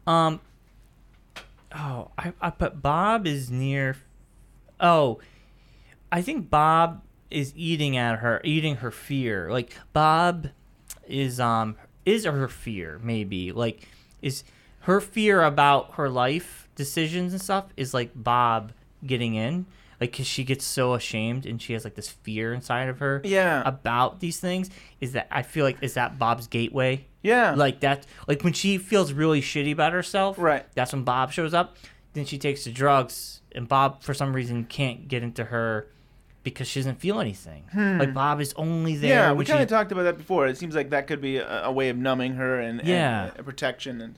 [0.07, 0.41] Um.
[1.75, 3.97] Oh, I, I but Bob is near.
[4.81, 5.21] Oh,
[6.11, 9.51] I think Bob is eating at her, eating her fear.
[9.51, 10.49] Like Bob
[11.07, 13.89] is um is her fear maybe like
[14.23, 14.45] is
[14.81, 18.73] her fear about her life decisions and stuff is like Bob
[19.05, 19.67] getting in.
[20.01, 23.21] Like, cause she gets so ashamed and she has like this fear inside of her.
[23.25, 23.63] Yeah.
[23.67, 24.71] About these things,
[25.01, 27.08] is that I feel like is that Bob's gateway.
[27.23, 27.55] Yeah.
[27.55, 30.65] Like that, like when she feels really shitty about herself, Right.
[30.75, 31.77] That's when Bob shows up.
[32.15, 35.89] Then she takes the drugs, and Bob, for some reason, can't get into her
[36.43, 37.65] because she doesn't feel anything.
[37.73, 37.99] Hmm.
[37.99, 39.11] Like Bob is only there.
[39.11, 40.47] Yeah, we kind of talked about that before.
[40.47, 43.31] It seems like that could be a, a way of numbing her and, and, Yeah.
[43.39, 44.15] uh, protection and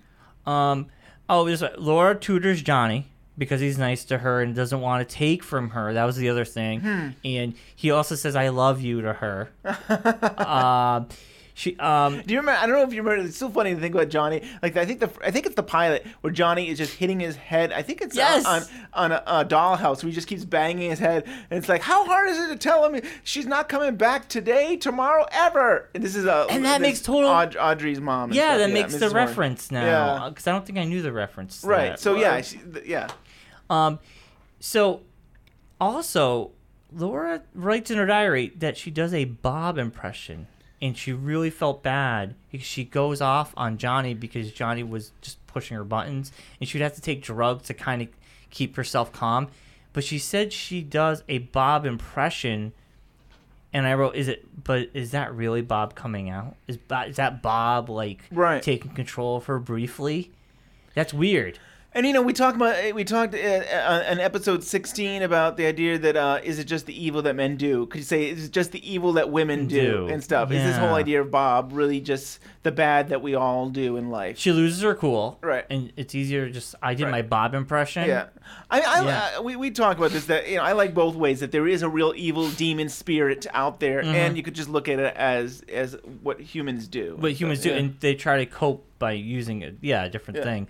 [0.46, 0.86] Um.
[1.28, 3.06] Oh, there's Laura tutors Johnny
[3.38, 5.92] because he's nice to her and doesn't want to take from her.
[5.94, 6.80] That was the other thing.
[6.80, 7.08] Hmm.
[7.24, 9.50] And he also says "I love you" to her.
[10.38, 11.08] um,
[11.60, 12.22] she um.
[12.22, 12.58] Do you remember?
[12.58, 13.26] I don't know if you remember.
[13.28, 14.42] It's so funny to think about Johnny.
[14.62, 17.36] Like I think the I think it's the pilot where Johnny is just hitting his
[17.36, 17.70] head.
[17.72, 18.46] I think it's uh, Yes!
[18.46, 18.62] on
[18.94, 22.04] on a, a dollhouse where he just keeps banging his head, and it's like, how
[22.06, 25.90] hard is it to tell him she's not coming back today, tomorrow, ever?
[25.94, 28.32] And this is a And that makes total- Aud- Audrey's mom.
[28.32, 29.14] Yeah, that makes the Warren.
[29.14, 29.84] reference now.
[29.84, 30.28] Yeah.
[30.30, 31.62] Because I don't think I knew the reference.
[31.62, 31.90] Right.
[31.90, 32.00] that.
[32.00, 33.08] So yeah, she, th- yeah.
[33.68, 33.98] Um,
[34.60, 35.02] so
[35.80, 36.52] also
[36.92, 40.46] Laura writes in her diary that she does a Bob impression,
[40.82, 45.44] and she really felt bad because she goes off on Johnny because Johnny was just
[45.46, 48.08] pushing her buttons, and she'd have to take drugs to kind of
[48.50, 49.48] keep herself calm.
[49.92, 52.72] But she said she does a Bob impression.
[53.72, 54.64] And I wrote, "Is it?
[54.64, 56.56] But is that really Bob coming out?
[56.66, 58.62] Is is that Bob like Right.
[58.62, 60.32] taking control of her briefly?
[60.94, 61.58] That's weird.
[61.92, 65.66] And you know, we talked about we talked uh, uh, in episode sixteen about the
[65.66, 67.86] idea that uh, is it just the evil that men do?
[67.86, 70.06] Could you say is it just the evil that women do, Do.
[70.06, 70.52] and stuff?
[70.52, 74.08] Is this whole idea of Bob really just the bad that we all do in
[74.08, 74.38] life?
[74.38, 75.64] She loses her cool, Right.
[75.68, 77.10] And it's easier to just I did Right.
[77.10, 78.06] my Bob impression.
[78.08, 78.26] Yeah,
[78.70, 79.30] I, I, Yeah.
[79.38, 81.66] uh, we we talk about this that you know I like both ways that there
[81.66, 84.14] is a real evil demon spirit out there, Mhm.
[84.14, 87.16] and you could just look at it as as what humans do.
[87.18, 87.76] what humans do, Yeah.
[87.78, 89.78] and they try to cope by using it.
[89.80, 90.44] Yeah, a different Yeah.
[90.44, 90.68] thing.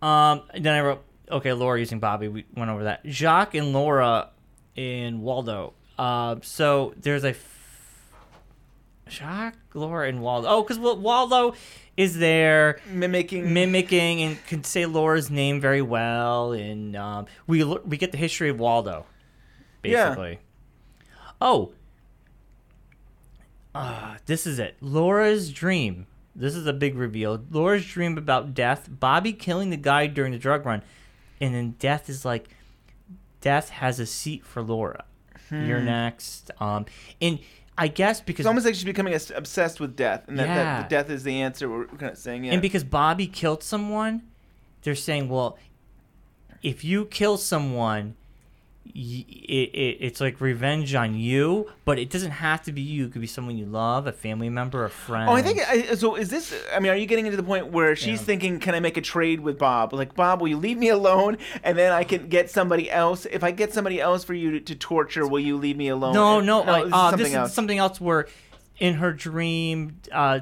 [0.00, 2.28] Um, then I wrote, okay, Laura using Bobby.
[2.28, 3.04] We went over that.
[3.06, 4.30] Jacques and Laura
[4.76, 5.72] in Waldo.
[5.98, 8.12] Uh, so there's a f-
[9.08, 10.48] Jacques, Laura, and Waldo.
[10.48, 11.54] Oh, because Waldo
[11.96, 16.52] is there mimicking, mimicking, and can say Laura's name very well.
[16.52, 19.06] And um, we l- we get the history of Waldo,
[19.82, 20.10] Yeah.
[20.10, 20.38] basically.
[21.40, 21.72] Oh,
[23.74, 24.76] Ah, this is it.
[24.80, 26.06] Laura's dream.
[26.38, 27.44] This is a big reveal.
[27.50, 28.88] Laura's dream about death.
[28.88, 30.82] Bobby killing the guy during the drug run,
[31.40, 32.48] and then death is like,
[33.40, 35.04] death has a seat for Laura.
[35.50, 35.86] You're Hmm.
[35.86, 36.50] next.
[36.60, 36.86] Um,
[37.20, 37.38] and
[37.76, 40.82] I guess because It's almost like she's becoming obsessed with death, and that, that Yeah.
[40.82, 41.68] the death is the answer.
[41.68, 42.52] We're kind of saying, yeah.
[42.52, 44.22] And because Bobby killed someone,
[44.82, 45.58] they're saying, well,
[46.62, 48.14] if you kill someone,
[48.86, 53.06] it, it, it's like revenge on you, but it doesn't have to be you.
[53.06, 55.28] It could be someone you love, a family member, a friend.
[55.28, 56.16] Oh, I think I, so.
[56.16, 56.54] Is this?
[56.74, 58.26] I mean, are you getting into the point where she's Yeah.
[58.26, 59.92] thinking, "Can I make a trade with Bob?
[59.92, 63.26] Like, Bob, will you leave me alone, and then I can get somebody else?
[63.26, 66.14] If I get somebody else for you to, to torture, will you leave me alone?"
[66.14, 66.72] No, no, no.
[66.72, 67.48] like, this is uh, something this else.
[67.50, 68.26] is something else where
[68.78, 70.40] in her dream, uh,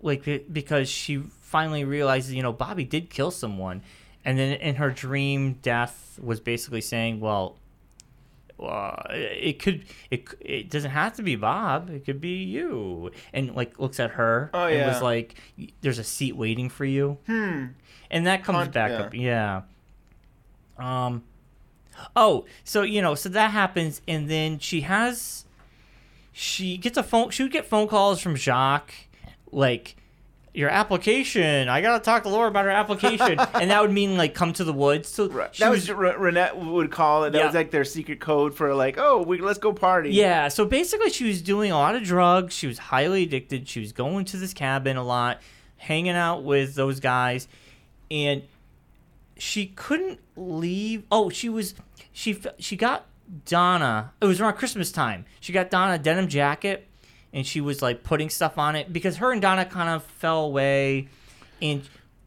[0.00, 3.82] like because she finally realizes, you know, Bobby did kill someone,
[4.26, 7.56] and then in her dream, death was basically saying, well,
[8.60, 11.88] uh, it could it it doesn't have to be Bob.
[11.90, 14.88] It could be you." And like looks at her Oh, and yeah.
[14.88, 15.34] was like,
[15.80, 17.66] "There's a seat waiting for you." Hmm.
[18.10, 18.98] And that comes Con- back yeah.
[18.98, 19.14] up.
[19.14, 19.62] Yeah.
[20.78, 21.24] Um.
[22.14, 25.46] Oh, so you know, so that happens, and then she has,
[26.32, 27.30] she gets a phone.
[27.30, 28.92] She would get phone calls from Jacques,
[29.50, 29.96] like,
[30.56, 31.68] your application.
[31.68, 34.64] I gotta talk to Laura about her application, and that would mean like come to
[34.64, 35.08] the woods.
[35.08, 37.30] So she That was, Re- Ronette would call it.
[37.32, 37.46] That Yeah.
[37.46, 40.10] was like their secret code for like, oh, we let's go party.
[40.12, 42.54] Yeah, so basically she was doing a lot of drugs.
[42.54, 43.68] She was highly addicted.
[43.68, 45.40] She was going to this cabin a lot,
[45.76, 47.48] hanging out with those guys,
[48.10, 48.42] and
[49.36, 51.02] she couldn't leave.
[51.12, 51.74] Oh, she was
[52.12, 53.04] she she got
[53.44, 54.12] Donna.
[54.22, 55.26] It was around Christmas time.
[55.40, 56.86] She got Donna a denim jacket,
[57.36, 60.46] and she was like putting stuff on it because her and Donna kind of fell
[60.46, 61.08] away,
[61.60, 61.82] and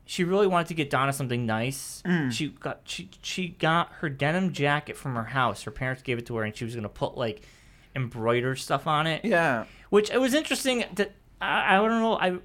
[0.05, 2.03] she really wanted to get Donna something nice.
[2.05, 2.31] Mm.
[2.31, 5.63] She got she she got her denim jacket from her house.
[5.63, 7.41] Her parents gave it to her, and she was gonna put like
[7.95, 9.25] embroidered stuff on it.
[9.25, 9.65] Yeah.
[9.89, 12.37] Which it was interesting that I, I don't know I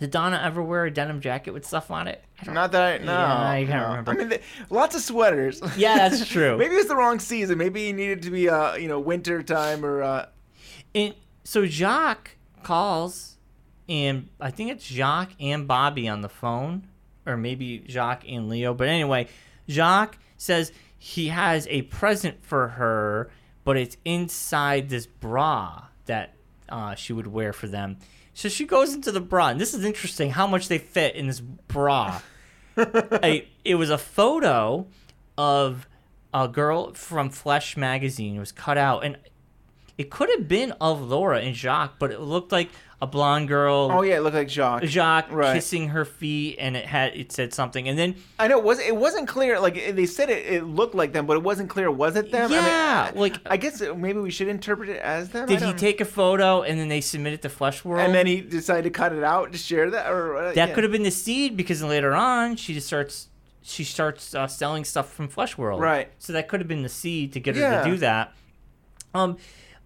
[0.00, 2.24] did Donna ever wear a denim jacket with stuff on it?
[2.42, 3.12] Don't, that I no.
[3.12, 3.88] Yeah, I can't no.
[3.88, 4.10] remember.
[4.12, 4.38] I mean,
[4.70, 5.60] lots of sweaters.
[5.76, 6.56] Yeah, that's true.
[6.56, 7.58] Maybe it was the wrong season.
[7.58, 10.26] Maybe it needed to be uh you know winter time or uh.
[10.94, 11.14] And
[11.46, 13.36] so Jacques calls,
[13.88, 16.88] and I think it's Jacques and Bobby on the phone,
[17.24, 18.74] or maybe Jacques and Leo.
[18.74, 19.28] But anyway,
[19.68, 23.30] Jacques says he has a present for her,
[23.62, 26.34] but it's inside this bra that
[26.68, 27.98] uh, she would wear for them.
[28.34, 31.28] So she goes into the bra, and this is interesting how much they fit in
[31.28, 32.20] this bra.
[32.76, 34.88] a, it was a photo
[35.38, 35.86] of
[36.34, 38.34] a girl from Flesh magazine.
[38.34, 39.16] It was cut out, and
[39.98, 42.68] it could have been of Laura and Jacques, but it looked like
[43.00, 43.90] a blonde girl.
[43.92, 44.84] Oh yeah, it looked like Jacques.
[44.84, 45.54] Jacques Right.
[45.54, 48.78] kissing her feet, and it had it said something, and then I know it was
[48.78, 49.60] it wasn't clear.
[49.60, 51.90] Like they said, it, it looked like them, but it wasn't clear.
[51.90, 52.50] Was it them?
[52.50, 55.46] Yeah, I mean, like I guess maybe we should interpret it as them.
[55.46, 58.00] Did he take a photo and then they submit it to Flesh World?
[58.04, 60.74] And then he decided to cut it out to share that, or uh, that yeah.
[60.74, 63.28] could have been the seed because later on she just starts
[63.62, 65.80] she starts uh, selling stuff from Flesh World.
[65.80, 66.10] Right.
[66.18, 67.82] So that could have been the seed to get her Yeah.
[67.82, 68.32] to do that.
[69.12, 69.36] Um,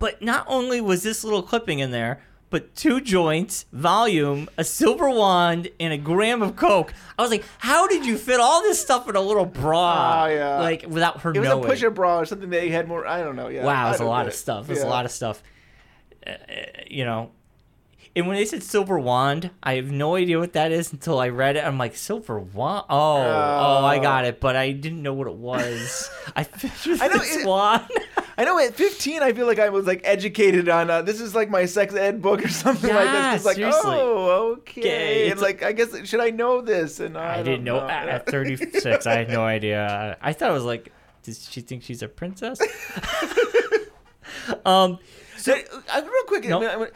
[0.01, 2.21] but not only was this little clipping in there,
[2.51, 6.93] but two joints, Valium, a silver wand, and a gram of coke.
[7.17, 10.25] I was like, how did you fit all this stuff in a little bra?
[10.25, 10.59] Oh, yeah.
[10.59, 11.37] Like without her knowing.
[11.37, 11.65] It was knowing.
[11.65, 13.07] a pusher bra or something that he had more.
[13.07, 13.47] I don't know.
[13.47, 13.65] Yeah.
[13.65, 14.37] Wow, I it's a lot of it.
[14.37, 14.69] stuff.
[14.69, 15.45] It's a lot of stuff.
[16.27, 16.33] Uh,
[16.89, 17.31] you know,
[18.17, 21.29] and when they said silver wand, I have no idea what that is until I
[21.29, 21.65] read it.
[21.65, 22.87] I'm like, silver wand?
[22.91, 26.11] Oh, oh, I got it, but I didn't know what it was.
[26.37, 27.85] I pictured I know this it- wand.
[28.41, 31.35] I know at 15, I feel like I was like educated on uh, this is
[31.35, 33.37] like my sex ed book or something like this.
[33.37, 33.97] It's like, seriously.
[33.99, 37.01] oh, Okay, it's like, I guess, should I know this?
[37.01, 39.07] And I, I, didn't know, at, at 36.
[39.07, 40.17] I had no idea.
[40.23, 40.91] I thought it was like,
[41.23, 42.59] does she think she's a princess?
[44.65, 44.99] um,
[45.37, 45.53] So,
[45.93, 46.63] uh, real quick, Nope.
[46.63, 46.89] I mean,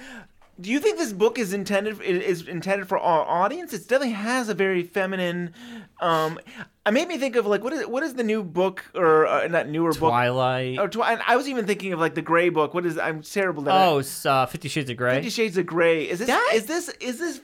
[0.58, 3.74] do you think this book is intended is intended for our audience?
[3.74, 5.52] It definitely has a very feminine.
[6.00, 6.38] Um,
[6.86, 9.46] it made me think of like what is what is the new book or uh,
[9.48, 10.10] not newer book?
[10.10, 10.78] Twilight.
[10.78, 12.74] Oh, Twi- I was even thinking of like the Gray book.
[12.74, 12.98] What is?
[12.98, 13.62] I'm terrible.
[13.64, 15.14] That I- Oh, it's uh, Fifty Shades of Grey.
[15.16, 16.08] Fifty Shades of Grey.
[16.08, 17.40] Is this That- is this is this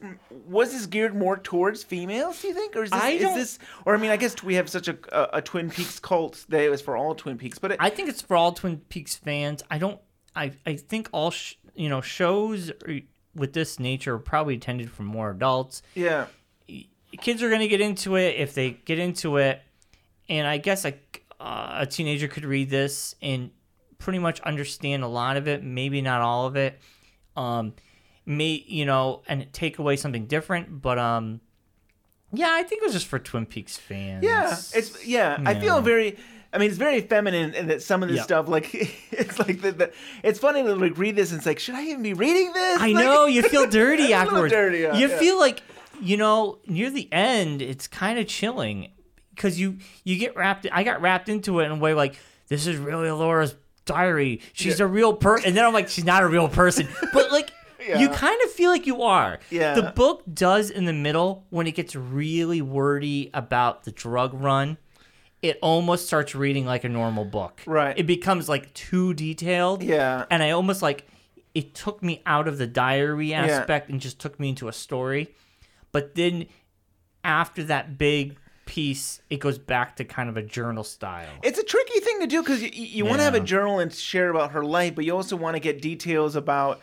[0.47, 2.41] was this geared more towards females?
[2.43, 3.59] Do you think, or is this I is this?
[3.87, 6.61] Or I mean, I guess we have such a a, a Twin Peaks cult that
[6.63, 9.17] it was for all Twin Peaks, but it, I think it's for all Twin Peaks
[9.17, 9.63] fans.
[9.71, 9.99] I don't.
[10.37, 12.71] I I think all sh- you know shows
[13.35, 15.83] with this nature are probably intended for more adults.
[15.95, 16.27] yeah,
[17.21, 19.61] Kids are gonna get into it if they get into it,
[20.29, 23.51] and I guess like uh, a teenager could read this and
[23.99, 26.79] pretty much understand a lot of it, maybe not all of it.
[27.37, 27.75] Um,
[28.27, 31.41] may you know, and take away something different, but um.
[32.33, 34.23] Yeah, I think it was just for Twin Peaks fans.
[34.23, 34.53] yeah.
[34.73, 35.37] It's yeah.
[35.45, 36.17] I feel very.
[36.53, 38.23] I mean, it's very feminine, and that some of this Yeah.
[38.25, 38.73] stuff, like,
[39.11, 39.93] it's like the, the.
[40.23, 42.81] It's funny to like read this, and it's like, should I even be reading this?
[42.81, 44.53] I Like- know you feel dirty A afterwards.
[44.53, 45.19] dirty, yeah, you yeah.
[45.19, 45.61] feel like
[46.03, 48.91] you know near the end it's kind of chilling
[49.35, 50.67] because you you get wrapped.
[50.73, 52.17] I got wrapped into it in a way like
[52.49, 53.55] this is really Laura's
[53.85, 54.41] diary.
[54.53, 57.51] She's a real person, and then I'm like she's not a real person, but like.
[57.99, 59.41] You kind of feel like you are.
[59.49, 59.73] Yeah.
[59.75, 64.77] The book does in the middle when it gets really wordy about the drug run.
[65.41, 67.63] It almost starts reading like a normal book.
[67.67, 67.99] Right.
[67.99, 70.27] It becomes like too detailed Yeah.
[70.31, 71.07] and I almost like
[71.55, 75.35] it took me out of the diary aspect and just took me into a story.
[75.93, 76.47] But then
[77.25, 78.37] after that big
[78.67, 81.29] piece, it goes back to kind of a journal style.
[81.43, 83.93] It's a tricky thing to do because you, you want to have a journal and
[83.93, 86.81] share about her life, but you also want to get details about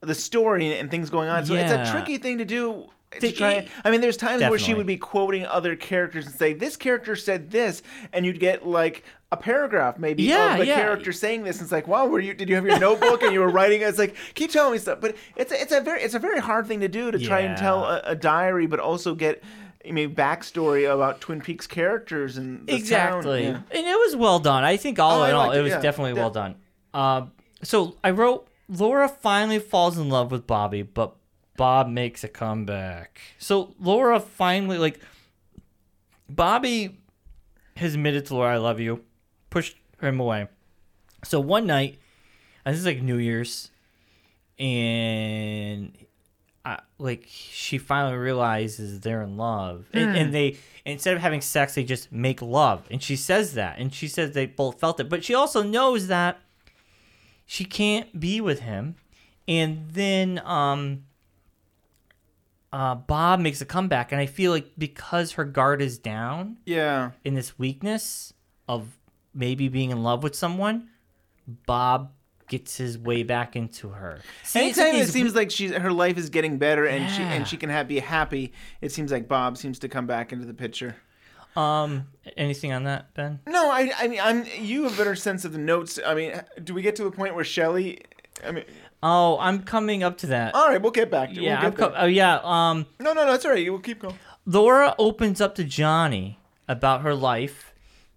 [0.00, 1.46] the story and things going on.
[1.46, 2.88] So it's a tricky thing to do
[3.20, 3.66] to try.
[3.84, 7.16] I mean, there's times where she would be quoting other characters and say, "This character
[7.16, 7.82] said this,"
[8.12, 10.76] and you'd get like a paragraph maybe Yeah, of the yeah.
[10.76, 11.56] character saying this.
[11.58, 12.32] And it's like, wow, were you?
[12.34, 13.82] Did you have your notebook and you were writing?
[13.82, 15.00] It's like, keep telling me stuff.
[15.02, 17.40] But it's a, it's a very it's a very hard thing to do to try
[17.40, 19.42] and tell a, a diary, but also get.
[19.86, 23.64] I mean, backstory about Twin Peaks characters and the exactly town.
[23.70, 25.80] and it was well done i think all Oh, in all it it, was yeah,
[25.80, 26.20] definitely yeah.
[26.20, 26.56] well done
[26.92, 27.32] um,
[27.62, 31.14] so i wrote laura finally falls in love with bobby but
[31.58, 33.20] bob makes a comeback.
[33.38, 35.00] So laura finally like
[36.30, 36.98] bobby
[37.76, 39.02] has admitted to laura i love you
[39.50, 40.48] pushed him away.
[41.24, 41.98] So one night
[42.64, 43.70] and this is like new year's
[44.58, 45.92] and
[46.64, 49.86] uh, like she finally realizes they're in love.
[49.92, 50.16] And, Hmm.
[50.16, 52.86] and they instead of having sex they just make love.
[52.90, 55.08] And she says that and she says they both felt it.
[55.08, 56.38] But she also knows that
[57.46, 58.96] she can't be with him.
[59.46, 61.04] And then um
[62.72, 67.12] uh bob makes a comeback and i feel like because her guard is down Yeah.
[67.24, 68.32] in this weakness
[68.68, 68.98] of
[69.34, 70.88] maybe being in love with someone
[71.66, 72.12] bob
[72.48, 76.30] gets his way back into her See, Anytime it seems like she's her life is
[76.30, 79.78] getting better and she and she can have, be happy, it seems like Bob seems
[79.80, 80.96] to come back into the picture.
[81.56, 82.06] Um,
[82.38, 83.40] anything on that, Ben?
[83.46, 85.98] No, I, I mean, I'm you have a better sense of the notes.
[86.06, 88.00] I mean, do we get to the point where Shelly?
[88.46, 88.64] I mean,
[89.02, 90.54] Oh, I'm coming up to that.
[90.54, 91.40] all right, we'll get back to.
[91.40, 92.40] yeah, we'll I'm co- oh yeah.
[92.42, 93.70] Um, No, no, no, it's all right.
[93.70, 94.18] We'll keep going.
[94.46, 97.72] Laura opens up to Johnny about her life.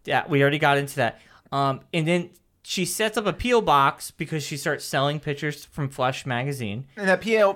[0.05, 1.19] Yeah, we already got into that.
[1.51, 2.29] Um, and then
[2.63, 6.85] she sets up a PO box because she starts selling pictures from Flesh magazine.
[6.95, 7.55] And that PO,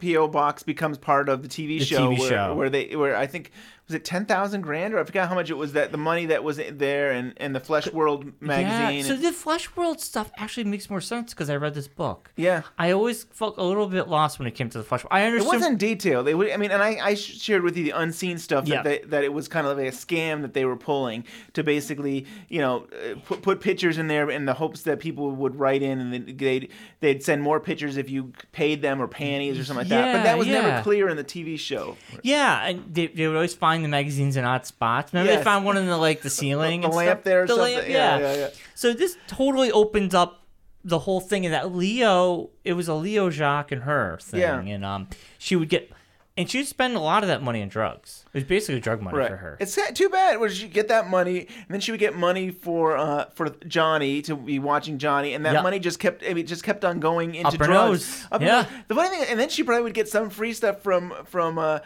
[0.00, 2.54] PO box becomes part of the TV The show, TV where, show.
[2.54, 3.52] where they where I think
[3.90, 6.26] was it ten thousand grand or I forgot how much it was that the money
[6.26, 8.98] that was there and and the Flesh World magazine.
[8.98, 12.30] Yeah, so the Flesh World stuff actually makes more sense because I read this book.
[12.36, 12.62] yeah.
[12.78, 15.02] I always felt a little bit lost when it came to the Flesh.
[15.04, 15.12] World.
[15.12, 16.26] I It wasn't detailed.
[16.26, 18.82] They would, I mean, and I, I shared with you the unseen stuff Yeah.
[18.82, 21.62] that they, that it was kind of like a scam that they were pulling to
[21.64, 25.56] basically, you know, uh, put, put pictures in there in the hopes that people would
[25.56, 29.64] write in and they'd they'd send more pictures if you paid them or panties or
[29.64, 30.16] something like that.
[30.16, 30.60] But that was yeah.
[30.62, 31.96] never clear in the TV show.
[32.22, 35.12] Yeah, and they, they would always find the magazines in odd spots.
[35.12, 37.24] Remember they found one in the like the ceiling, The and lamp stuff?
[37.24, 37.74] there the something.
[37.76, 38.32] Lamp, Yeah, yeah.
[38.32, 38.48] yeah, yeah.
[38.74, 40.42] So this totally opens up
[40.84, 44.60] the whole thing, and that Leo, it was a Leo Jacques and her thing, Yeah.
[44.60, 45.08] and um,
[45.38, 45.92] she would get,
[46.38, 48.24] and she'd spend a lot of that money on drugs.
[48.32, 49.58] It was basically drug money for her.
[49.60, 50.40] It's too bad.
[50.40, 54.22] Where she get that money, and then she would get money for uh, for Johnny
[54.22, 55.62] to be watching Johnny, and that Yep.
[55.64, 58.26] money just kept I mean, just kept on going into drugs.
[58.40, 58.64] Yeah.
[58.88, 61.58] The funny thing, and then she probably would get some free stuff from from.
[61.58, 61.80] Uh,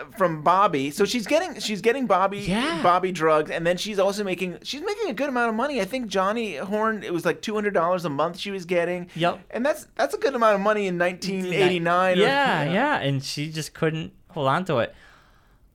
[0.00, 2.82] uh, from Bobby, so she's getting she's getting Bobby Yeah.
[2.82, 5.80] Bobby drugs, and then she's also making she's making a good amount of money.
[5.80, 9.08] I think Johnny Horne it was like two hundred dollars a month she was getting.
[9.14, 9.40] Yep.
[9.50, 12.18] and that's that's a good amount of money in nineteen eighty nine.
[12.18, 14.94] Yeah, yeah, and she just couldn't hold on to it.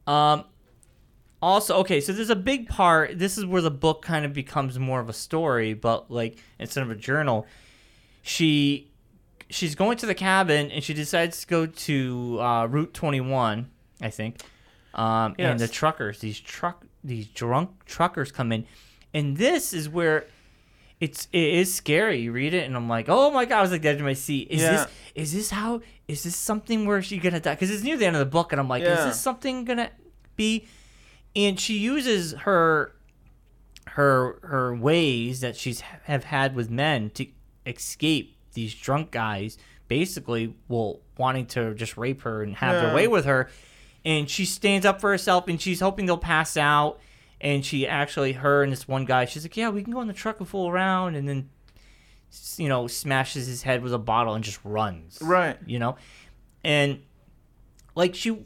[0.07, 0.45] Um,
[1.41, 3.19] also, okay, so there's a big part.
[3.19, 6.81] This is where the book kind of becomes more of a story, but like instead
[6.83, 7.45] of a journal,
[8.23, 8.89] she
[9.49, 13.69] she's going to the cabin and she decides to go to uh, Route 21,
[14.01, 14.41] I think.
[14.93, 18.65] Um, and the truckers, these truck, these drunk truckers come in,
[19.13, 20.25] and this is where
[20.99, 22.19] it's it is scary.
[22.19, 23.59] You read it, and I'm like, oh my god!
[23.59, 24.47] I was like the edge of my seat.
[24.49, 24.71] Is Yeah.
[24.71, 27.53] this is this how is this something where she gonna die?
[27.53, 29.91] Because it's near the end of the book, and I'm like, is this something gonna
[30.35, 30.65] be?
[31.35, 32.93] And she uses her
[33.89, 37.27] her her ways that she's have had with men to
[37.67, 39.57] escape these drunk guys.
[39.87, 43.49] Basically, well, wanting to just rape her and have their way with her.
[44.07, 46.97] And she stands up for herself, and she's hoping they'll pass out.
[47.41, 50.07] And she actually, her and this one guy, she's like, "Yeah, we can go in
[50.07, 51.49] the truck and fool around," and then,
[52.55, 55.19] you know, smashes his head with a bottle and just runs.
[55.21, 55.57] Right.
[55.65, 55.97] You know,
[56.63, 57.01] and
[57.95, 58.45] like she,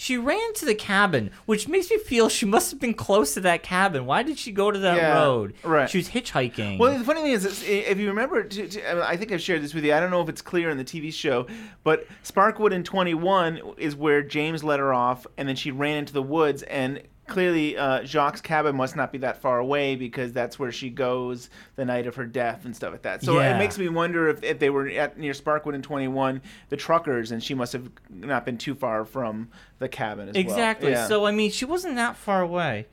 [0.00, 3.40] she ran to the cabin, which makes me feel she must have been close to
[3.40, 4.06] that cabin.
[4.06, 5.54] Why did she go to that Yeah, road?
[5.64, 5.90] right.
[5.90, 6.78] She was hitchhiking.
[6.78, 9.42] Well, the funny thing is, if you remember, to, to, I mean, I think I've
[9.42, 9.92] shared this with you.
[9.92, 11.48] I don't know if it's clear in the TV show,
[11.82, 16.12] but Sparkwood in 21 is where James let her off, and then she ran into
[16.12, 20.58] the woods, and clearly uh, Jacques' cabin must not be that far away because that's
[20.58, 23.22] where she goes the night of her death and stuff like that.
[23.22, 23.54] So Yeah.
[23.54, 27.30] it makes me wonder if, if they were at near Sparkwood in 21, the truckers,
[27.30, 29.48] and she must have not been too far from
[29.78, 30.40] the cabin as well.
[30.40, 30.90] Exactly.
[30.90, 31.06] Yeah.
[31.06, 32.86] So I mean, she wasn't that far away.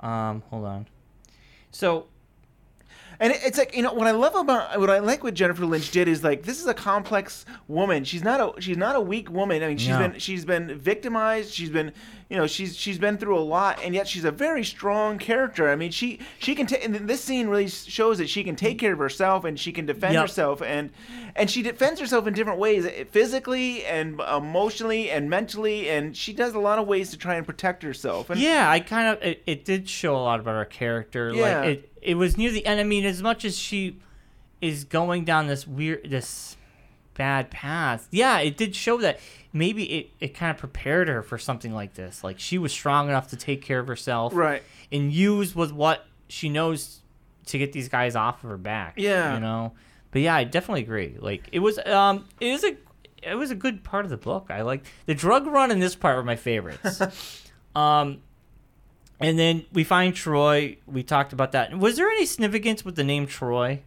[0.00, 0.86] Um, hold on.
[1.70, 2.06] So
[3.20, 5.66] And it- it's like you know what I love about what I like what Jennifer
[5.66, 8.04] Lynch did is like this is a complex woman.
[8.04, 9.62] She's not a she's not a weak woman.
[9.62, 9.98] I mean she's No.
[9.98, 11.52] been she's been victimized.
[11.52, 11.92] She's been
[12.30, 15.68] you know she's she's been through a lot, and yet she's a very strong character.
[15.68, 18.92] I mean she she can take this scene really shows that she can take care
[18.92, 20.22] of herself and she can defend Yep.
[20.22, 20.90] herself and
[21.34, 26.32] and she defends herself in different ways, eh, physically and emotionally and mentally, and she
[26.32, 28.30] does a lot of ways to try and protect herself.
[28.30, 31.32] And yeah, I kind of it, it did show a lot about her character.
[31.34, 31.60] Yeah.
[31.60, 32.80] Like it it was near the end.
[32.80, 33.98] I mean, as much as she
[34.60, 36.56] is going down this weird this
[37.14, 39.18] bad path, yeah, it did show that
[39.52, 42.22] maybe it, it kind of prepared her for something like this.
[42.24, 44.62] Like she was strong enough to take care of herself, Right.
[44.92, 47.00] and use with what she knows
[47.46, 48.94] to get these guys off of her back.
[48.96, 49.34] Yeah.
[49.34, 49.72] you know.
[50.10, 51.16] But yeah, I definitely agree.
[51.18, 52.76] Like it was um it is a
[53.22, 54.46] it was a good part of the book.
[54.50, 57.00] I like the drug run in this part were my favorites.
[57.74, 58.20] um
[59.20, 60.76] and then we find Troy.
[60.86, 61.76] We talked about that.
[61.78, 63.80] Was there any significance with the name Troy?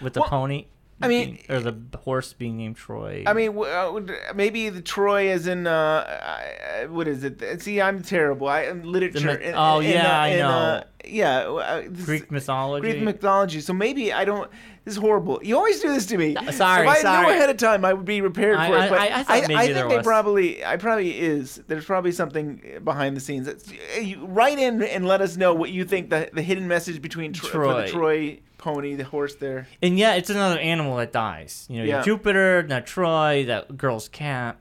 [0.00, 0.66] With the Well, pony?
[1.02, 3.24] I mean- being- or the horse being named Troy.
[3.26, 4.00] I mean, uh,
[4.34, 7.62] maybe the Troy is in uh, uh, what is it?
[7.62, 8.48] See, I'm terrible.
[8.48, 9.26] I am literature.
[9.26, 10.48] myth- oh, in, yeah, uh, I in, know.
[10.48, 12.90] Uh, yeah, uh, this- Greek mythology.
[12.90, 13.60] Greek mythology.
[13.60, 14.50] So maybe I don't.
[14.84, 15.40] This is horrible.
[15.42, 16.34] You always do this to me.
[16.52, 17.26] sorry, If I sorry.
[17.26, 18.90] knew ahead of time, I would be prepared for I- it.
[18.90, 20.02] But I- I I think they was.
[20.04, 20.64] probably.
[20.64, 21.62] I probably is.
[21.68, 23.46] There's probably something behind the scenes.
[23.46, 23.70] That's,
[24.00, 27.32] you write in and let us know what you think the the hidden message between
[27.34, 27.82] Troy.
[27.82, 29.66] the Troy pony, the horse there.
[29.82, 31.66] And yeah, it's another animal that dies.
[31.68, 32.02] You know, Yeah.
[32.02, 34.56] Jupiter, not Troy, that girl's cat.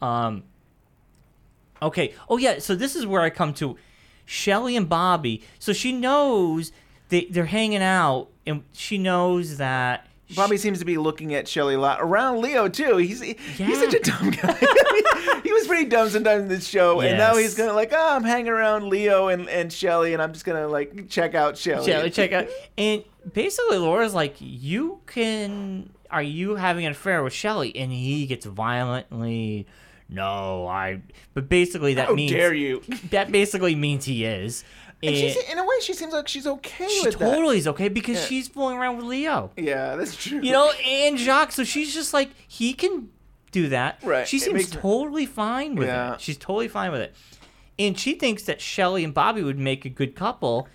[0.00, 0.44] Um.
[1.82, 2.14] Okay.
[2.28, 2.58] Oh yeah.
[2.58, 3.76] So this is where I come to,
[4.24, 5.42] Shelly and Bobby.
[5.58, 6.72] So she knows
[7.08, 10.06] they they're hanging out, and she knows that.
[10.36, 12.96] Bobby seems to be looking at Shelly a lot around Leo too.
[12.98, 13.74] He's he's Yeah.
[13.74, 14.52] such a dumb guy.
[15.42, 18.24] he was pretty dumb sometimes in this show, and now he's gonna like, oh, I'm
[18.24, 21.86] hanging around Leo and and Shelly, and I'm just gonna like check out Shelly.
[21.86, 22.48] Shelly, check out.
[22.78, 25.90] And basically, Laura's like, "You can.
[26.10, 29.66] Are you having an affair with Shelly?" And he gets violently.
[30.12, 31.02] No, I.
[31.34, 32.82] But basically, that How means dare you?
[33.10, 34.64] That basically means he is.
[35.02, 37.30] And she's, in a way, she seems like she's okay She with that.
[37.34, 38.24] totally is okay because Yeah.
[38.26, 39.50] she's fooling around with Leo.
[39.56, 40.40] Yeah, that's true.
[40.42, 41.52] You know, and Jacques.
[41.52, 43.08] So she's just like he can
[43.50, 43.98] do that.
[44.02, 46.14] Right, She it seems makes her- totally fine with Yeah.
[46.14, 46.20] it.
[46.20, 47.14] She's totally fine with it,
[47.78, 50.68] and she thinks that Shelly and Bobby would make a good couple,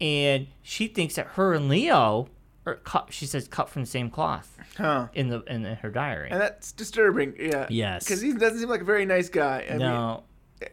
[0.00, 2.28] and she thinks that her and Leo
[2.66, 3.08] are cut.
[3.12, 4.56] She says cut from the same cloth.
[4.78, 5.08] Huh.
[5.14, 6.30] In the in her diary.
[6.30, 7.34] And that's disturbing.
[7.38, 7.66] Yeah.
[7.70, 8.04] Yes.
[8.04, 9.66] Because he doesn't seem like a very nice guy.
[9.70, 10.24] I no.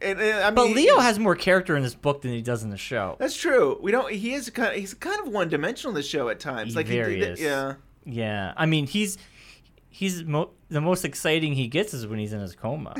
[0.02, 2.64] And, and, I mean, but Leo has more character in this book than he does
[2.64, 3.16] in the show.
[3.20, 3.78] That's true.
[3.82, 4.12] We don't.
[4.12, 4.70] He is kind.
[4.70, 6.72] Of, he's kind of one dimensional in the show at times.
[6.72, 7.41] He like very he is.
[7.41, 7.74] Yeah.
[8.06, 8.53] Yeah.
[8.56, 9.18] I mean, he's
[9.90, 12.95] he's mo- the most exciting he gets is when he's in his coma.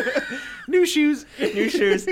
[0.68, 1.26] New shoes.
[1.40, 2.08] New shoes.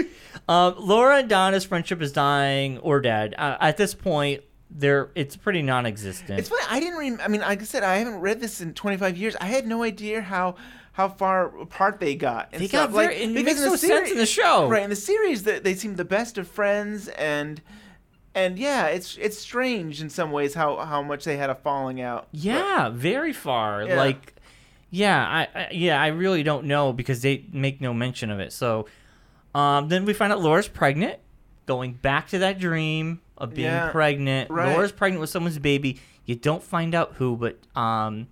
[0.49, 3.35] Um, Laura and Donna's friendship is dying or dead.
[3.39, 6.39] Uh, at this point, they're it's pretty non-existent.
[6.39, 6.63] It's funny.
[6.69, 6.99] I didn't.
[6.99, 9.37] Rem- I mean, like I said, I haven't read this in 25 years.
[9.41, 10.57] I had no idea how
[10.93, 12.49] how far apart they got.
[12.53, 12.91] And They stuff.
[12.91, 14.69] got very- like, it makes no sense in the show.
[14.69, 17.63] Right in the series, that they seem the best of friends, and
[18.35, 22.01] and yeah, it's it's strange in some ways how how much they had a falling
[22.01, 22.29] out.
[22.33, 23.85] yeah, very far.
[23.85, 23.97] Yeah.
[23.97, 24.35] Like,
[24.91, 28.53] yeah, I, I yeah, I really don't know because they make no mention of it.
[28.53, 28.87] So,
[29.55, 31.19] um, then we find out Laura's pregnant,
[31.67, 34.51] going back to that dream of being Yeah, pregnant.
[34.51, 34.69] right.
[34.69, 36.01] Laura's pregnant with someone's baby.
[36.27, 38.29] You don't find out who, but um,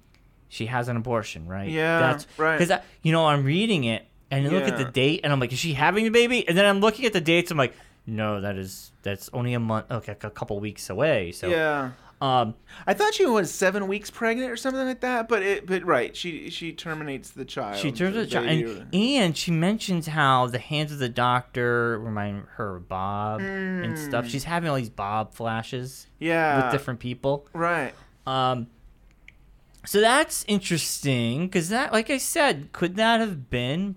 [0.48, 1.68] she has an abortion, right?
[1.70, 2.58] Yeah, That's right.
[2.58, 5.52] Because you know I'm reading it and I look at the date and I'm like,
[5.52, 6.46] is she having the baby?
[6.46, 7.50] And then I'm looking at the dates.
[7.50, 7.74] I'm like,
[8.06, 11.32] no, that is that's only a month, okay, a couple weeks away.
[11.32, 11.92] So Yeah.
[12.18, 12.54] Um,
[12.86, 16.16] I thought she was seven weeks pregnant or something like that, but it, but right,
[16.16, 17.76] she she terminates the child.
[17.76, 21.98] She turns the a child, and, and she mentions how the hands of the doctor
[21.98, 24.24] remind her of Bob and stuff.
[24.24, 24.28] Mm.
[24.30, 26.62] She's having all these Bob flashes, Yeah.
[26.64, 27.92] with different people, right?
[28.26, 28.68] Um,
[29.84, 33.94] so that's interesting because that, like I said, could that have been,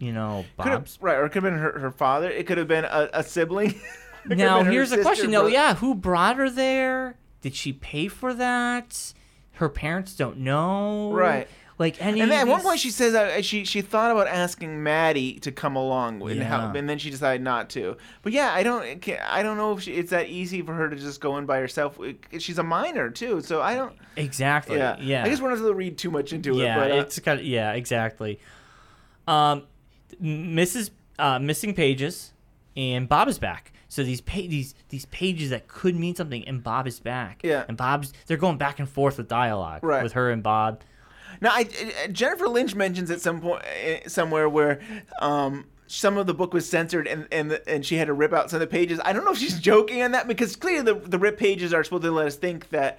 [0.00, 0.98] you know, Bob's?
[1.00, 2.28] right, or it could have been her, her father.
[2.28, 3.80] It could have been a, a sibling.
[4.26, 5.42] Now here's the sister, question, though.
[5.42, 5.54] brother.
[5.54, 7.14] Yeah, who brought her there?
[7.40, 9.14] Did she pay for that?
[9.52, 11.48] Her parents don't know, Right.
[11.78, 12.20] Like any.
[12.20, 15.52] And then at one point she says uh, she she thought about asking Maddy to
[15.52, 17.96] come along and help, and then she decided not to.
[18.22, 20.96] But yeah, I don't I don't know if she, it's that easy for her to
[20.96, 21.96] just go in by herself.
[22.38, 23.96] She's a minor too, so I don't.
[24.16, 24.76] Exactly.
[24.76, 25.24] Yeah, Yeah.
[25.24, 26.78] I guess we're not going to read too much into yeah, it.
[26.78, 28.40] But uh, it's kind of yeah, exactly.
[29.28, 29.62] Um,
[30.20, 30.90] Mrs.
[31.16, 32.32] Uh, missing pages,
[32.76, 33.72] and Bob is back.
[33.88, 37.40] So these pa- these these pages that could mean something, and Bob is back.
[37.42, 37.64] Yeah.
[37.68, 40.02] and Bob's they're going back and forth with dialogue Right.
[40.02, 40.82] with her and Bob.
[41.40, 41.68] Now, I,
[42.04, 44.80] I- Jennifer Lynch mentions at some point uh, somewhere where
[45.20, 48.50] um, some of the book was censored and and and she had to rip out
[48.50, 49.00] some of the pages.
[49.04, 51.82] I don't know if she's joking on that because clearly the the rip pages are
[51.82, 52.98] supposed to let us think that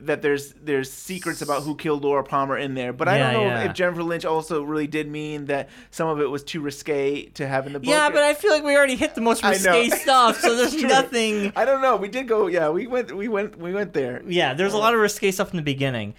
[0.00, 2.92] that there's there's secrets about who killed Laura Palmer in there.
[2.92, 3.64] But I Yeah, don't know yeah.
[3.64, 7.46] if Jennifer Lynch also really did mean that some of it was too risque to
[7.46, 7.88] have in the book.
[7.88, 10.88] Yeah, but I feel like we already hit the most risque stuff, so there's true.
[10.88, 11.52] nothing.
[11.54, 11.96] I don't know.
[11.96, 12.48] We did go.
[12.48, 13.16] Yeah, we went.
[13.16, 13.56] We went.
[13.58, 14.22] We went there.
[14.26, 16.14] Yeah, there's a lot of risque stuff in the beginning.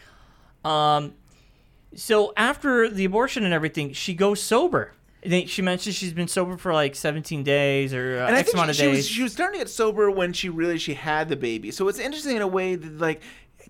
[0.64, 1.14] Um,
[1.96, 4.94] so after the abortion and everything, she goes sober.
[5.48, 8.54] She mentions she's been sober for like 17 days or uh, and I X think
[8.62, 8.96] amount she, of she days.
[8.98, 11.72] was she was starting to get sober when she realized she had the baby.
[11.72, 13.22] So it's interesting in a way that like.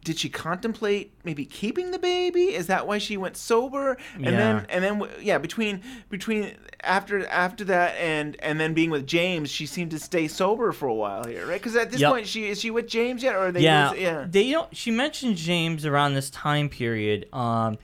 [0.06, 2.54] Did she contemplate maybe keeping the baby?
[2.54, 3.98] Is that why she went sober?
[4.16, 4.32] And Yeah.
[4.32, 9.50] then and then yeah, between between after after that and and then being with James,
[9.50, 11.60] she seemed to stay sober for a while here, right?
[11.60, 12.12] Because at this Yep.
[12.12, 13.62] point, she is she with James yet, or are they?
[13.62, 14.26] yeah, yeah.
[14.30, 14.74] They don't.
[14.78, 17.28] She mentioned James around this time period.
[17.34, 17.78] Um,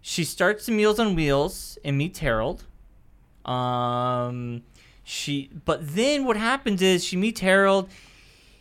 [0.00, 2.64] she starts the Meals on Wheels and meets Harold.
[3.44, 4.62] Um,
[5.04, 7.88] she, but then what happens is she meets Harold.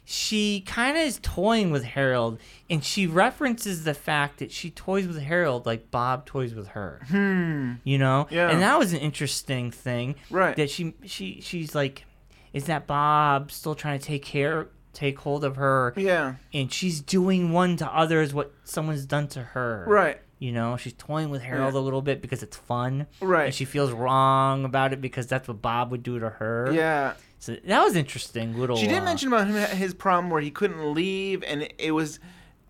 [0.05, 2.37] She kind of is toying with Harold,
[2.69, 7.01] and she references the fact that she toys with Harold like Bob toys with her.
[7.07, 7.73] Hmm.
[7.83, 8.49] You know, Yeah.
[8.49, 10.15] and that was an interesting thing.
[10.29, 10.55] Right.
[10.57, 12.05] That she she she's like,
[12.51, 15.93] is that Bob still trying to take care, take hold of her?
[15.95, 16.35] Yeah.
[16.53, 19.85] And she's doing one to others what someone's done to her.
[19.87, 20.19] Right.
[20.39, 21.79] You know, she's toying with Harold Yeah.
[21.79, 23.07] a little bit because it's fun.
[23.21, 23.45] Right.
[23.45, 26.69] And she feels wrong about it because that's what Bob would do to her.
[26.73, 27.13] Yeah.
[27.43, 28.57] So that was interesting.
[28.57, 28.77] Little.
[28.77, 32.21] She did uh, mention about him his problem where he couldn't leave, and it was,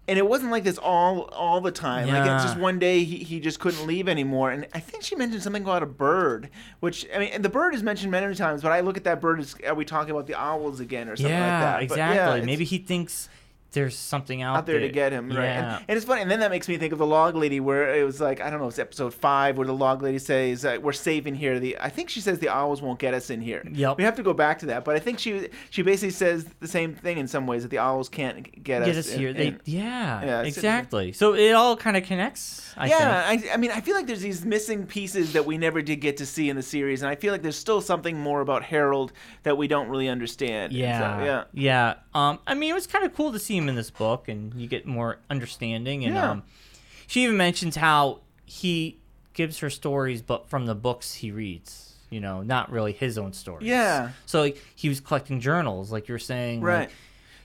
[0.08, 2.08] and it wasn't like this all all the time.
[2.08, 4.50] Like it's just one day he, he just couldn't leave anymore.
[4.50, 7.76] And I think she mentioned something about a bird, which I mean, and the bird
[7.76, 10.26] is mentioned many times, but I look at that bird as are we talking about
[10.26, 11.76] the owls again or something yeah, like that?
[11.76, 12.40] But exactly.
[12.40, 13.30] yeah, Maybe he thinks
[13.74, 15.44] there's something out, out there to get him, right?
[15.44, 15.76] Yeah.
[15.78, 17.94] And, and it's funny, and then that makes me think of the log lady, where
[17.96, 20.78] it was like I don't know, it's episode five, where the log lady says uh,
[20.82, 21.60] we're safe in here.
[21.60, 23.64] The I think she says the owls won't get us in here.
[23.72, 23.98] Yep.
[23.98, 26.68] We have to go back to that, but I think she she basically says the
[26.68, 29.34] same thing in some ways that the owls can't get, Get us, us in- here.
[29.34, 29.62] They, in.
[29.66, 31.12] yeah, Yeah, exactly.
[31.12, 32.74] So it all kind of connects.
[32.78, 33.46] I yeah, think.
[33.50, 36.18] I, I mean, I feel like there's these missing pieces that we never did get
[36.18, 39.14] to see in the series, and I feel like there's still something more about Harold
[39.44, 40.74] that we don't really understand.
[40.74, 41.44] And so, Yeah, yeah.
[41.54, 41.94] yeah.
[42.16, 44.54] Um, I mean, it was kind of cool to see him in this book, and
[44.56, 46.04] you get more understanding.
[46.06, 46.32] And Yeah.
[46.32, 46.44] um,
[47.08, 49.00] she even mentions how he
[49.34, 51.90] gives her stories, but from the books he reads.
[52.10, 53.68] You know, not really his own stories.
[53.68, 54.12] Yeah.
[54.28, 56.62] So like, he was collecting journals, like you're saying.
[56.62, 56.90] like- Right.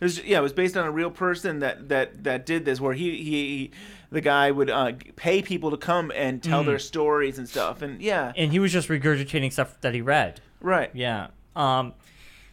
[0.00, 2.80] It was, yeah, it was based on a real person that that that did this,
[2.80, 3.70] where he he, he
[4.12, 6.66] the guy would uh, pay people to come and tell Mm.
[6.66, 10.40] their stories and stuff, and yeah, and he was just regurgitating stuff that he read.
[10.60, 11.28] right, Yeah.
[11.56, 11.94] Um,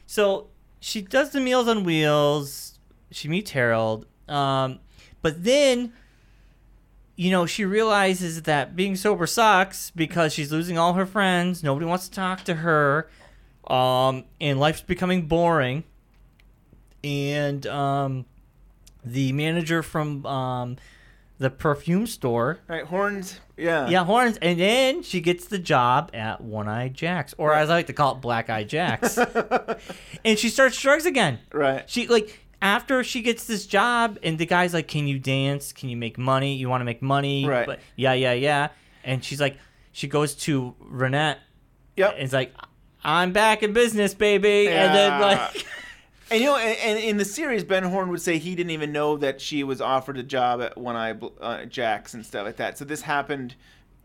[0.07, 0.47] so
[0.79, 2.74] she does the Meals on Wheels.
[3.15, 4.05] She meets Harold.
[4.27, 4.79] Um,
[5.21, 5.93] but then,
[7.15, 11.63] you know, she realizes that being sober sucks because she's losing all her friends.
[11.63, 13.09] Nobody wants to talk to her.
[13.67, 15.85] Um, and life's becoming boring.
[17.05, 18.25] And um,
[19.03, 20.75] the manager from um,
[21.37, 22.85] the perfume store right.
[22.85, 24.37] Horne's, yeah, yeah, Horne's.
[24.37, 27.93] And then she gets the job at One Eye Jack's, or as I like to
[27.93, 29.17] call it, Black Eye Jack's.
[30.25, 31.39] and she starts drugs again.
[31.53, 35.71] right, She like after she gets this job, and the guy's like, "Can you dance?
[35.71, 36.55] Can you make money?
[36.55, 37.67] You want to make money?" Right.
[37.67, 38.69] But yeah, yeah, yeah.
[39.03, 39.57] And she's like,
[39.91, 41.37] she goes to Ronette.
[41.95, 42.13] Yep.
[42.13, 42.53] And it's like,
[43.03, 44.85] "I'm back in business, baby." Yeah.
[44.85, 45.65] And then like,
[46.31, 48.91] And you know, and, and in the series, Ben Horne would say he didn't even
[48.91, 52.55] know that she was offered a job at One Eye uh, Jacks and stuff like
[52.55, 52.79] that.
[52.79, 53.53] So this happened,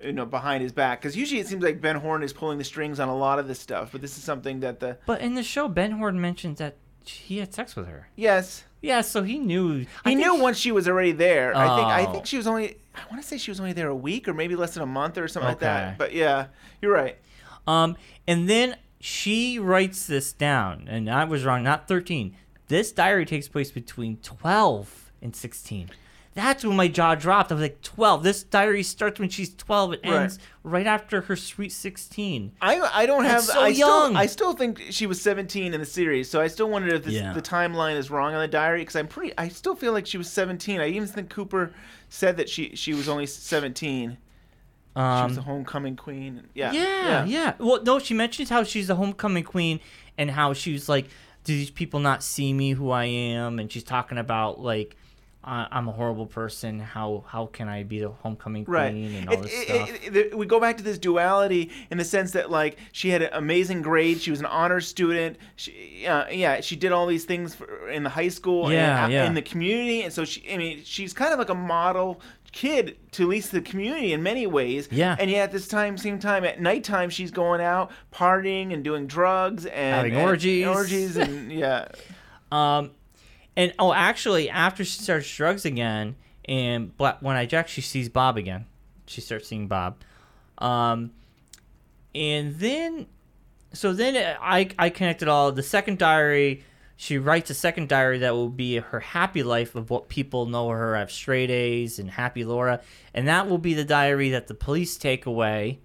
[0.05, 1.01] you know, behind his back.
[1.01, 3.49] Because usually it seems like Ben Horne is pulling the strings on a lot of
[3.49, 6.59] this stuff, but this is something that the but in the show, Ben Horne mentions
[6.59, 8.09] that he had sex with her.
[8.17, 9.81] yes, Yeah, so he knew.
[9.81, 11.55] He think knew once she was already there.
[11.57, 12.13] I think I Oh.
[12.13, 14.35] think she was only I want to say she was only there a week or
[14.35, 15.67] maybe less than a month or something like Okay.
[15.67, 15.99] that.
[15.99, 16.47] But yeah,
[16.83, 17.17] you're right.
[17.67, 17.97] Um,
[18.27, 22.37] and then she writes this down, and I was wrong, not 13.
[22.69, 25.91] This diary takes place between 12 and 16.
[26.35, 27.51] That's when my jaw dropped.
[27.51, 28.23] I was like, 12.
[28.23, 29.94] This diary starts when she's 12.
[29.94, 32.52] It ends right after her sweet 16.
[32.62, 34.11] I I don't have so I young.
[34.11, 36.31] still I still think she was 17 in the series.
[36.31, 37.32] So I still wonder if this, Yeah.
[37.32, 40.19] the timeline is wrong on the diary because I'm pretty I still feel like she
[40.19, 40.81] was 17.
[40.81, 41.73] I even think Cooper
[42.09, 44.11] said that she she was only 17.
[44.11, 44.16] she
[44.97, 46.44] was the Um, homecoming queen.
[46.55, 46.73] Yeah.
[46.73, 49.81] yeah, yeah, Well, no, she mentions how she's the homecoming queen
[50.16, 51.07] and how she's like,
[51.44, 53.59] do these people not see me who I am?
[53.59, 54.97] And she's talking about like,
[55.43, 56.81] I'm a horrible person.
[56.81, 58.93] How how can I be the homecoming queen Right.
[58.95, 59.91] and all It- this stuff?
[60.07, 63.23] it- it- we go back to this duality in the sense that like she had
[63.23, 64.23] an amazing grades.
[64.23, 65.39] She was an honor student.
[65.57, 69.12] She, uh, yeah, she did all these things for, in the high school Yeah, and
[69.12, 69.25] yeah.
[69.27, 70.45] in the community, and so she.
[70.53, 72.21] I mean, she's kind of like a model
[72.53, 74.89] kid to at least the community in many ways.
[74.91, 75.15] Yeah.
[75.19, 79.07] And yet at this time, same time at nighttime, she's going out partying and doing
[79.07, 80.67] drugs and Having and orgies.
[80.67, 81.87] orgies, and yeah.
[82.53, 82.91] Um,
[83.61, 86.16] and oh, actually, after she starts drugs again
[86.47, 88.65] and Black One Eye Jack, she sees Bob again.
[89.05, 89.97] She starts seeing Bob.
[90.57, 91.11] Um,
[92.15, 93.07] and then,
[93.74, 96.65] so then I I connected all the second diary.
[96.97, 100.70] She writes a second diary that will be her happy life of what people know
[100.70, 102.81] her as straight A's and happy Laura,
[103.12, 105.81] and that will be the diary that the police take away.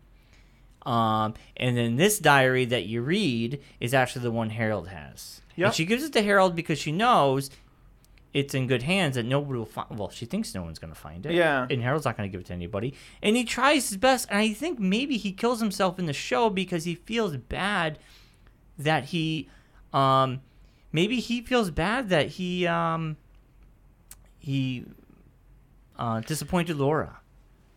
[0.85, 5.41] Um, and then this diary that you read is actually the one Harold has.
[5.55, 5.65] Yep.
[5.67, 7.49] And she gives it to Harold because she knows
[8.35, 9.97] it's in good hands that nobody will find.
[9.97, 11.31] Well, she thinks no one's going to find it.
[11.31, 11.65] Yeah.
[11.69, 12.93] And Harold's not going to give it to anybody.
[13.23, 14.27] And he tries his best.
[14.29, 17.97] And I think maybe he kills himself in the show because he feels bad
[18.77, 19.47] that he,
[19.93, 20.41] um,
[20.91, 23.15] maybe he feels bad that he, um,
[24.37, 24.83] he,
[25.97, 27.19] uh, disappointed Laura.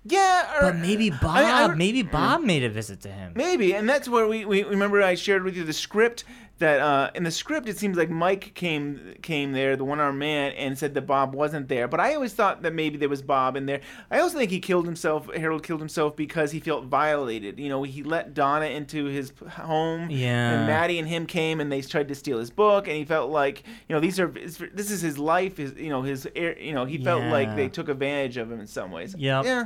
[0.05, 3.32] Yeah, or, But maybe Bob, I- I- maybe Bob made a visit to him.
[3.36, 6.24] Maybe, and that's where we, we remember I shared with you the script
[6.59, 10.18] that uh, in the script it seems like Mike came came there, the one armed
[10.18, 11.86] man, and said that Bob wasn't there.
[11.89, 13.80] But I always thought that maybe there was Bob in there.
[14.10, 15.32] I also think he killed himself.
[15.35, 17.59] Harold killed himself because he felt violated.
[17.59, 20.52] You know, he let Donna into his home, Yeah.
[20.59, 23.30] and Maddy and him came and they tried to steal his book, and he felt
[23.30, 25.56] like you know these are this is his life.
[25.59, 28.60] His you know his air- you know he felt like they took advantage of him
[28.60, 29.14] in some ways.
[29.18, 29.44] Yep.
[29.44, 29.64] Yeah.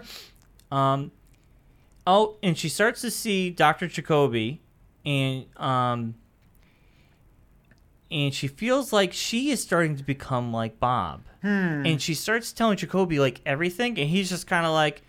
[0.70, 1.10] Um,
[2.06, 3.89] oh, and she starts to see Dr.
[3.89, 4.60] Jacoby,
[5.05, 6.14] and um,
[8.12, 11.22] and she feels like she is starting to become like Bob.
[11.43, 11.84] Hmm.
[11.86, 15.02] And she starts telling Jacoby like everything, and he's just kind of like,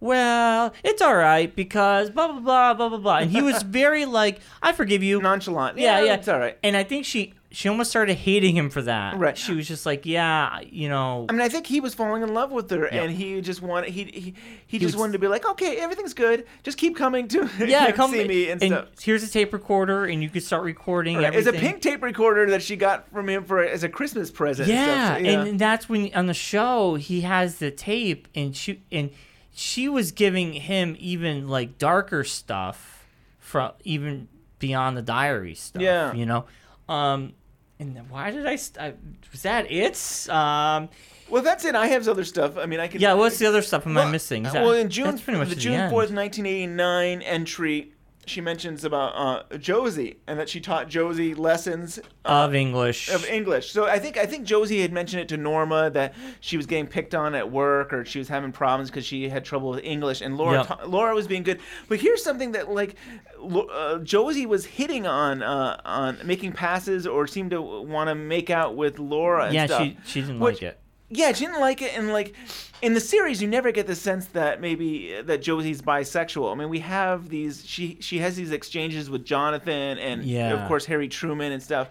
[0.00, 4.04] "Well, it's all right because blah blah blah blah blah blah." And he was very
[4.04, 5.78] like, "I forgive you." Nonchalant.
[5.78, 6.58] Yeah, Yeah, yeah, it's all right.
[6.62, 9.16] And I think she she almost started hating him for that.
[9.16, 9.38] Right.
[9.38, 12.34] She was just like, "Yeah, you know." I mean, I think he was falling in
[12.34, 13.02] love with her, Yeah.
[13.04, 14.34] and he just wanted he he, he,
[14.66, 17.90] He just was- wanted to be like, okay, everything's good, just keep coming to yeah,
[17.92, 18.88] come see me and, stuff.
[19.00, 21.34] here's a tape recorder, and you can start recording Right.
[21.34, 24.68] It's a pink tape recorder that she got from him for as a Christmas present.
[24.68, 25.42] and Yeah, stuff, so, yeah.
[25.44, 29.10] and that's when on the show he has the tape, and she and
[29.54, 33.06] she was giving him even like darker stuff
[33.38, 34.26] from even
[34.58, 35.80] beyond the diary stuff.
[35.82, 36.12] Yeah.
[36.14, 36.46] you know.
[36.88, 37.32] Um,
[37.80, 38.56] and then why did I?
[38.56, 38.94] St- I
[39.32, 40.28] was that it?
[40.30, 40.88] Um,
[41.28, 41.74] well, that's it.
[41.74, 42.56] I have other stuff.
[42.58, 43.00] I mean, I can.
[43.00, 43.14] yeah.
[43.14, 44.44] What's the other stuff am I missing?
[44.46, 47.22] Is that- well, in June, that's pretty much the the June fourth, nineteen eighty nine
[47.22, 47.92] entry,
[48.26, 49.12] she mentions about
[49.52, 53.08] uh, Josie and that she taught Josie lessons uh, of English.
[53.08, 53.70] of English.
[53.72, 56.86] So I think I think Josie had mentioned it to Norma that she was getting
[56.86, 60.20] picked on at work or she was having problems because she had trouble with English,
[60.20, 60.66] and Laura Yep.
[60.66, 61.60] ta- Laura was being good.
[61.88, 62.96] But here's something that like
[63.42, 68.50] uh, Josie was hitting on uh, on making passes or seemed to want to make
[68.50, 69.46] out with Laura.
[69.46, 70.80] And yeah, stuff, she she didn't which- like it.
[71.10, 72.34] Yeah, she didn't like it, and like
[72.82, 76.50] in the series, you never get the sense that maybe uh, that Josie's bisexual.
[76.50, 77.64] I mean, we have these.
[77.66, 80.52] She she has these exchanges with Jonathan and Yeah.
[80.54, 81.90] of course Harry Truman and stuff.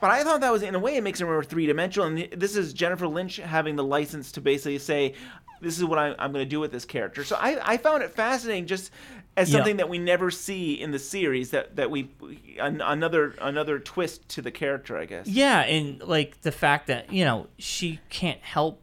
[0.00, 2.28] But I thought that was in a way it makes her more three dimensional, and
[2.32, 5.14] this is Jennifer Lynch having the license to basically say,
[5.60, 8.02] "This is what I, I'm going to do with this character." So I, I found
[8.02, 8.90] it fascinating, just
[9.36, 9.58] as Yeah.
[9.58, 11.50] something that we never see in the series.
[11.50, 12.10] That that we
[12.58, 15.26] an, another another twist to the character, I guess.
[15.26, 18.80] Yeah, and like the fact that you know she can't help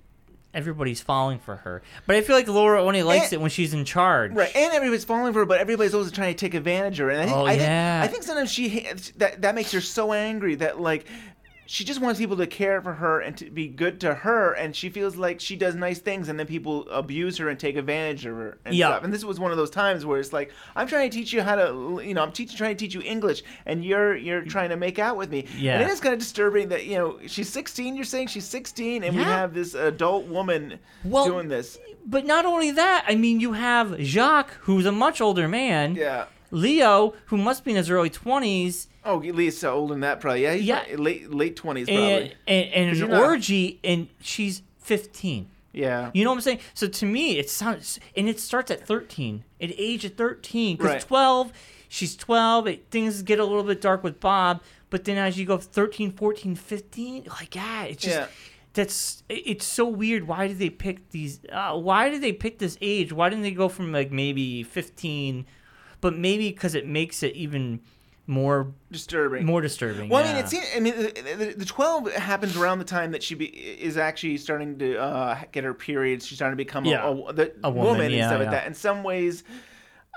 [0.52, 3.72] everybody's falling for her, but I feel like Laura only likes And- it when she's
[3.74, 4.32] in charge.
[4.34, 7.12] Right, and everybody's falling for her, but everybody's also trying to take advantage of her.
[7.12, 8.02] And I think, Oh, I think, yeah.
[8.04, 11.06] I think sometimes she that that makes her so angry that like
[11.72, 14.76] she just wants people to care for her and to be good to her, and
[14.76, 18.26] she feels like she does nice things, and then people abuse her and take advantage
[18.26, 18.88] of her and Yeah.
[18.88, 19.04] stuff.
[19.04, 21.44] And this was one of those times where it's like, I'm trying to teach you
[21.44, 24.70] how to, you know, I'm teaching, trying to teach you English, and you're you're trying
[24.70, 25.46] to make out with me.
[25.60, 25.74] Yeah.
[25.76, 27.96] And it is kind of disturbing that you know she's 16.
[27.96, 31.78] You're saying she's 16, and we have this adult woman Well, doing this.
[32.04, 35.94] But not only that, I mean, you have Jacques, who's a much older man.
[35.94, 36.26] Yeah.
[36.52, 38.88] Leo, who must be in his early twenties.
[39.06, 40.44] Oh, Leo's least older than that, probably.
[40.44, 40.84] Yeah, he's Yeah.
[40.98, 42.06] late late twenties, probably.
[42.08, 45.48] And, and, and an you're not- orgy, and she's 15.
[45.72, 46.10] Yeah.
[46.14, 46.60] You know what I'm saying?
[46.74, 49.44] So to me, it sounds, and it starts at 13.
[49.62, 51.02] At age of 13, because Right.
[51.02, 51.54] 12,
[51.88, 52.68] she's 12.
[52.68, 56.12] It, things get a little bit dark with Bob, but then as you go 13,
[56.12, 58.16] 14, 15, like yeah, it's just.
[58.16, 58.28] Yeah.
[58.74, 60.28] That's it's so weird.
[60.28, 61.40] Why did they pick these?
[61.52, 63.12] Uh, why did they pick this age?
[63.12, 65.46] Why didn't they go from like maybe 15?
[66.02, 67.82] But maybe because it makes it even
[68.26, 69.46] more disturbing.
[69.46, 70.08] More disturbing.
[70.08, 70.66] Well, I mean, it seems.
[70.76, 74.38] I mean, the, the, the twelve happens around the time that she be, is actually
[74.38, 76.28] starting to uh, get her periods.
[76.28, 77.08] She's starting to become Yeah.
[77.08, 78.68] a, a, the A woman, woman, and yeah, stuff like that.
[78.68, 79.44] In some ways,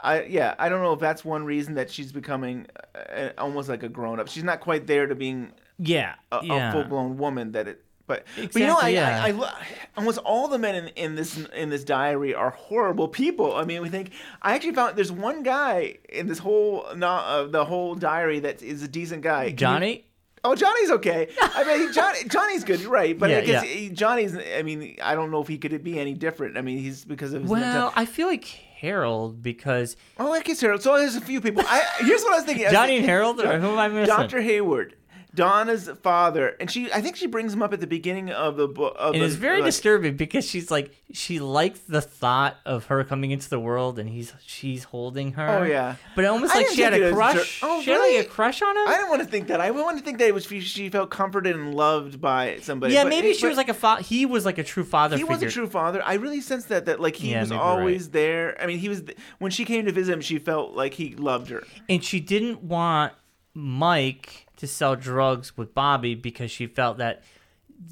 [0.04, 3.82] I yeah, I don't know if that's one reason that she's becoming uh, almost like
[3.82, 4.28] a grown up.
[4.28, 6.70] She's not quite there to being yeah, a, yeah.
[6.70, 7.52] full blown woman.
[7.52, 7.84] That it.
[8.12, 9.44] But but you know, I, Exactly, yeah.
[9.44, 9.66] I, I,
[9.96, 13.54] almost all the men in, in this in this diary are horrible people.
[13.56, 14.10] I mean, we think
[14.42, 18.62] I actually found there's one guy in this whole not uh, the whole diary that
[18.62, 19.44] is a decent guy.
[19.44, 20.06] Can you- Johnny.
[20.44, 21.28] Oh, Johnny's okay.
[21.40, 23.16] I mean, Johnny, Johnny's good, right?
[23.16, 23.88] But Yeah, I guess yeah.
[23.92, 24.36] Johnny's.
[24.36, 26.58] I mean, I don't know if he could be any different.
[26.58, 27.50] I mean, he's because of his.
[27.52, 30.82] mental- Well, I feel like Harold because Oh, I guess Harold.
[30.82, 31.62] So there's a few people.
[31.64, 32.64] I, here's what I was thinking.
[32.64, 34.06] I was Johnny thinking- and Harold, or who am I missing?
[34.16, 34.40] Dr.
[34.40, 34.96] Hayward,
[35.34, 36.92] Donna's father, and she.
[36.92, 38.94] I think she brings him up at the beginning of the book.
[38.98, 42.86] Of And the, it's very like- disturbing because she's like she likes the thought of
[42.86, 45.60] her coming into the world and he's she's holding her.
[45.60, 45.96] Oh, yeah.
[46.14, 47.60] But almost I like she had a crush.
[47.62, 48.18] Oh, she had really?
[48.18, 48.88] like a crush on him.
[48.88, 49.60] I didn't want to think that.
[49.60, 52.92] I wanted to think that it was she, felt comforted and loved by somebody.
[52.94, 55.22] yeah, But- maybe she was like a fa- he was like a true father He
[55.22, 55.34] figure.
[55.34, 56.02] was a true father.
[56.04, 57.64] I really sense that that like he Yeah, was you're right.
[57.64, 58.56] always there.
[58.60, 59.02] I mean, he was
[59.38, 60.20] when she came to visit him.
[60.20, 61.64] She felt like he loved her.
[61.88, 63.12] and she didn't want
[63.54, 67.22] Mike to sell drugs with Bobby because she felt that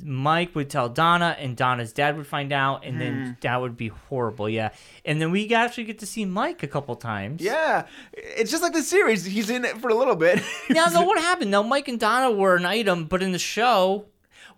[0.05, 3.89] Mike would tell Donna and Donna's dad would find out and then that would be
[3.89, 4.49] horrible.
[4.49, 4.71] Yeah.
[5.05, 7.43] And then we actually get to see Mike a couple times.
[7.43, 9.25] Yeah, it's just like the series.
[9.25, 10.41] He's in it for a little bit.
[10.71, 11.51] Now, though, what happened?
[11.51, 14.05] Now, Mike and Donna were an item, but in the show,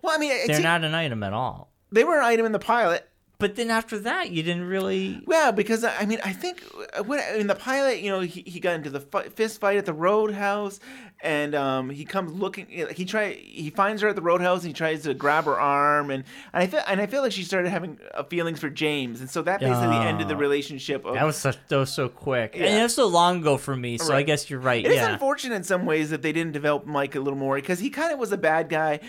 [0.03, 1.71] well, I mean, they're not an item at all.
[1.91, 3.09] they were an item in the pilot.
[3.39, 5.21] But then after that, you didn't really.
[5.27, 6.63] Yeah, because I mean, I think
[6.97, 9.75] uh, when in the pilot, you know, he, he got into the fi- fist fight
[9.77, 10.79] at the roadhouse,
[11.23, 12.67] and um, he comes looking.
[12.67, 16.11] He try he finds her at the roadhouse, and he tries to grab her arm,
[16.11, 19.21] and, and I feel and I feel like she started having uh, feelings for James,
[19.21, 21.05] and so that basically ended the relationship.
[21.05, 22.65] Of, That was such that was so quick, Yeah.
[22.65, 23.97] and it was so long ago for me.
[23.97, 24.83] So I guess you're right.
[24.85, 27.55] It is yeah, unfortunate in some ways that they didn't develop Mike a little more
[27.55, 28.99] because he kind of was a bad guy,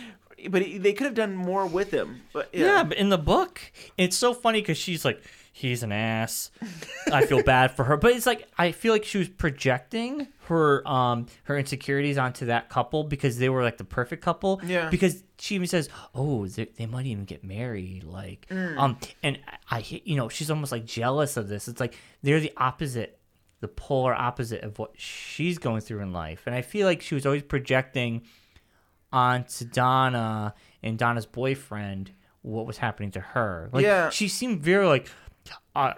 [0.48, 2.22] but they could have done more with him.
[2.32, 2.82] But yeah, yeah.
[2.84, 3.60] But in the book,
[3.98, 5.20] it's so funny because she's like,
[5.52, 6.52] "He's an ass."
[7.10, 10.86] I feel bad for her, but it's like I feel like she was projecting her
[10.86, 14.60] um her insecurities onto that couple because they were like the perfect couple.
[14.66, 14.88] Yeah.
[14.90, 18.78] Because she even says, "Oh, they, they might even get married." Like, Mm.
[18.78, 19.38] um, and
[19.70, 21.68] I, you know, she's almost like jealous of this.
[21.68, 23.18] It's like they're the opposite,
[23.60, 27.14] the polar opposite of what she's going through in life, and I feel like she
[27.14, 28.22] was always projecting
[29.12, 32.10] onto Donna and Donna's boyfriend
[32.42, 33.70] what was happening to her.
[33.72, 34.10] Like, Yeah.
[34.10, 35.08] she seemed very like,
[35.74, 35.94] uh,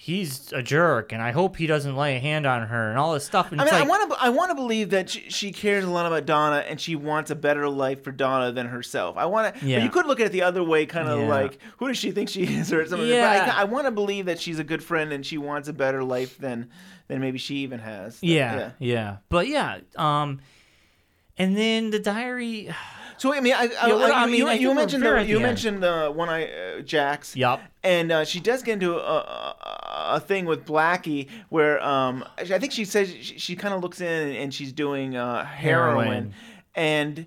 [0.00, 3.12] he's a jerk, and I hope he doesn't lay a hand on her and all
[3.14, 3.50] this stuff.
[3.52, 4.16] And I mean, like, I want to.
[4.20, 7.30] I want to believe that she, she cares a lot about Donna, and she wants
[7.30, 9.16] a better life for Donna than herself.
[9.16, 9.66] I want to.
[9.66, 9.78] Yeah.
[9.78, 11.28] But you could look at it the other way, kind of Yeah.
[11.28, 13.08] like, who does she think she is, or something.
[13.08, 13.46] Yeah.
[13.46, 15.72] But I, I want to believe that she's a good friend, and she wants a
[15.72, 16.70] better life than
[17.08, 18.18] than maybe she even has.
[18.22, 20.40] yeah, yeah, but yeah, um,
[21.36, 22.68] and then the diary.
[23.18, 25.40] So I mean, I, I, Yeah, well, I, I mean, you, you mentioned the, you
[25.40, 27.36] mentioned the one I uh, Jack's.
[27.36, 27.60] Yup.
[27.82, 29.56] And uh, she does get into a, a,
[30.16, 34.00] a thing with Blackie where um, I think she says she, she kind of looks
[34.00, 36.06] in and she's doing uh, heroin.
[36.06, 36.34] Heroin.
[36.74, 37.26] and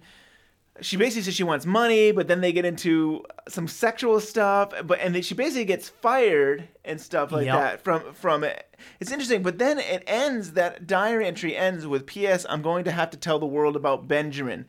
[0.81, 4.73] she basically says she wants money, but then they get into some sexual stuff.
[4.85, 7.55] But and then she basically gets fired and stuff like Yep.
[7.59, 8.65] that from from it.
[8.99, 10.53] It's interesting, but then it ends.
[10.53, 12.45] That diary entry ends with P.S.
[12.49, 14.65] I'm going to have to tell the world about Benjamin.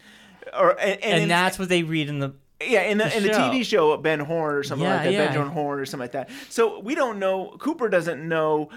[0.59, 2.35] Or and, and, And in- that's what they read in the.
[2.60, 3.28] yeah, in the, the in the.
[3.31, 5.24] TV show Ben Horne or something Yeah, like that, yeah.
[5.27, 6.31] Benjamin Horne or something like that.
[6.48, 7.56] So we don't know.
[7.59, 8.70] Cooper doesn't know.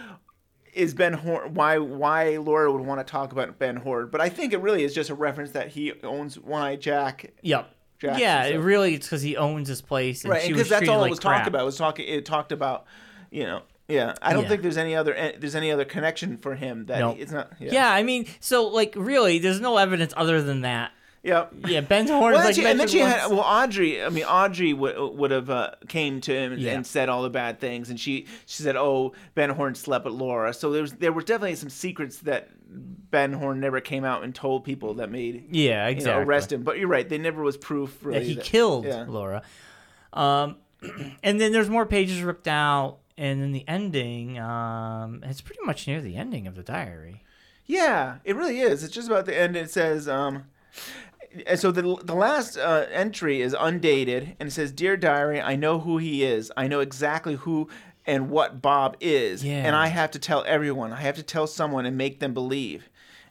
[0.73, 4.09] Is Ben Horne why why Laura would want to talk about Ben Horne?
[4.11, 7.31] But I think it really is just a reference that he owns One Eye Jack.
[7.41, 7.71] Yep.
[7.97, 10.67] Jackson, yeah, so- it really it's because he owns this place, and right, she because
[10.67, 11.37] that's all like it was crap.
[11.37, 11.61] talked about.
[11.61, 12.05] It was talking.
[12.05, 12.85] It talked about,
[13.31, 13.61] you know.
[13.87, 14.49] Yeah, I don't Yeah.
[14.49, 17.17] think there's any other eh, there's any other connection for him that Nope.
[17.19, 17.53] it's not.
[17.59, 17.71] Yeah.
[17.71, 17.89] Yeah.
[17.93, 20.91] I mean, so like really, there's no evidence other than that.
[21.25, 21.47] Yeah.
[21.67, 24.03] Yeah, Ben Horne Well, is like she, and then she had well Audrey.
[24.03, 26.73] I mean Audrey would would have uh, came to him and, Yeah.
[26.73, 30.13] and said all the bad things, and she she said, "Oh, Ben Horne slept with
[30.13, 34.23] Laura." So there was there were definitely some secrets that Ben Horne never came out
[34.23, 36.61] and told people that made Yeah, you know, arrest him.
[36.63, 39.05] But you're right, they never was proof really that he that- killed Yeah.
[39.07, 39.41] Laura.
[40.13, 40.57] Um,
[41.23, 44.37] and then there's more pages ripped out, and then the ending.
[44.37, 47.23] Um, it's pretty much near the ending of the diary.
[47.65, 48.83] Yeah, it really is.
[48.83, 49.55] It's just about the end.
[49.55, 50.43] It says, um,
[51.55, 55.79] so the the last uh, entry is undated, and it says, "Dear diary, I know
[55.79, 56.51] who he is.
[56.57, 57.69] I know exactly who
[58.05, 59.65] and what Bob is, Yeah.
[59.65, 60.93] and I have to tell everyone.
[60.93, 62.89] I have to tell someone and make them believe."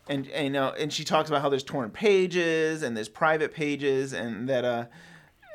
[0.09, 3.52] And and you know, and she talks about how there's torn pages and there's private
[3.55, 4.86] pages, and that uh.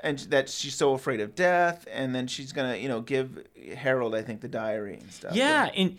[0.02, 3.46] And that she's so afraid of death, and then she's gonna, you know, give
[3.76, 5.36] Harold, I think, the diary and stuff.
[5.36, 5.98] Yeah, and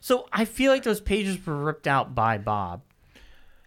[0.00, 2.82] so I feel like those pages were ripped out by Bob.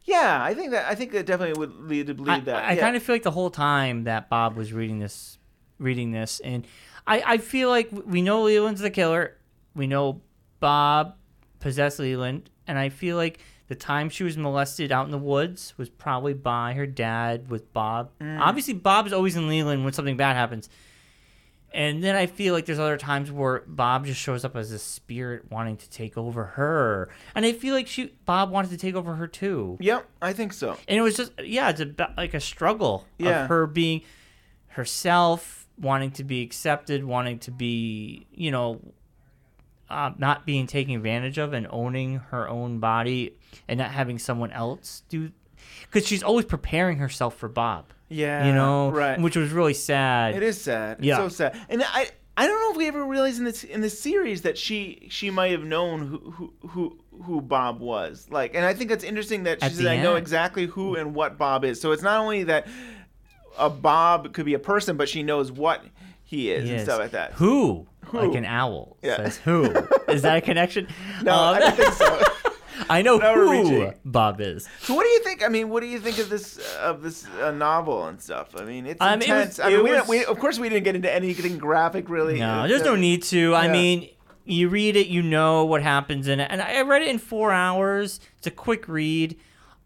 [0.10, 2.66] Yeah, I think that I think that definitely would lead to believe I, that.
[2.66, 2.82] I yeah.
[2.82, 5.38] kind of feel like the whole time that Bob was reading this,
[5.78, 6.66] reading this, and
[7.06, 9.38] I, I feel like we know Leland's the killer.
[9.76, 10.22] We know
[10.60, 11.16] Bob
[11.60, 15.76] possessed Leland, and I feel like the time she was molested out in the woods
[15.78, 18.10] was probably by her dad with Bob.
[18.20, 18.40] Mm.
[18.40, 20.70] Obviously, Bob's always in Leland when something bad happens.
[21.72, 24.80] And then I feel like there's other times where Bob just shows up as a
[24.80, 28.96] spirit wanting to take over her, and I feel like she Bob wanted to take
[28.96, 29.78] over her too.
[29.80, 30.78] Yep, I think so.
[30.88, 33.44] And it was just yeah, it's about like a struggle Yeah.
[33.44, 34.02] of her being
[34.70, 38.82] herself, wanting to be accepted, wanting to be you know
[39.90, 43.36] uh, not being taken advantage of, and owning her own body,
[43.68, 45.32] and not having someone else do.
[45.92, 47.86] Because she's always preparing herself for Bob.
[48.10, 49.20] Yeah, you know, right.
[49.20, 50.36] Which was really sad.
[50.36, 50.98] It is sad.
[50.98, 51.18] It's Yeah.
[51.18, 51.56] so sad.
[51.70, 54.58] And I I don't know if we ever realized in this in this series that
[54.58, 58.28] she she might have known who who who, who Bob was.
[58.32, 61.38] Like and I think that's interesting that she said I know exactly who and what
[61.38, 61.80] Bob is.
[61.82, 62.68] So it's not only that
[63.58, 65.84] a Bob could be a person, but she knows what
[66.24, 66.84] he is and Yes.
[66.86, 67.34] stuff like that.
[67.34, 67.86] Who?
[68.06, 68.18] Who?
[68.20, 69.18] Like an owl Yeah.
[69.18, 69.66] says who.
[70.08, 70.88] is that a connection?
[71.24, 72.22] No, Um, I don't think so.
[72.90, 73.94] I know Now who.
[74.04, 74.68] Bob is.
[74.82, 75.44] So what do you think?
[75.44, 78.56] I mean, what do you think of this of this uh, novel and stuff?
[78.58, 79.60] I mean, it's I mean, it was- intense.
[79.60, 82.40] I mean, we, was- we of course we didn't get into anything graphic really.
[82.40, 83.54] No, there's no need to.
[83.56, 84.10] I mean,
[84.46, 87.52] you read it, you know what happens in it, and I read it in four
[87.52, 88.20] hours.
[88.40, 89.38] It's a quick read,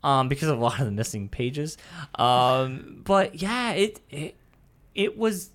[0.03, 1.77] um, because of a lot of the missing pages.
[2.15, 4.35] Um, but yeah, it it
[4.95, 5.49] it was.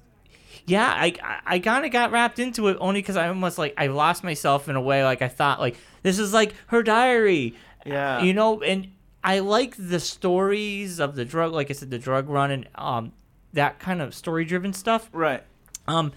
[0.68, 3.74] Yeah, I I- I kind of got wrapped into it only because I almost like
[3.76, 5.02] I lost myself in a way.
[5.04, 7.54] Like I thought like this is like her diary.
[7.86, 8.20] Yeah.
[8.22, 8.88] you know, and
[9.24, 11.52] I like the stories of the drug.
[11.52, 13.12] Like I said, the drug run and um
[13.54, 15.08] that kind of story driven stuff.
[15.12, 15.42] Right.
[15.86, 16.12] Um,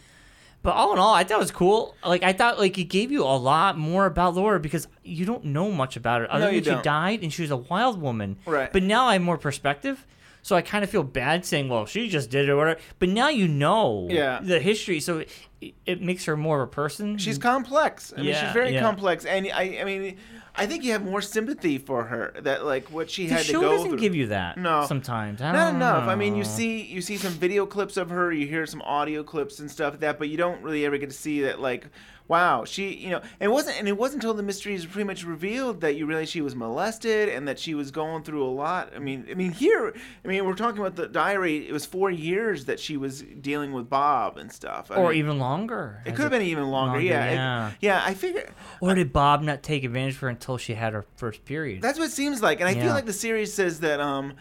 [0.63, 1.95] but all in all, I thought it was cool.
[2.05, 5.45] Like I thought, like it gave you a lot more about Laura because you don't
[5.45, 6.83] know much about her other No, than she don't.
[6.83, 8.37] died and she was a wild woman.
[8.45, 8.71] Right.
[8.71, 10.05] But now I have more perspective,
[10.41, 12.79] so I kind of feel bad saying, "Well, she just did it," or whatever.
[12.99, 14.39] But now you know Yeah.
[14.41, 15.19] the history, so
[15.61, 17.17] it, it makes her more of a person.
[17.17, 18.13] She's complex.
[18.17, 18.81] I mean, she's very yeah.
[18.81, 20.17] complex, and I, I mean,
[20.55, 23.51] I think you have more sympathy for her that like what she the had to
[23.51, 23.99] show go doesn't through.
[23.99, 24.57] give you that.
[24.57, 24.85] No.
[24.87, 26.07] sometimes I Not enough.
[26.09, 29.23] I mean, you see, you see some video clips of her, you hear some audio
[29.23, 31.87] clips and stuff like that, but you don't really ever get to see that, like,
[32.31, 35.03] wow, she, you know, and it wasn't, and it wasn't until the mystery is pretty
[35.05, 38.49] much revealed that you realize she was molested and that she was going through a
[38.49, 38.93] lot.
[38.95, 39.93] I mean, I mean, here,
[40.23, 41.67] I mean, we're talking about the diary.
[41.67, 45.19] It was four years that she was dealing with Bob and stuff, I or mean,
[45.19, 46.01] even longer.
[46.05, 46.93] It could have been even longer.
[46.93, 47.71] longer, yeah, it- yeah.
[47.81, 48.01] yeah.
[48.05, 48.49] I figure.
[48.79, 51.81] Or did Bob not take advantage of her until she had her first period?
[51.81, 54.35] That's what it seems like, and I feel like the series says that, um,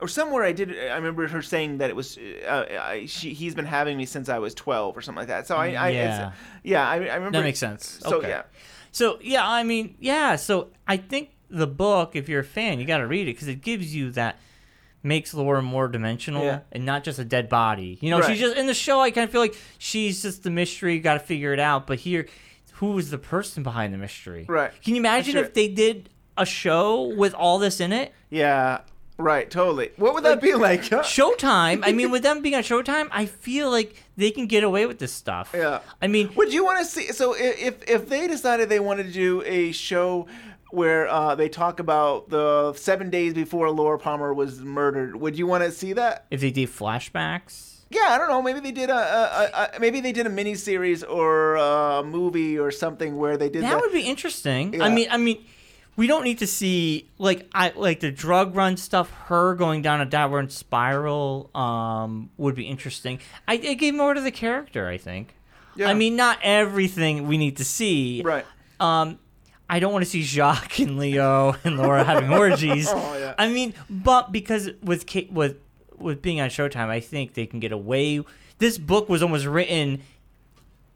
[0.00, 0.70] or somewhere I did.
[0.70, 4.28] I remember her saying that it was, uh, I, she, he's been having me since
[4.28, 5.46] I was twelve or something like that.
[5.46, 6.28] So I, I Yeah.
[6.28, 7.98] it's, yeah, I, I remember That makes sense.
[8.02, 8.28] So Okay.
[8.28, 8.42] yeah,
[8.92, 10.36] So yeah, I mean, yeah.
[10.36, 13.48] So I think the book, if you're a fan, you got to read it because
[13.48, 14.38] it gives you that
[15.02, 16.60] makes Laura more dimensional Yeah.
[16.72, 17.96] and not just a dead body.
[18.00, 18.30] You know, Right.
[18.30, 19.00] she's just in the show.
[19.00, 20.98] I kind of feel like she's just the mystery.
[20.98, 21.86] Got to figure it out.
[21.86, 22.26] But here,
[22.74, 24.44] who is the person behind the mystery?
[24.48, 24.72] Right.
[24.82, 25.44] Can you imagine Sure.
[25.44, 28.12] if they did a show with all this in it?
[28.30, 28.80] yeah,
[29.18, 29.90] right, totally.
[29.96, 30.82] What would that be like?
[30.82, 31.80] Showtime.
[31.82, 34.98] I mean, with them being on Showtime, I feel like they can get away with
[34.98, 35.52] this stuff.
[35.54, 35.80] Yeah.
[36.00, 37.12] I mean, Would you want to see?
[37.12, 40.26] So if if they decided they wanted to do a show
[40.70, 45.46] where uh, they talk about the seven days before Laura Palmer was murdered, would you
[45.46, 46.26] want to see that?
[46.30, 47.72] if they did flashbacks.
[47.88, 48.42] Yeah, I don't know.
[48.42, 52.02] Maybe they did a, a, a, a maybe they did a mini series or a
[52.02, 53.70] movie or something where they did that.
[53.70, 54.74] That would be interesting.
[54.74, 54.84] Yeah.
[54.84, 55.44] I mean, I mean,
[55.96, 59.10] we don't need to see like I like the drug run stuff.
[59.10, 63.18] Her going down a downward spiral um, would be interesting.
[63.48, 64.88] I it gave more to the character.
[64.88, 65.34] I think.
[65.74, 65.88] Yeah.
[65.88, 68.22] I mean, not everything we need to see.
[68.24, 68.46] Right.
[68.80, 69.18] Um,
[69.68, 72.88] I don't want to see Jacques and Leo and Laura having orgies.
[72.96, 73.34] Oh, yeah.
[73.38, 75.56] I mean, but because with with
[75.98, 78.24] with being on Showtime, I think they can get away.
[78.58, 80.02] This book was almost written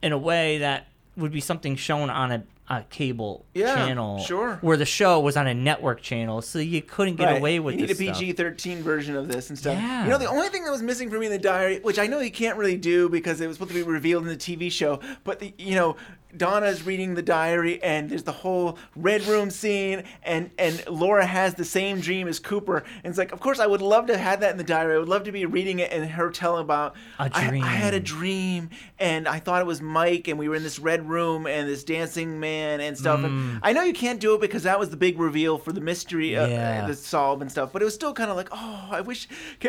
[0.03, 0.87] in a way that
[1.17, 4.59] would be something shown on a, a cable Yeah, channel, sure.
[4.61, 7.37] where the show was on a network channel, so you couldn't get Right.
[7.39, 8.13] away with you need this a.
[8.13, 9.75] PG thirteen version of this and stuff.
[9.75, 10.05] Yeah.
[10.05, 12.07] You know, the only thing that was missing for me in the diary, which I
[12.07, 14.71] know you can't really do because it was supposed to be revealed in the TV
[14.71, 15.97] show, but the, you know,
[16.37, 21.55] Donna's reading the diary and there's the whole red room scene and and Laura has
[21.55, 24.41] the same dream as Cooper and it's like of course I would love to have
[24.41, 26.95] that in the diary I would love to be reading it and her telling about
[27.19, 28.71] i had a dream.
[28.99, 31.85] and I thought it was Mike and we were in this red room and this
[31.85, 33.61] dancing man and stuff and mm.
[33.63, 36.37] I know you can't do it because that was the big reveal for the mystery
[36.37, 36.87] uh, uh Yeah.
[36.87, 39.29] the solve and stuff but it was still kind of like oh I wish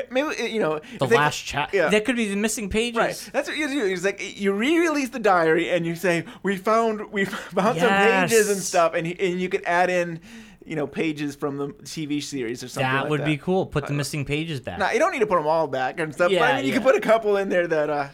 [0.10, 1.70] maybe uh, you know the they- last chat.
[1.74, 1.90] yeah.
[1.90, 2.98] That could be the missing pages.
[2.98, 3.30] Right.
[3.34, 3.86] That's what you do.
[3.86, 8.50] It's like you re-release the diary and you say we found we found some pages
[8.50, 10.20] and stuff, and and you could add in,
[10.66, 12.90] you know, pages from the TV series or something.
[12.92, 13.26] That like would that.
[13.26, 13.66] be cool.
[13.66, 14.80] Put the missing pages back.
[14.80, 16.66] Now you don't need to put them all back and stuff, but Yeah, I mean
[16.66, 18.08] you can put a couple in there that, uh,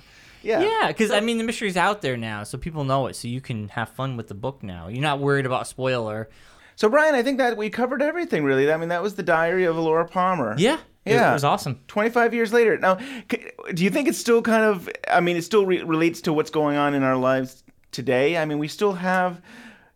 [0.44, 3.16] yeah, Yeah, because I mean the mystery's out there now, so people know it.
[3.16, 4.88] So you can have fun with the book now.
[4.88, 6.30] You're not worried about spoiler.
[6.76, 8.72] So Bryon, I think that we covered everything really.
[8.72, 10.54] I mean, that was the diary of Laura Palmer.
[10.60, 10.78] Yeah.
[11.06, 11.80] yeah, It was awesome.
[11.88, 12.78] 25 years later.
[12.78, 13.00] Now,
[13.74, 16.52] do you think it's still kind of, I mean, it still re- relates to what's
[16.52, 18.38] going on in our lives today?
[18.38, 19.42] I mean, we still have,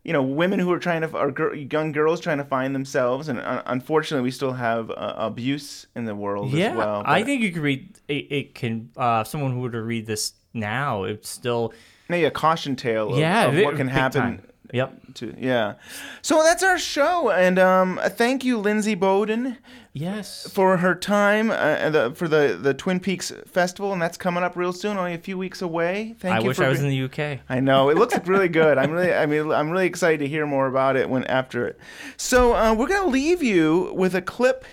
[0.04, 3.28] you know, women who are trying to, or gir- young girls trying to find themselves.
[3.28, 7.02] And uh, unfortunately, we still have uh, abuse in the world Yeah, as well.
[7.04, 8.14] I think you could read it.
[8.30, 11.72] it can uh, someone who were to read this now, it's still
[12.08, 14.20] maybe a caution tale of, Yeah, of what can happen.
[14.20, 14.42] time.
[14.72, 15.14] Yep.
[15.14, 15.74] To, yeah.
[16.22, 17.30] So that's our show.
[17.30, 19.58] And um, thank you, Lindsay Bowden.
[19.94, 20.50] Yes.
[20.50, 24.56] For her time uh, the, for the, the Twin Peaks Festival, and that's coming up
[24.56, 26.14] real soon, only a few weeks away.
[26.18, 27.40] Thank I you I wish for I was be- in the UK.
[27.50, 28.78] I know it looks really good.
[28.78, 31.78] I'm really, I mean, I'm really excited to hear more about it when after it.
[32.16, 34.64] So uh, we're gonna leave you with a clip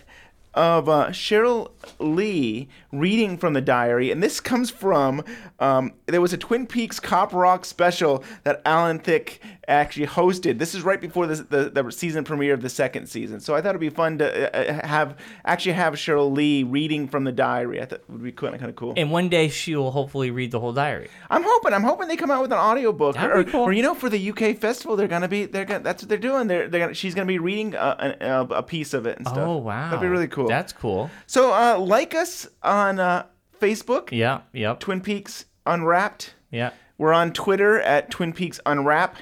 [0.54, 5.24] of uh, Sheryl Lee reading from the diary, and this comes from
[5.60, 10.57] um, there was a Twin Peaks cop rock special that Alan Thicke actually hosted.
[10.57, 13.61] This is right before this, the the season premiere of the second season, so I
[13.61, 17.82] thought it'd be fun to uh, have actually have Sheryl Lee reading from the diary.
[17.82, 18.94] I thought it would be kind of kind of cool.
[18.98, 21.10] And one day she will hopefully read the whole diary.
[21.30, 21.74] I'm hoping.
[21.74, 23.61] I'm hoping they come out with an audiobook, That'd or, be cool.
[23.61, 25.45] or you know, for the UK festival, they're gonna be.
[25.45, 25.84] They're gonna.
[25.84, 26.48] That's what they're doing.
[26.48, 26.68] They're.
[26.68, 26.94] They're gonna.
[26.94, 29.40] She's gonna be reading a, a, a piece of it and stuff.
[29.48, 30.48] Oh wow, that'd be really cool.
[30.48, 31.10] That's cool.
[31.28, 32.48] So, uh, like us
[32.80, 33.26] on uh,
[33.60, 34.11] Facebook.
[34.11, 34.41] Yeah.
[34.53, 34.80] Yep.
[34.80, 36.34] Twin Peaks Unwrapped.
[36.51, 36.72] Yeah.
[36.97, 39.15] We're on Twitter at Twin Peaks Unwrap.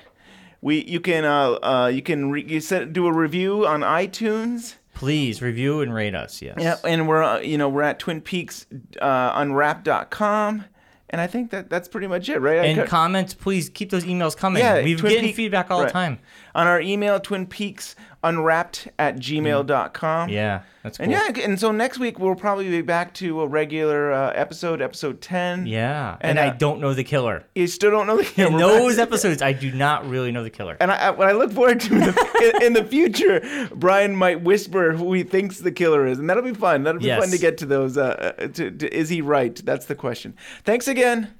[0.61, 0.83] We.
[0.85, 1.25] You can.
[1.25, 1.57] Uh.
[1.61, 2.31] uh you can.
[2.31, 4.75] Re- you set, do a review on iTunes.
[4.93, 6.41] Please review and rate us.
[6.41, 6.55] Yes.
[6.59, 8.65] Yeah, and we're uh, you know we're at Twin Peaks
[8.99, 10.65] uh, Unwrap.com,
[11.11, 12.65] and I think that that's pretty much it, right?
[12.65, 14.63] And comments, please keep those emails coming.
[14.63, 15.87] Yeah, We've Twin getting Peak- feedback all right.
[15.87, 16.17] the time.
[16.55, 17.95] on our email twin peaks
[18.27, 21.03] unwrapped at gmail.com Yeah, that's cool.
[21.03, 24.81] and yeah and so next week we'll probably be back to a regular uh, episode
[24.81, 27.43] episode 10 Yeah, And, and, I uh, don't know the killer.
[27.55, 28.51] you still don't know the killer.
[28.51, 30.75] In those episodes, I do not really know the killer.
[30.79, 33.41] and I, I, what I look forward to in the, in, in the future,
[33.73, 36.83] Bryon might whisper who he thinks the killer is, and that'll be fun.
[36.83, 37.21] That'll be Yes.
[37.21, 37.97] fun to get to those.
[37.97, 39.55] Uh, uh, to, to, is he right?
[39.65, 40.35] That's the question.
[40.65, 41.33] Thanks again.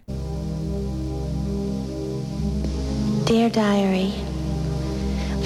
[3.26, 4.14] Dear Diary,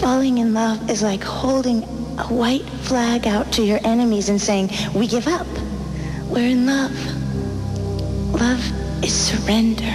[0.02, 1.84] falling in love is like holding
[2.18, 5.46] a white flag out to your enemies and saying, We give up.
[6.26, 6.92] We're in love.
[8.34, 9.94] Love is surrender.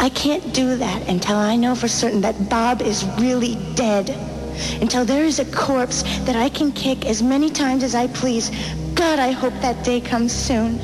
[0.00, 4.10] I can't do that until I know for certain that Bob is really dead.
[4.82, 8.50] Until there is a corpse that I can kick as many times as I please.
[8.92, 10.78] God, I hope that day comes soon.